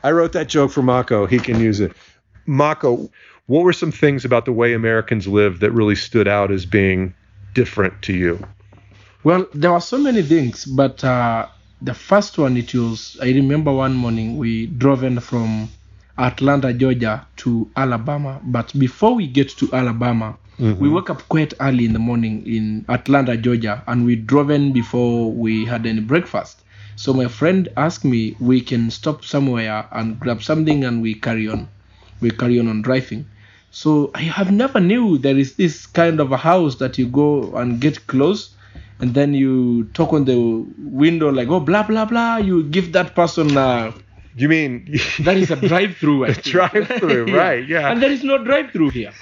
I 0.03 0.11
wrote 0.11 0.33
that 0.33 0.47
joke 0.49 0.71
for 0.71 0.81
Mako. 0.83 1.25
He 1.25 1.39
can 1.39 1.59
use 1.59 1.79
it. 1.79 1.93
Mako, 2.45 3.09
what 3.45 3.63
were 3.63 3.73
some 3.73 3.91
things 3.91 4.25
about 4.25 4.45
the 4.45 4.51
way 4.51 4.73
Americans 4.73 5.27
live 5.27 5.61
that 5.61 5.71
really 5.71 5.95
stood 5.95 6.27
out 6.27 6.51
as 6.51 6.65
being 6.65 7.13
different 7.53 8.01
to 8.03 8.13
you? 8.13 8.45
Well, 9.23 9.47
there 9.53 9.71
were 9.71 9.79
so 9.79 9.97
many 9.97 10.23
things, 10.23 10.65
but 10.65 11.03
uh, 11.03 11.47
the 11.81 11.93
first 11.93 12.37
one 12.37 12.57
it 12.57 12.73
was 12.73 13.17
I 13.21 13.27
remember 13.27 13.71
one 13.71 13.93
morning 13.93 14.37
we 14.37 14.67
drove 14.67 15.03
in 15.03 15.19
from 15.19 15.69
Atlanta, 16.17 16.73
Georgia 16.73 17.25
to 17.37 17.69
Alabama, 17.75 18.39
but 18.43 18.71
before 18.77 19.15
we 19.15 19.27
get 19.27 19.49
to 19.49 19.69
Alabama, 19.73 20.37
Mm-hmm. 20.61 20.79
We 20.79 20.89
woke 20.89 21.09
up 21.09 21.27
quite 21.27 21.55
early 21.59 21.85
in 21.85 21.93
the 21.93 21.99
morning 21.99 22.45
in 22.45 22.85
Atlanta, 22.87 23.35
Georgia, 23.35 23.83
and 23.87 24.05
we 24.05 24.15
drove 24.15 24.51
in 24.51 24.73
before 24.73 25.31
we 25.31 25.65
had 25.65 25.87
any 25.87 26.01
breakfast. 26.01 26.61
So 26.95 27.13
my 27.13 27.27
friend 27.27 27.67
asked 27.77 28.05
me, 28.05 28.35
we 28.39 28.61
can 28.61 28.91
stop 28.91 29.25
somewhere 29.25 29.87
and 29.91 30.19
grab 30.19 30.43
something, 30.43 30.83
and 30.83 31.01
we 31.01 31.15
carry 31.15 31.47
on. 31.47 31.67
We 32.19 32.29
carry 32.29 32.59
on 32.59 32.67
on 32.67 32.83
driving. 32.83 33.25
So 33.71 34.11
I 34.13 34.21
have 34.21 34.51
never 34.51 34.79
knew 34.79 35.17
there 35.17 35.35
is 35.35 35.55
this 35.55 35.87
kind 35.87 36.19
of 36.19 36.31
a 36.31 36.37
house 36.37 36.75
that 36.75 36.95
you 36.99 37.07
go 37.07 37.55
and 37.55 37.81
get 37.81 38.05
close, 38.05 38.53
and 38.99 39.15
then 39.15 39.33
you 39.33 39.85
talk 39.95 40.13
on 40.13 40.25
the 40.25 40.37
window 40.77 41.31
like, 41.31 41.47
oh 41.47 41.59
blah 41.59 41.81
blah 41.81 42.05
blah. 42.05 42.37
You 42.37 42.63
give 42.65 42.93
that 42.93 43.15
person. 43.15 43.57
Uh, 43.57 43.93
you 44.35 44.49
mean 44.49 44.85
that 45.21 45.37
is 45.37 45.51
a 45.51 45.55
drive-through? 45.55 46.23
a 46.31 46.33
drive-through, 46.33 47.27
yeah. 47.31 47.35
right? 47.35 47.67
Yeah. 47.67 47.91
And 47.91 48.01
there 48.01 48.11
is 48.11 48.23
no 48.23 48.43
drive-through 48.43 48.89
here. 48.91 49.13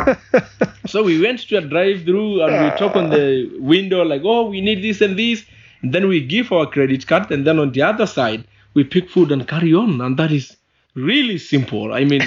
so 0.86 1.04
we 1.04 1.22
went 1.22 1.40
to 1.50 1.58
a 1.58 1.62
drive-through 1.62 2.44
and 2.44 2.66
we 2.66 2.78
talk 2.78 2.96
on 2.96 3.10
the 3.10 3.50
window 3.60 4.04
like, 4.04 4.22
"Oh, 4.24 4.50
we 4.50 4.62
need 4.62 4.84
this 4.84 5.02
and 5.02 5.18
this." 5.18 5.46
And 5.82 5.94
then 5.94 6.08
we 6.10 6.26
give 6.26 6.52
our 6.52 6.66
credit 6.66 7.08
card, 7.08 7.32
and 7.32 7.48
then 7.48 7.58
on 7.58 7.72
the 7.72 7.82
other 7.82 8.06
side 8.06 8.44
we 8.74 8.84
pick 8.84 9.10
food 9.10 9.32
and 9.32 9.48
carry 9.48 9.74
on, 9.74 10.02
and 10.02 10.18
that 10.18 10.32
is 10.32 10.58
really 10.96 11.38
simple. 11.38 11.94
I 11.94 12.04
mean, 12.04 12.22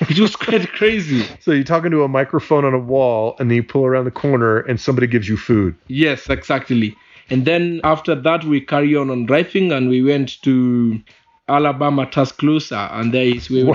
it 0.00 0.18
was 0.18 0.34
quite 0.36 0.68
crazy. 0.72 1.24
So 1.40 1.52
you're 1.52 1.64
talking 1.64 1.90
to 1.92 2.02
a 2.02 2.08
microphone 2.08 2.64
on 2.64 2.74
a 2.74 2.78
wall, 2.78 3.36
and 3.38 3.50
then 3.50 3.56
you 3.56 3.62
pull 3.62 3.84
around 3.84 4.04
the 4.04 4.10
corner, 4.10 4.60
and 4.60 4.80
somebody 4.80 5.06
gives 5.06 5.28
you 5.28 5.36
food. 5.36 5.76
Yes, 5.86 6.28
exactly. 6.28 6.96
And 7.30 7.44
then 7.44 7.80
after 7.84 8.14
that, 8.14 8.44
we 8.44 8.60
carry 8.60 8.96
on 8.96 9.10
on 9.10 9.26
driving, 9.26 9.72
and 9.72 9.88
we 9.88 10.02
went 10.02 10.40
to 10.42 11.00
Alabama, 11.48 12.06
Tuscaloosa, 12.06 12.88
and 12.92 13.12
there 13.12 13.26
is 13.26 13.50
where 13.50 13.74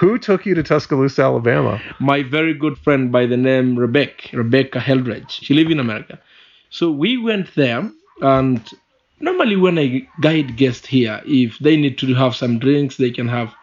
who 0.00 0.18
took 0.18 0.46
you 0.46 0.54
to 0.54 0.62
Tuscaloosa, 0.62 1.22
Alabama? 1.22 1.80
My 2.00 2.22
very 2.22 2.54
good 2.54 2.78
friend 2.78 3.12
by 3.12 3.26
the 3.26 3.36
name 3.36 3.78
Rebecca, 3.78 4.36
Rebecca 4.36 4.78
Heldredge. 4.80 5.30
She 5.30 5.54
lives 5.54 5.70
in 5.70 5.80
America. 5.80 6.18
So 6.70 6.90
we 6.90 7.16
went 7.16 7.54
there, 7.54 7.90
and 8.22 8.60
normally 9.20 9.56
when 9.56 9.78
I 9.78 10.08
guide 10.20 10.56
guests 10.56 10.86
here, 10.86 11.20
if 11.26 11.58
they 11.58 11.76
need 11.76 11.98
to 11.98 12.14
have 12.14 12.34
some 12.34 12.58
drinks, 12.58 12.96
they 12.96 13.10
can 13.10 13.28
have 13.28 13.54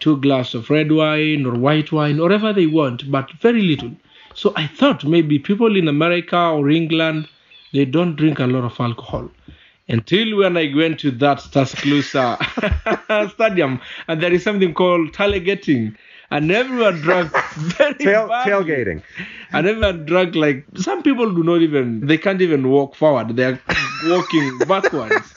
two 0.00 0.18
glasses 0.18 0.54
of 0.54 0.70
red 0.70 0.92
wine 0.92 1.46
or 1.46 1.54
white 1.54 1.90
wine, 1.92 2.18
whatever 2.18 2.52
they 2.52 2.66
want, 2.66 3.10
but 3.10 3.30
very 3.40 3.62
little. 3.62 3.92
So 4.34 4.52
I 4.56 4.66
thought 4.66 5.04
maybe 5.04 5.38
people 5.38 5.76
in 5.76 5.88
America 5.88 6.36
or 6.36 6.68
England 6.68 7.28
they 7.72 7.84
don't 7.84 8.16
drink 8.16 8.38
a 8.38 8.46
lot 8.46 8.64
of 8.64 8.80
alcohol. 8.80 9.30
Until 9.88 10.38
when 10.38 10.56
I 10.56 10.72
went 10.74 10.98
to 11.00 11.10
that 11.12 11.38
Tuscaloosa 11.52 12.38
stadium, 13.34 13.80
and 14.08 14.20
there 14.20 14.32
is 14.32 14.42
something 14.42 14.74
called 14.74 15.12
tailgating, 15.12 15.96
and 16.30 16.50
everyone 16.50 16.96
drank 17.02 17.30
very 17.54 17.94
Tail, 17.94 18.26
badly. 18.26 18.52
tailgating. 18.52 19.02
And 19.52 19.66
everyone 19.68 20.04
drank 20.06 20.34
like 20.34 20.66
some 20.76 21.02
people 21.04 21.32
do 21.32 21.44
not 21.44 21.62
even 21.62 22.04
they 22.06 22.18
can't 22.18 22.42
even 22.42 22.68
walk 22.68 22.96
forward. 22.96 23.36
They 23.36 23.44
are 23.44 23.60
walking 24.06 24.58
backwards. 24.66 25.32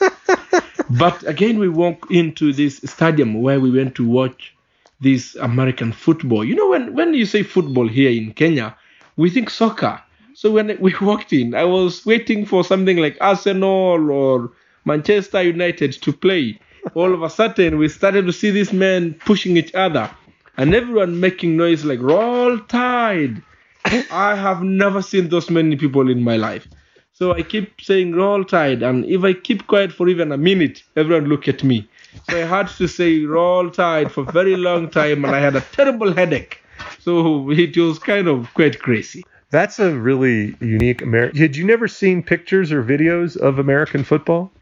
But 0.98 1.22
again, 1.28 1.58
we 1.58 1.68
walk 1.68 2.10
into 2.10 2.52
this 2.52 2.78
stadium 2.78 3.40
where 3.42 3.60
we 3.60 3.70
went 3.70 3.94
to 3.96 4.06
watch 4.08 4.52
this 5.00 5.36
American 5.36 5.92
football. 5.92 6.44
You 6.44 6.56
know, 6.56 6.70
when 6.70 6.94
when 6.94 7.14
you 7.14 7.24
say 7.24 7.44
football 7.44 7.86
here 7.86 8.10
in 8.10 8.32
Kenya, 8.32 8.76
we 9.16 9.30
think 9.30 9.48
soccer. 9.48 10.02
So 10.40 10.50
when 10.50 10.74
we 10.80 10.94
walked 11.02 11.34
in, 11.34 11.54
I 11.54 11.64
was 11.64 12.06
waiting 12.06 12.46
for 12.46 12.64
something 12.64 12.96
like 12.96 13.18
Arsenal 13.20 14.10
or 14.10 14.50
Manchester 14.86 15.42
United 15.42 15.92
to 16.00 16.14
play. 16.14 16.58
All 16.94 17.12
of 17.12 17.22
a 17.22 17.28
sudden, 17.28 17.76
we 17.76 17.90
started 17.90 18.24
to 18.24 18.32
see 18.32 18.50
these 18.50 18.72
men 18.72 19.20
pushing 19.26 19.58
each 19.58 19.74
other, 19.74 20.10
and 20.56 20.74
everyone 20.74 21.20
making 21.20 21.58
noise 21.58 21.84
like 21.84 22.00
"Roll 22.00 22.58
Tide." 22.58 23.42
I 24.10 24.34
have 24.34 24.62
never 24.62 25.02
seen 25.02 25.28
those 25.28 25.50
many 25.50 25.76
people 25.76 26.08
in 26.08 26.24
my 26.24 26.38
life. 26.38 26.66
So 27.12 27.34
I 27.34 27.42
keep 27.42 27.78
saying 27.82 28.14
roll 28.14 28.42
tide, 28.42 28.82
and 28.82 29.04
if 29.04 29.22
I 29.24 29.34
keep 29.34 29.66
quiet 29.66 29.92
for 29.92 30.08
even 30.08 30.32
a 30.32 30.38
minute, 30.38 30.82
everyone 30.96 31.26
look 31.28 31.48
at 31.48 31.62
me. 31.62 31.86
So 32.30 32.38
I 32.38 32.46
had 32.46 32.68
to 32.78 32.88
say 32.88 33.26
roll 33.26 33.68
tide 33.68 34.10
for 34.10 34.22
a 34.26 34.32
very 34.32 34.56
long 34.56 34.88
time, 34.88 35.26
and 35.26 35.36
I 35.36 35.40
had 35.40 35.54
a 35.54 35.60
terrible 35.60 36.14
headache. 36.14 36.62
So 36.98 37.50
it 37.66 37.76
was 37.76 37.98
kind 37.98 38.26
of 38.26 38.48
quite 38.54 38.78
crazy. 38.80 39.22
That's 39.50 39.80
a 39.80 39.98
really 39.98 40.56
unique 40.60 41.02
American. 41.02 41.40
Had 41.40 41.56
you 41.56 41.66
never 41.66 41.88
seen 41.88 42.22
pictures 42.22 42.70
or 42.70 42.84
videos 42.84 43.36
of 43.36 43.58
American 43.58 44.04
football? 44.04 44.52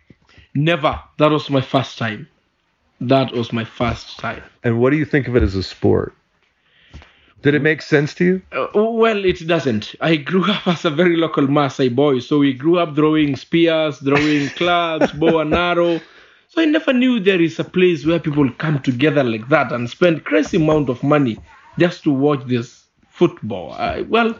Never. 0.54 0.98
That 1.18 1.30
was 1.30 1.50
my 1.50 1.60
first 1.60 1.98
time. 1.98 2.26
That 3.00 3.32
was 3.32 3.52
my 3.52 3.64
first 3.64 4.18
time. 4.18 4.42
And 4.64 4.80
what 4.80 4.90
do 4.90 4.96
you 4.96 5.04
think 5.04 5.28
of 5.28 5.36
it 5.36 5.42
as 5.42 5.54
a 5.54 5.62
sport? 5.62 6.14
Did 7.42 7.54
it 7.54 7.62
make 7.62 7.82
sense 7.82 8.14
to 8.14 8.24
you? 8.24 8.42
Uh, 8.50 8.66
well, 8.74 9.24
it 9.24 9.46
doesn't. 9.46 9.94
I 10.00 10.16
grew 10.16 10.50
up 10.50 10.66
as 10.66 10.84
a 10.84 10.90
very 10.90 11.16
local 11.16 11.46
Maasai 11.46 11.94
boy, 11.94 12.18
so 12.18 12.38
we 12.38 12.52
grew 12.52 12.78
up 12.78 12.96
throwing 12.96 13.36
spears, 13.36 13.98
throwing 13.98 14.48
clubs, 14.56 15.12
bow 15.12 15.40
and 15.40 15.54
arrow. 15.54 16.00
So 16.48 16.62
I 16.62 16.64
never 16.64 16.92
knew 16.92 17.20
there 17.20 17.40
is 17.40 17.58
a 17.60 17.64
place 17.64 18.04
where 18.04 18.18
people 18.18 18.50
come 18.52 18.80
together 18.80 19.22
like 19.22 19.48
that 19.50 19.70
and 19.70 19.88
spend 19.88 20.24
crazy 20.24 20.56
amount 20.56 20.88
of 20.88 21.02
money 21.04 21.38
just 21.78 22.02
to 22.04 22.10
watch 22.10 22.44
this 22.46 22.86
football. 23.08 23.72
I, 23.72 24.00
well, 24.00 24.34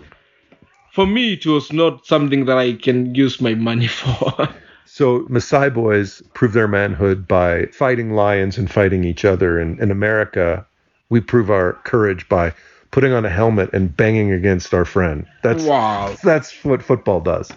for 0.99 1.07
me, 1.07 1.35
it 1.35 1.47
was 1.47 1.73
not 1.73 2.05
something 2.05 2.47
that 2.47 2.59
I 2.59 2.73
can 2.73 3.15
use 3.15 3.41
my 3.41 3.55
money 3.55 3.87
for. 4.01 4.49
So 4.85 5.21
Maasai 5.27 5.73
boys 5.73 6.21
prove 6.35 6.55
their 6.55 6.67
manhood 6.67 7.29
by 7.29 7.67
fighting 7.67 8.15
lions 8.15 8.59
and 8.59 8.69
fighting 8.69 9.05
each 9.05 9.25
other. 9.25 9.61
And 9.61 9.79
in 9.79 9.93
America, 9.93 10.67
we 11.09 11.21
prove 11.21 11.53
our 11.53 11.75
courage 11.85 12.29
by 12.29 12.53
putting 12.91 13.13
on 13.13 13.25
a 13.25 13.31
helmet 13.31 13.71
and 13.73 13.97
banging 13.97 14.33
against 14.33 14.75
our 14.75 14.85
friend. 14.85 15.25
That's 15.45 15.63
wow. 15.63 16.17
that's 16.25 16.65
what 16.65 16.83
football 16.83 17.21
does. 17.21 17.49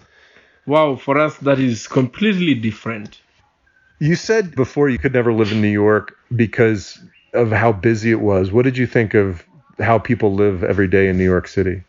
Wow, 0.64 0.94
for 0.94 1.18
us, 1.18 1.36
that 1.38 1.58
is 1.58 1.88
completely 1.88 2.54
different. 2.54 3.20
You 3.98 4.14
said 4.14 4.54
before 4.54 4.88
you 4.88 5.00
could 5.00 5.14
never 5.14 5.32
live 5.32 5.50
in 5.50 5.60
New 5.60 5.76
York 5.82 6.16
because 6.36 6.96
of 7.34 7.50
how 7.50 7.72
busy 7.72 8.12
it 8.12 8.20
was. 8.20 8.52
What 8.52 8.62
did 8.62 8.78
you 8.78 8.86
think 8.86 9.14
of 9.14 9.44
how 9.80 9.98
people 9.98 10.32
live 10.32 10.62
every 10.62 10.86
day 10.86 11.08
in 11.08 11.18
New 11.18 11.24
York 11.24 11.48
City? 11.48 11.82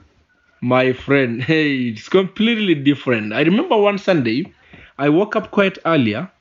My 0.64 0.94
friend, 0.94 1.44
hey, 1.52 1.90
it's 1.90 2.08
completely 2.08 2.74
different. 2.74 3.34
I 3.34 3.42
remember 3.42 3.76
one 3.76 3.98
Sunday, 3.98 4.54
I 4.98 5.10
woke 5.10 5.36
up 5.36 5.52
quite 5.52 5.78
earlier 5.86 6.32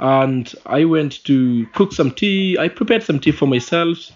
and 0.00 0.52
I 0.66 0.84
went 0.84 1.22
to 1.26 1.64
cook 1.74 1.92
some 1.92 2.10
tea. 2.10 2.58
I 2.58 2.66
prepared 2.66 3.04
some 3.04 3.20
tea 3.20 3.30
for 3.30 3.46
myself. 3.46 4.10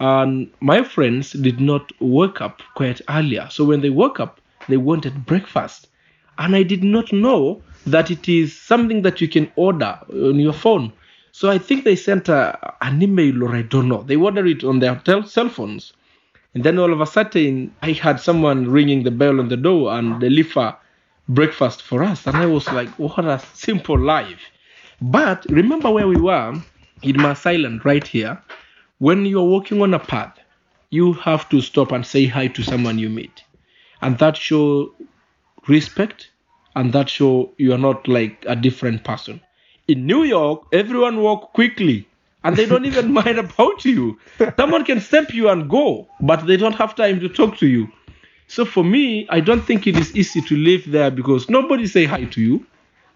And 0.00 0.50
my 0.60 0.82
friends 0.82 1.32
did 1.32 1.60
not 1.62 1.90
wake 1.98 2.42
up 2.42 2.60
quite 2.74 3.00
earlier. 3.08 3.48
So 3.50 3.64
when 3.64 3.80
they 3.80 3.88
woke 3.88 4.20
up, 4.20 4.38
they 4.68 4.76
wanted 4.76 5.24
breakfast. 5.24 5.88
And 6.36 6.54
I 6.54 6.62
did 6.62 6.84
not 6.84 7.10
know 7.10 7.62
that 7.86 8.10
it 8.10 8.28
is 8.28 8.54
something 8.60 9.00
that 9.00 9.22
you 9.22 9.28
can 9.28 9.50
order 9.56 9.98
on 10.10 10.38
your 10.38 10.52
phone. 10.52 10.92
So 11.32 11.48
I 11.50 11.56
think 11.56 11.84
they 11.84 11.96
sent 11.96 12.28
a, 12.28 12.74
an 12.82 13.00
email 13.02 13.44
or 13.44 13.56
I 13.56 13.62
don't 13.62 13.88
know. 13.88 14.02
They 14.02 14.16
ordered 14.16 14.46
it 14.46 14.62
on 14.62 14.80
their 14.80 14.96
tel- 14.96 15.24
cell 15.24 15.48
phones. 15.48 15.94
And 16.56 16.64
then 16.64 16.78
all 16.78 16.90
of 16.90 17.02
a 17.02 17.06
sudden, 17.06 17.76
I 17.82 17.92
had 17.92 18.18
someone 18.18 18.70
ringing 18.70 19.02
the 19.02 19.10
bell 19.10 19.40
on 19.40 19.50
the 19.50 19.58
door 19.58 19.92
and 19.92 20.18
deliver 20.18 20.74
breakfast 21.28 21.82
for 21.82 22.02
us. 22.02 22.26
And 22.26 22.34
I 22.34 22.46
was 22.46 22.66
like, 22.72 22.88
what 22.98 23.26
a 23.26 23.38
simple 23.52 23.98
life. 23.98 24.40
But 25.02 25.44
remember 25.50 25.90
where 25.90 26.08
we 26.08 26.16
were 26.16 26.54
in 27.02 27.16
Maasailand, 27.16 27.84
right 27.84 28.06
here. 28.06 28.42
When 29.00 29.26
you're 29.26 29.44
walking 29.44 29.82
on 29.82 29.92
a 29.92 29.98
path, 29.98 30.38
you 30.88 31.12
have 31.12 31.46
to 31.50 31.60
stop 31.60 31.92
and 31.92 32.06
say 32.06 32.24
hi 32.24 32.46
to 32.46 32.62
someone 32.62 32.98
you 32.98 33.10
meet. 33.10 33.44
And 34.00 34.18
that 34.20 34.38
show 34.38 34.94
respect 35.68 36.30
and 36.74 36.90
that 36.94 37.10
show 37.10 37.52
you 37.58 37.74
are 37.74 37.84
not 37.88 38.08
like 38.08 38.46
a 38.48 38.56
different 38.56 39.04
person. 39.04 39.42
In 39.88 40.06
New 40.06 40.24
York, 40.24 40.68
everyone 40.72 41.20
walk 41.20 41.52
quickly 41.52 42.08
and 42.46 42.56
they 42.56 42.64
don't 42.64 42.86
even 42.86 43.12
mind 43.20 43.38
about 43.38 43.84
you. 43.84 44.18
Someone 44.56 44.84
can 44.84 45.00
step 45.00 45.34
you 45.34 45.48
and 45.48 45.68
go, 45.68 46.06
but 46.20 46.46
they 46.46 46.56
don't 46.56 46.76
have 46.76 46.94
time 46.94 47.18
to 47.20 47.28
talk 47.28 47.56
to 47.58 47.66
you. 47.66 47.88
So 48.46 48.64
for 48.64 48.84
me, 48.84 49.26
I 49.28 49.40
don't 49.40 49.62
think 49.62 49.88
it 49.88 49.96
is 49.96 50.14
easy 50.14 50.40
to 50.42 50.56
live 50.56 50.84
there 50.86 51.10
because 51.10 51.50
nobody 51.50 51.88
say 51.88 52.04
hi 52.04 52.24
to 52.24 52.40
you, 52.40 52.64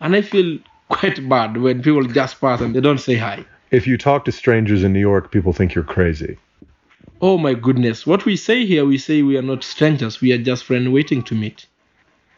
and 0.00 0.16
I 0.16 0.22
feel 0.22 0.58
quite 0.88 1.28
bad 1.28 1.56
when 1.56 1.80
people 1.80 2.02
just 2.02 2.40
pass 2.40 2.60
and 2.60 2.74
they 2.74 2.80
don't 2.80 2.98
say 2.98 3.14
hi. 3.14 3.44
If 3.70 3.86
you 3.86 3.96
talk 3.96 4.24
to 4.24 4.32
strangers 4.32 4.82
in 4.82 4.92
New 4.92 5.06
York, 5.10 5.30
people 5.30 5.52
think 5.52 5.74
you're 5.76 5.84
crazy. 5.84 6.36
Oh 7.22 7.38
my 7.38 7.54
goodness, 7.54 8.04
what 8.04 8.24
we 8.24 8.34
say 8.34 8.66
here, 8.66 8.84
we 8.84 8.98
say 8.98 9.22
we 9.22 9.36
are 9.36 9.42
not 9.42 9.62
strangers, 9.62 10.20
we 10.20 10.32
are 10.32 10.38
just 10.38 10.64
friends 10.64 10.88
waiting 10.88 11.22
to 11.24 11.36
meet. 11.36 11.66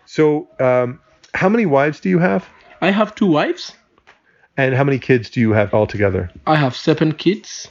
So, 0.04 0.48
um, 0.60 1.00
how 1.32 1.48
many 1.48 1.64
wives 1.64 2.00
do 2.00 2.10
you 2.10 2.18
have? 2.18 2.46
I 2.82 2.90
have 2.90 3.14
two 3.14 3.28
wives. 3.28 3.72
And 4.56 4.74
how 4.74 4.84
many 4.84 4.98
kids 4.98 5.30
do 5.30 5.40
you 5.40 5.52
have 5.52 5.72
altogether? 5.72 6.30
I 6.46 6.56
have 6.56 6.76
seven 6.76 7.12
kids 7.12 7.68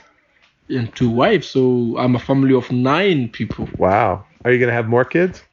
and 0.69 0.93
two 0.95 1.09
wives, 1.09 1.47
so 1.47 1.95
I'm 1.97 2.15
a 2.15 2.19
family 2.19 2.55
of 2.55 2.71
nine 2.71 3.29
people. 3.29 3.69
Wow. 3.77 4.25
Are 4.43 4.51
you 4.51 4.57
going 4.57 4.69
to 4.69 4.73
have 4.73 4.87
more 4.87 5.05
kids? 5.05 5.43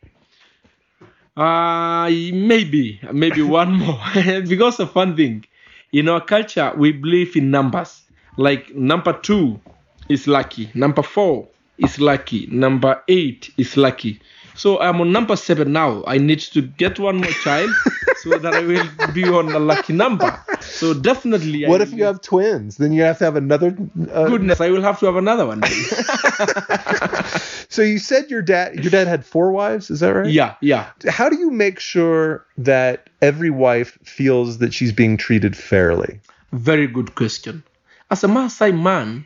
Uh, 1.36 2.08
maybe, 2.08 3.00
maybe 3.12 3.42
one 3.60 3.74
more. 3.74 4.00
because 4.48 4.80
of 4.80 4.94
one 4.94 5.16
thing, 5.16 5.44
in 5.92 6.08
our 6.08 6.20
culture, 6.20 6.72
we 6.76 6.92
believe 6.92 7.36
in 7.36 7.50
numbers. 7.50 8.02
Like 8.36 8.74
number 8.74 9.12
two 9.12 9.60
is 10.08 10.26
lucky, 10.26 10.70
number 10.74 11.02
four 11.02 11.48
is 11.76 12.00
lucky, 12.00 12.46
number 12.50 13.02
eight 13.08 13.50
is 13.56 13.76
lucky. 13.76 14.20
So 14.58 14.80
I'm 14.80 15.00
on 15.00 15.12
number 15.12 15.36
seven 15.36 15.72
now. 15.72 16.02
I 16.06 16.18
need 16.18 16.40
to 16.40 16.62
get 16.62 16.98
one 16.98 17.18
more 17.18 17.30
child 17.30 17.70
so 18.22 18.36
that 18.38 18.54
I 18.54 18.60
will 18.60 18.88
be 19.12 19.22
on 19.24 19.52
a 19.52 19.60
lucky 19.60 19.92
number. 19.92 20.36
So 20.60 20.92
definitely. 20.92 21.64
What 21.64 21.80
I 21.80 21.84
if 21.84 21.92
you 21.92 22.02
have 22.02 22.20
twins? 22.20 22.76
Then 22.76 22.92
you 22.92 23.02
have 23.02 23.18
to 23.18 23.24
have 23.24 23.36
another. 23.36 23.76
Uh, 24.12 24.26
Goodness, 24.26 24.60
I 24.60 24.70
will 24.70 24.82
have 24.82 24.98
to 24.98 25.06
have 25.06 25.14
another 25.14 25.46
one. 25.46 25.62
so 27.68 27.82
you 27.82 28.00
said 28.00 28.30
your 28.30 28.42
dad, 28.42 28.82
your 28.82 28.90
dad 28.90 29.06
had 29.06 29.24
four 29.24 29.52
wives. 29.52 29.90
Is 29.90 30.00
that 30.00 30.12
right? 30.12 30.28
yeah, 30.28 30.56
yeah. 30.60 30.90
How 31.08 31.28
do 31.28 31.38
you 31.38 31.52
make 31.52 31.78
sure 31.78 32.44
that 32.58 33.08
every 33.22 33.50
wife 33.50 33.96
feels 34.02 34.58
that 34.58 34.74
she's 34.74 34.92
being 34.92 35.16
treated 35.16 35.56
fairly? 35.56 36.20
Very 36.52 36.88
good 36.88 37.14
question. 37.14 37.62
As 38.10 38.24
a 38.24 38.26
Maasai 38.26 38.76
man, 38.76 39.24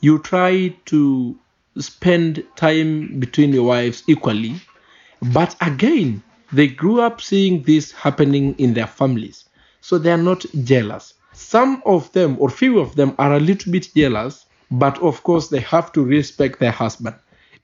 you 0.00 0.20
try 0.20 0.76
to 0.86 1.36
spend 1.78 2.44
time 2.56 3.20
between 3.20 3.52
your 3.52 3.64
wives 3.64 4.02
equally, 4.06 4.60
but 5.32 5.54
again, 5.60 6.22
they 6.52 6.66
grew 6.66 7.00
up 7.00 7.20
seeing 7.20 7.62
this 7.62 7.92
happening 7.92 8.54
in 8.58 8.74
their 8.74 8.86
families, 8.86 9.44
so 9.80 9.98
they 9.98 10.10
are 10.10 10.16
not 10.16 10.44
jealous. 10.64 11.14
Some 11.32 11.82
of 11.86 12.10
them, 12.12 12.36
or 12.38 12.50
few 12.50 12.80
of 12.80 12.96
them, 12.96 13.14
are 13.18 13.34
a 13.34 13.40
little 13.40 13.72
bit 13.72 13.88
jealous, 13.94 14.46
but 14.70 14.98
of 15.00 15.22
course, 15.22 15.48
they 15.48 15.60
have 15.60 15.92
to 15.92 16.04
respect 16.04 16.58
their 16.58 16.72
husband. 16.72 17.16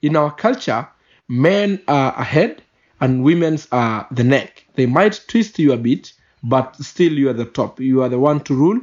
In 0.02 0.16
our 0.16 0.30
culture, 0.30 0.86
men 1.28 1.80
are 1.88 2.14
ahead 2.18 2.62
and 3.00 3.22
women's 3.22 3.68
are 3.72 4.07
the 4.11 4.24
neck. 4.24 4.64
They 4.74 4.86
might 4.86 5.20
twist 5.28 5.59
you 5.59 5.72
a 5.72 5.76
bit, 5.76 6.12
but 6.42 6.76
still 6.76 7.12
you 7.12 7.28
are 7.28 7.34
the 7.34 7.44
top. 7.44 7.80
You 7.80 8.02
are 8.02 8.09
the 8.09 8.18
one 8.18 8.40
to 8.44 8.54
rule. 8.54 8.80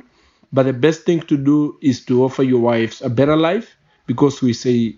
But 0.52 0.64
the 0.64 0.74
best 0.74 1.04
thing 1.04 1.22
to 1.22 1.38
do 1.38 1.78
is 1.82 2.06
to 2.06 2.24
offer 2.24 2.44
your 2.44 2.60
wives 2.60 3.02
a 3.02 3.10
better 3.10 3.36
life 3.36 3.76
because 4.06 4.42
we 4.42 4.54
say 4.54 4.96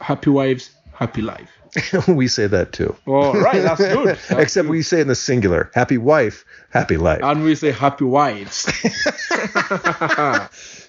happy 0.00 0.30
wives, 0.30 0.70
happy 0.92 1.22
life. 1.22 1.50
we 2.08 2.28
say 2.28 2.46
that 2.46 2.72
too. 2.72 2.94
Oh, 3.06 3.38
right, 3.40 3.62
that's 3.62 3.80
good. 3.94 4.06
That's 4.08 4.30
Except 4.30 4.64
good. 4.66 4.70
we 4.70 4.82
say 4.82 5.00
in 5.02 5.08
the 5.08 5.14
singular 5.14 5.70
happy 5.74 5.98
wife, 5.98 6.44
happy 6.70 6.96
life. 6.96 7.20
and 7.22 7.44
we 7.44 7.54
say 7.54 7.72
happy 7.72 8.04
wives. 8.04 8.66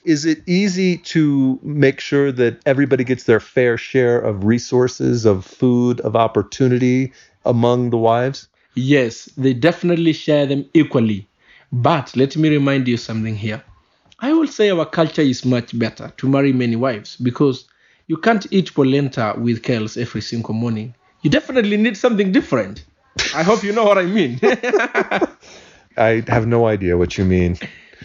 Is 0.05 0.25
it 0.25 0.41
easy 0.47 0.97
to 0.97 1.59
make 1.61 1.99
sure 1.99 2.31
that 2.31 2.59
everybody 2.65 3.03
gets 3.03 3.25
their 3.25 3.41
fair 3.41 3.77
share 3.77 4.17
of 4.19 4.45
resources, 4.45 5.25
of 5.25 5.45
food, 5.45 5.99
of 6.01 6.15
opportunity 6.15 7.13
among 7.45 7.89
the 7.89 7.97
wives? 7.97 8.47
yes, 8.75 9.25
they 9.35 9.51
definitely 9.53 10.13
share 10.13 10.45
them 10.45 10.63
equally. 10.73 11.27
But 11.71 12.15
let 12.15 12.37
me 12.37 12.47
remind 12.49 12.87
you 12.87 12.95
something 12.95 13.35
here. 13.35 13.61
I 14.21 14.31
will 14.31 14.47
say 14.47 14.69
our 14.69 14.85
culture 14.85 15.21
is 15.21 15.43
much 15.43 15.77
better 15.77 16.13
to 16.17 16.29
marry 16.29 16.53
many 16.53 16.77
wives 16.77 17.17
because 17.17 17.65
you 18.09 18.17
can't 18.17 18.47
eat 18.51 18.73
polenta 18.73 19.35
with 19.37 19.61
kales 19.61 19.95
every 19.95 20.21
single 20.21 20.55
morning. 20.55 20.95
You 21.21 21.29
definitely 21.29 21.77
need 21.77 21.95
something 21.95 22.31
different. 22.31 22.83
I 23.35 23.43
hope 23.43 23.63
you 23.63 23.71
know 23.71 23.85
what 23.85 23.99
I 23.99 24.05
mean. 24.05 24.39
I 25.97 26.23
have 26.27 26.47
no 26.47 26.65
idea 26.65 26.97
what 26.97 27.17
you 27.19 27.25
mean. 27.25 27.57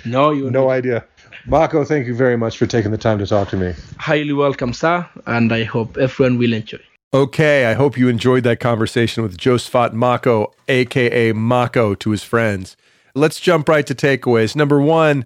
no, 0.04 0.30
you 0.30 0.50
No 0.50 0.68
idea. 0.68 1.04
Mako, 1.46 1.84
thank 1.84 2.06
you 2.06 2.14
very 2.14 2.36
much 2.36 2.58
for 2.58 2.66
taking 2.66 2.90
the 2.90 2.98
time 2.98 3.18
to 3.18 3.26
talk 3.26 3.48
to 3.50 3.56
me. 3.56 3.72
highly 3.98 4.34
welcome, 4.34 4.74
sir, 4.74 5.06
and 5.26 5.52
I 5.52 5.64
hope 5.64 5.96
everyone 5.96 6.38
will 6.38 6.52
enjoy. 6.52 6.80
Okay, 7.14 7.64
I 7.66 7.74
hope 7.74 7.96
you 7.96 8.08
enjoyed 8.08 8.44
that 8.44 8.60
conversation 8.60 9.22
with 9.22 9.38
Josephat 9.38 9.92
Mako, 9.94 10.52
aka 10.68 11.32
Mako, 11.32 11.94
to 11.94 12.10
his 12.10 12.22
friends. 12.22 12.76
Let's 13.14 13.40
jump 13.40 13.68
right 13.68 13.86
to 13.86 13.94
takeaways. 13.94 14.54
Number 14.56 14.80
one, 14.80 15.24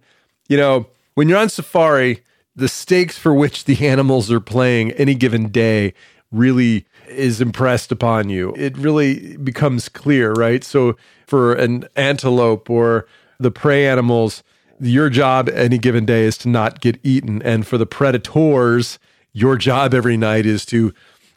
you 0.49 0.57
know, 0.57 0.87
when 1.15 1.29
you're 1.29 1.39
on 1.39 1.49
safari, 1.49 2.23
the 2.59 2.69
stakes 2.69 3.17
for 3.17 3.33
which 3.33 3.65
the 3.67 3.87
animals 3.87 4.33
are 4.33 4.41
playing 4.41 4.91
any 4.93 5.15
given 5.15 5.49
day 5.49 5.95
really 6.33 6.85
is 7.09 7.41
impressed 7.41 7.93
upon 7.93 8.29
you. 8.29 8.53
It 8.57 8.77
really 8.77 9.37
becomes 9.37 9.89
clear, 9.89 10.33
right? 10.33 10.65
So 10.65 10.97
for 11.25 11.55
an 11.55 11.85
antelope 11.95 12.69
or 12.69 13.07
the 13.39 13.53
prey 13.53 13.87
animals, 13.87 14.43
your 14.81 15.09
job 15.09 15.49
any 15.51 15.79
given 15.79 16.05
day 16.05 16.25
is 16.25 16.37
to 16.39 16.49
not 16.49 16.81
get 16.81 16.99
eaten. 17.05 17.41
And 17.43 17.65
for 17.65 17.79
the 17.79 17.87
predators, 17.87 18.99
your 19.33 19.57
job 19.57 19.95
every 19.95 20.17
night 20.17 20.45
is 20.45 20.67
to 20.67 20.93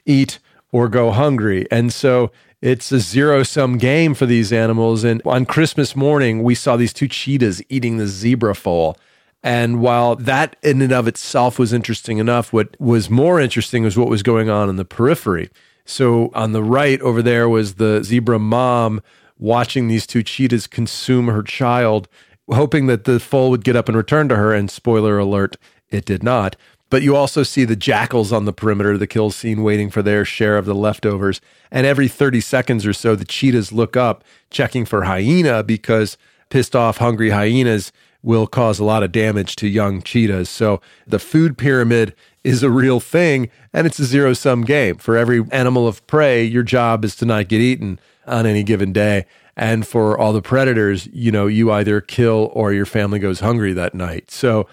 eat 0.07 0.39
or 0.71 0.89
go 0.89 1.11
hungry. 1.11 1.67
And 1.69 1.93
so 1.93 2.31
it's 2.63 2.91
a 2.91 2.99
zero 2.99 3.43
sum 3.43 3.77
game 3.77 4.15
for 4.15 4.25
these 4.25 4.51
animals. 4.51 5.03
And 5.03 5.21
on 5.23 5.45
Christmas 5.45 5.95
morning, 5.95 6.41
we 6.41 6.55
saw 6.55 6.77
these 6.77 6.93
two 6.93 7.07
cheetahs 7.07 7.61
eating 7.69 7.97
the 7.97 8.07
zebra 8.07 8.55
foal. 8.55 8.97
And 9.43 9.81
while 9.81 10.15
that 10.15 10.55
in 10.61 10.81
and 10.81 10.91
of 10.91 11.07
itself 11.07 11.57
was 11.57 11.73
interesting 11.73 12.19
enough, 12.19 12.53
what 12.53 12.79
was 12.79 13.09
more 13.09 13.39
interesting 13.39 13.83
was 13.83 13.97
what 13.97 14.09
was 14.09 14.23
going 14.23 14.49
on 14.49 14.69
in 14.69 14.75
the 14.75 14.85
periphery. 14.85 15.49
So 15.85 16.29
on 16.33 16.51
the 16.51 16.63
right 16.63 17.01
over 17.01 17.21
there 17.21 17.49
was 17.49 17.75
the 17.75 18.03
zebra 18.03 18.39
mom 18.39 19.01
watching 19.39 19.87
these 19.87 20.05
two 20.05 20.21
cheetahs 20.21 20.67
consume 20.67 21.27
her 21.27 21.41
child, 21.41 22.07
hoping 22.51 22.85
that 22.85 23.05
the 23.05 23.19
foal 23.19 23.49
would 23.49 23.63
get 23.63 23.75
up 23.75 23.87
and 23.87 23.97
return 23.97 24.29
to 24.29 24.35
her. 24.35 24.53
And 24.53 24.69
spoiler 24.69 25.17
alert, 25.17 25.57
it 25.89 26.05
did 26.05 26.21
not. 26.21 26.55
But 26.91 27.01
you 27.01 27.15
also 27.15 27.41
see 27.41 27.63
the 27.63 27.75
jackals 27.75 28.33
on 28.33 28.45
the 28.45 28.53
perimeter 28.53 28.91
of 28.91 28.99
the 28.99 29.07
kill 29.07 29.31
scene 29.31 29.63
waiting 29.63 29.89
for 29.89 30.01
their 30.01 30.25
share 30.25 30.57
of 30.57 30.65
the 30.65 30.75
leftovers. 30.75 31.41
And 31.71 31.87
every 31.87 32.09
30 32.09 32.41
seconds 32.41 32.85
or 32.85 32.93
so, 32.93 33.15
the 33.15 33.25
cheetahs 33.25 33.71
look 33.71 33.95
up, 33.95 34.23
checking 34.51 34.85
for 34.85 35.03
hyena 35.03 35.63
because 35.63 36.17
pissed 36.49 36.75
off, 36.75 36.97
hungry 36.97 37.29
hyenas 37.29 37.91
will 38.23 38.47
cause 38.47 38.79
a 38.79 38.83
lot 38.83 39.03
of 39.03 39.11
damage 39.11 39.55
to 39.57 39.67
young 39.67 40.01
cheetahs. 40.01 40.49
So 40.49 40.81
the 41.07 41.19
food 41.19 41.57
pyramid 41.57 42.15
is 42.43 42.63
a 42.63 42.69
real 42.69 42.99
thing 42.99 43.49
and 43.73 43.87
it's 43.87 43.99
a 43.99 44.05
zero 44.05 44.33
sum 44.33 44.63
game. 44.63 44.97
For 44.97 45.17
every 45.17 45.43
animal 45.51 45.87
of 45.87 46.05
prey, 46.07 46.43
your 46.43 46.63
job 46.63 47.03
is 47.05 47.15
to 47.17 47.25
not 47.25 47.47
get 47.47 47.61
eaten 47.61 47.99
on 48.27 48.45
any 48.45 48.63
given 48.63 48.93
day. 48.93 49.25
And 49.55 49.85
for 49.85 50.17
all 50.17 50.33
the 50.33 50.41
predators, 50.41 51.07
you 51.07 51.31
know, 51.31 51.47
you 51.47 51.71
either 51.71 52.01
kill 52.01 52.51
or 52.53 52.73
your 52.73 52.85
family 52.85 53.19
goes 53.19 53.41
hungry 53.41 53.73
that 53.73 53.93
night. 53.93 54.31
So 54.31 54.67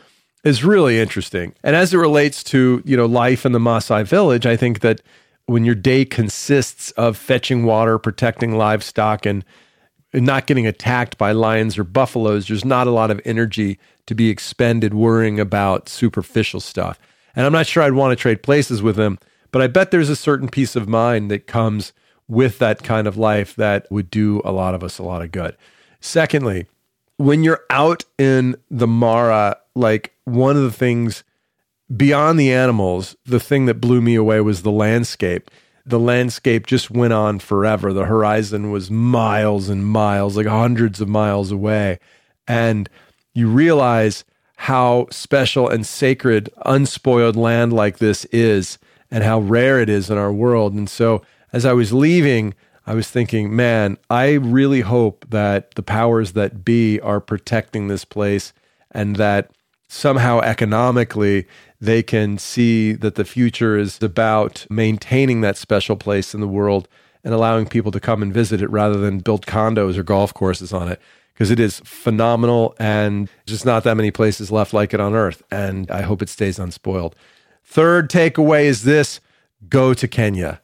it's 0.45 0.63
really 0.63 0.99
interesting. 0.99 1.55
And 1.63 1.75
as 1.75 1.93
it 1.93 1.99
relates 1.99 2.45
to, 2.45 2.83
you 2.85 2.97
know, 2.97 3.07
life 3.07 3.45
in 3.45 3.53
the 3.53 3.59
Maasai 3.59 4.07
village, 4.07 4.47
I 4.47 4.57
think 4.57 4.81
that 4.81 5.01
when 5.47 5.65
your 5.65 5.75
day 5.75 6.05
consists 6.05 6.91
of 6.93 7.17
fetching 7.17 7.65
water, 7.65 7.99
protecting 7.99 8.57
livestock 8.57 9.27
and 9.27 9.45
not 10.13 10.47
getting 10.47 10.67
attacked 10.67 11.19
by 11.19 11.33
lions 11.33 11.79
or 11.79 11.85
buffaloes, 11.85 12.49
there's 12.49 12.65
not 12.65 12.87
a 12.87 12.93
lot 12.93 13.11
of 13.11 13.21
energy 13.25 13.79
to 14.07 14.15
be 14.15 14.31
expended 14.31 14.95
worrying 14.95 15.39
about 15.39 15.89
superficial 15.89 16.61
stuff. 16.61 16.99
And 17.37 17.45
I'm 17.45 17.53
not 17.53 17.67
sure 17.67 17.83
I'd 17.83 17.93
want 17.93 18.13
to 18.13 18.21
trade 18.21 18.43
places 18.43 18.83
with 18.83 18.99
him, 18.99 19.19
but 19.53 19.63
I 19.63 19.67
bet 19.67 19.91
there's 19.91 20.09
a 20.09 20.17
certain 20.17 20.49
peace 20.49 20.77
of 20.77 20.89
mind 20.89 21.31
that 21.31 21.47
comes 21.47 21.93
with 22.27 22.59
that 22.59 22.83
kind 22.83 23.07
of 23.07 23.17
life 23.17 23.55
that 23.57 23.91
would 23.91 24.11
do 24.11 24.43
a 24.45 24.53
lot 24.53 24.75
of 24.75 24.83
us 24.83 24.99
a 24.99 25.03
lot 25.03 25.23
of 25.23 25.33
good. 25.33 25.57
Secondly, 26.01 26.67
when 27.17 27.43
you're 27.43 27.65
out 27.71 28.05
in 28.19 28.57
the 28.71 28.87
Mara, 28.87 29.57
like 29.75 30.15
one 30.25 30.57
of 30.57 30.63
the 30.63 30.73
things 30.73 31.25
beyond 31.95 32.39
the 32.39 32.53
animals, 32.53 33.17
the 33.25 33.41
thing 33.41 33.67
that 33.67 33.81
blew 33.81 34.01
me 34.01 34.15
away 34.15 34.41
was 34.41 34.63
the 34.63 34.71
landscape 34.71 35.51
the 35.89 35.99
landscape 35.99 36.67
just 36.67 36.91
went 36.91 37.13
on 37.13 37.39
forever. 37.39 37.93
The 37.93 38.05
horizon 38.05 38.71
was 38.71 38.91
miles 38.91 39.69
and 39.69 39.87
miles, 39.87 40.37
like 40.37 40.47
hundreds 40.47 41.01
of 41.01 41.09
miles 41.09 41.51
away. 41.51 41.99
And 42.47 42.89
you 43.35 43.49
realize 43.49 44.25
how 44.57 45.07
special 45.11 45.69
and 45.69 45.87
sacred 45.87 46.51
unspoiled 46.67 47.37
land 47.37 47.73
like 47.73 47.99
this 47.99 48.25
is 48.27 48.79
and 49.11 49.25
how 49.25 49.41
rare 49.41 49.81
it 49.81 49.89
is 49.89 50.11
in 50.11 50.19
our 50.19 50.33
world. 50.33 50.75
And 50.75 50.91
so 50.91 51.23
as 51.53 51.65
I 51.65 51.73
was 51.73 51.93
leaving, 51.93 52.55
I 52.87 52.95
was 52.95 53.09
thinking, 53.09 53.55
man, 53.55 53.99
I 54.11 54.33
really 54.33 54.81
hope 54.81 55.27
that 55.29 55.75
the 55.75 55.83
powers 55.83 56.33
that 56.33 56.65
be 56.65 57.01
are 57.01 57.21
protecting 57.21 57.89
this 57.89 58.05
place 58.05 58.53
and 58.91 59.17
that 59.17 59.51
somehow 59.89 60.41
economically 60.41 61.47
they 61.81 62.03
can 62.03 62.39
see 62.39 62.93
that 62.93 63.15
the 63.15 63.25
future 63.25 63.77
is 63.77 64.03
about 64.03 64.67
maintaining 64.69 65.41
that 65.41 65.57
special 65.57 65.97
place 65.97 66.35
in 66.35 66.41
the 66.41 66.49
world 66.49 66.89
and 67.25 67.33
allowing 67.33 67.67
people 67.67 67.93
to 67.93 68.01
come 68.01 68.23
and 68.23 68.33
visit 68.33 68.61
it 68.61 68.71
rather 68.71 68.99
than 68.99 69.19
build 69.19 69.47
condos 69.47 69.97
or 69.97 70.03
golf 70.03 70.35
courses 70.35 70.73
on 70.73 70.89
it. 70.89 71.01
Because 71.33 71.51
it 71.51 71.61
is 71.61 71.81
phenomenal 71.85 72.75
and 72.81 73.29
just 73.47 73.65
not 73.65 73.85
that 73.85 73.97
many 73.97 74.11
places 74.11 74.51
left 74.51 74.73
like 74.73 74.93
it 74.93 74.99
on 74.99 75.15
earth 75.15 75.41
and 75.53 75.89
i 75.91 76.03
hope 76.03 76.21
it 76.21 76.29
stays 76.29 76.59
unspoiled. 76.59 77.15
Third 77.65 78.11
takeaway 78.11 78.65
is 78.65 78.83
this 78.83 79.21
go 79.69 79.95
to 79.95 80.09
kenya. 80.09 80.61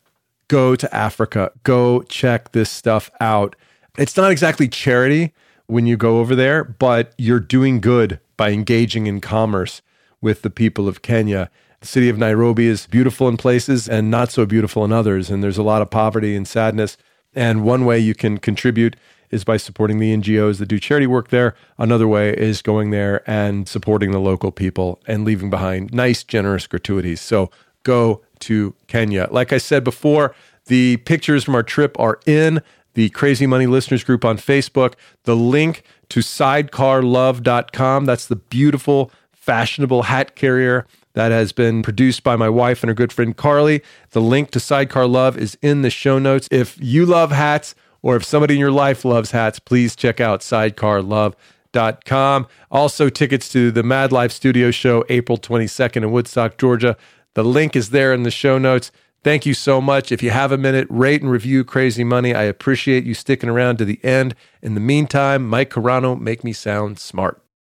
Go 0.48 0.74
to 0.74 0.92
africa. 0.94 1.52
Go 1.62 2.02
check 2.02 2.52
this 2.52 2.70
stuff 2.70 3.10
out. 3.20 3.54
It's 3.96 4.16
not 4.16 4.32
exactly 4.32 4.68
charity 4.68 5.32
when 5.66 5.86
you 5.86 5.96
go 5.96 6.18
over 6.18 6.34
there 6.34 6.64
but 6.64 7.14
you're 7.18 7.40
doing 7.40 7.80
good 7.80 8.18
by 8.36 8.50
engaging 8.50 9.06
in 9.06 9.20
commerce 9.20 9.82
with 10.20 10.42
the 10.42 10.50
people 10.50 10.88
of 10.88 11.02
Kenya. 11.02 11.50
The 11.80 11.86
city 11.86 12.08
of 12.08 12.18
Nairobi 12.18 12.66
is 12.66 12.86
beautiful 12.86 13.28
in 13.28 13.36
places 13.36 13.88
and 13.88 14.10
not 14.10 14.30
so 14.30 14.46
beautiful 14.46 14.84
in 14.84 14.92
others. 14.92 15.30
And 15.30 15.42
there's 15.42 15.58
a 15.58 15.62
lot 15.62 15.82
of 15.82 15.90
poverty 15.90 16.34
and 16.34 16.48
sadness. 16.48 16.96
And 17.34 17.62
one 17.64 17.84
way 17.84 17.98
you 17.98 18.14
can 18.14 18.38
contribute 18.38 18.96
is 19.30 19.44
by 19.44 19.56
supporting 19.56 19.98
the 19.98 20.16
NGOs 20.16 20.58
that 20.58 20.66
do 20.66 20.78
charity 20.78 21.06
work 21.06 21.28
there. 21.28 21.54
Another 21.76 22.08
way 22.08 22.30
is 22.30 22.62
going 22.62 22.90
there 22.90 23.28
and 23.28 23.68
supporting 23.68 24.12
the 24.12 24.20
local 24.20 24.52
people 24.52 25.02
and 25.06 25.24
leaving 25.24 25.50
behind 25.50 25.92
nice, 25.92 26.22
generous 26.22 26.66
gratuities. 26.66 27.20
So 27.20 27.50
go 27.82 28.22
to 28.40 28.74
Kenya. 28.86 29.28
Like 29.30 29.52
I 29.52 29.58
said 29.58 29.84
before, 29.84 30.34
the 30.66 30.98
pictures 30.98 31.44
from 31.44 31.54
our 31.54 31.62
trip 31.62 31.98
are 31.98 32.20
in 32.26 32.62
the 32.94 33.10
Crazy 33.10 33.46
Money 33.46 33.66
Listeners 33.66 34.04
group 34.04 34.24
on 34.24 34.38
Facebook. 34.38 34.94
The 35.24 35.36
link 35.36 35.82
to 36.14 36.20
sidecarlove.com. 36.20 38.04
That's 38.04 38.28
the 38.28 38.36
beautiful 38.36 39.10
fashionable 39.32 40.04
hat 40.04 40.36
carrier 40.36 40.86
that 41.14 41.32
has 41.32 41.50
been 41.50 41.82
produced 41.82 42.22
by 42.22 42.36
my 42.36 42.48
wife 42.48 42.84
and 42.84 42.88
her 42.88 42.94
good 42.94 43.12
friend 43.12 43.36
Carly. 43.36 43.82
The 44.10 44.20
link 44.20 44.52
to 44.52 44.60
Sidecar 44.60 45.08
Love 45.08 45.36
is 45.36 45.58
in 45.60 45.82
the 45.82 45.90
show 45.90 46.20
notes. 46.20 46.46
If 46.52 46.78
you 46.80 47.04
love 47.04 47.32
hats 47.32 47.74
or 48.00 48.14
if 48.14 48.24
somebody 48.24 48.54
in 48.54 48.60
your 48.60 48.70
life 48.70 49.04
loves 49.04 49.32
hats, 49.32 49.58
please 49.58 49.96
check 49.96 50.20
out 50.20 50.38
sidecarlove.com. 50.38 52.46
Also, 52.70 53.08
tickets 53.08 53.48
to 53.48 53.72
the 53.72 53.82
Mad 53.82 54.12
Life 54.12 54.30
Studio 54.30 54.70
Show 54.70 55.04
April 55.08 55.36
22nd 55.36 55.96
in 55.96 56.12
Woodstock, 56.12 56.58
Georgia. 56.58 56.96
The 57.34 57.42
link 57.42 57.74
is 57.74 57.90
there 57.90 58.14
in 58.14 58.22
the 58.22 58.30
show 58.30 58.56
notes. 58.56 58.92
Thank 59.24 59.46
you 59.46 59.54
so 59.54 59.80
much. 59.80 60.12
If 60.12 60.22
you 60.22 60.28
have 60.30 60.52
a 60.52 60.58
minute, 60.58 60.86
rate 60.90 61.22
and 61.22 61.30
review 61.30 61.64
Crazy 61.64 62.04
Money. 62.04 62.34
I 62.34 62.42
appreciate 62.42 63.04
you 63.04 63.14
sticking 63.14 63.48
around 63.48 63.78
to 63.78 63.86
the 63.86 63.98
end. 64.04 64.34
In 64.60 64.74
the 64.74 64.80
meantime, 64.80 65.48
Mike 65.48 65.70
Carano, 65.70 66.20
make 66.20 66.44
me 66.44 66.52
sound 66.52 66.98
smart. 66.98 67.43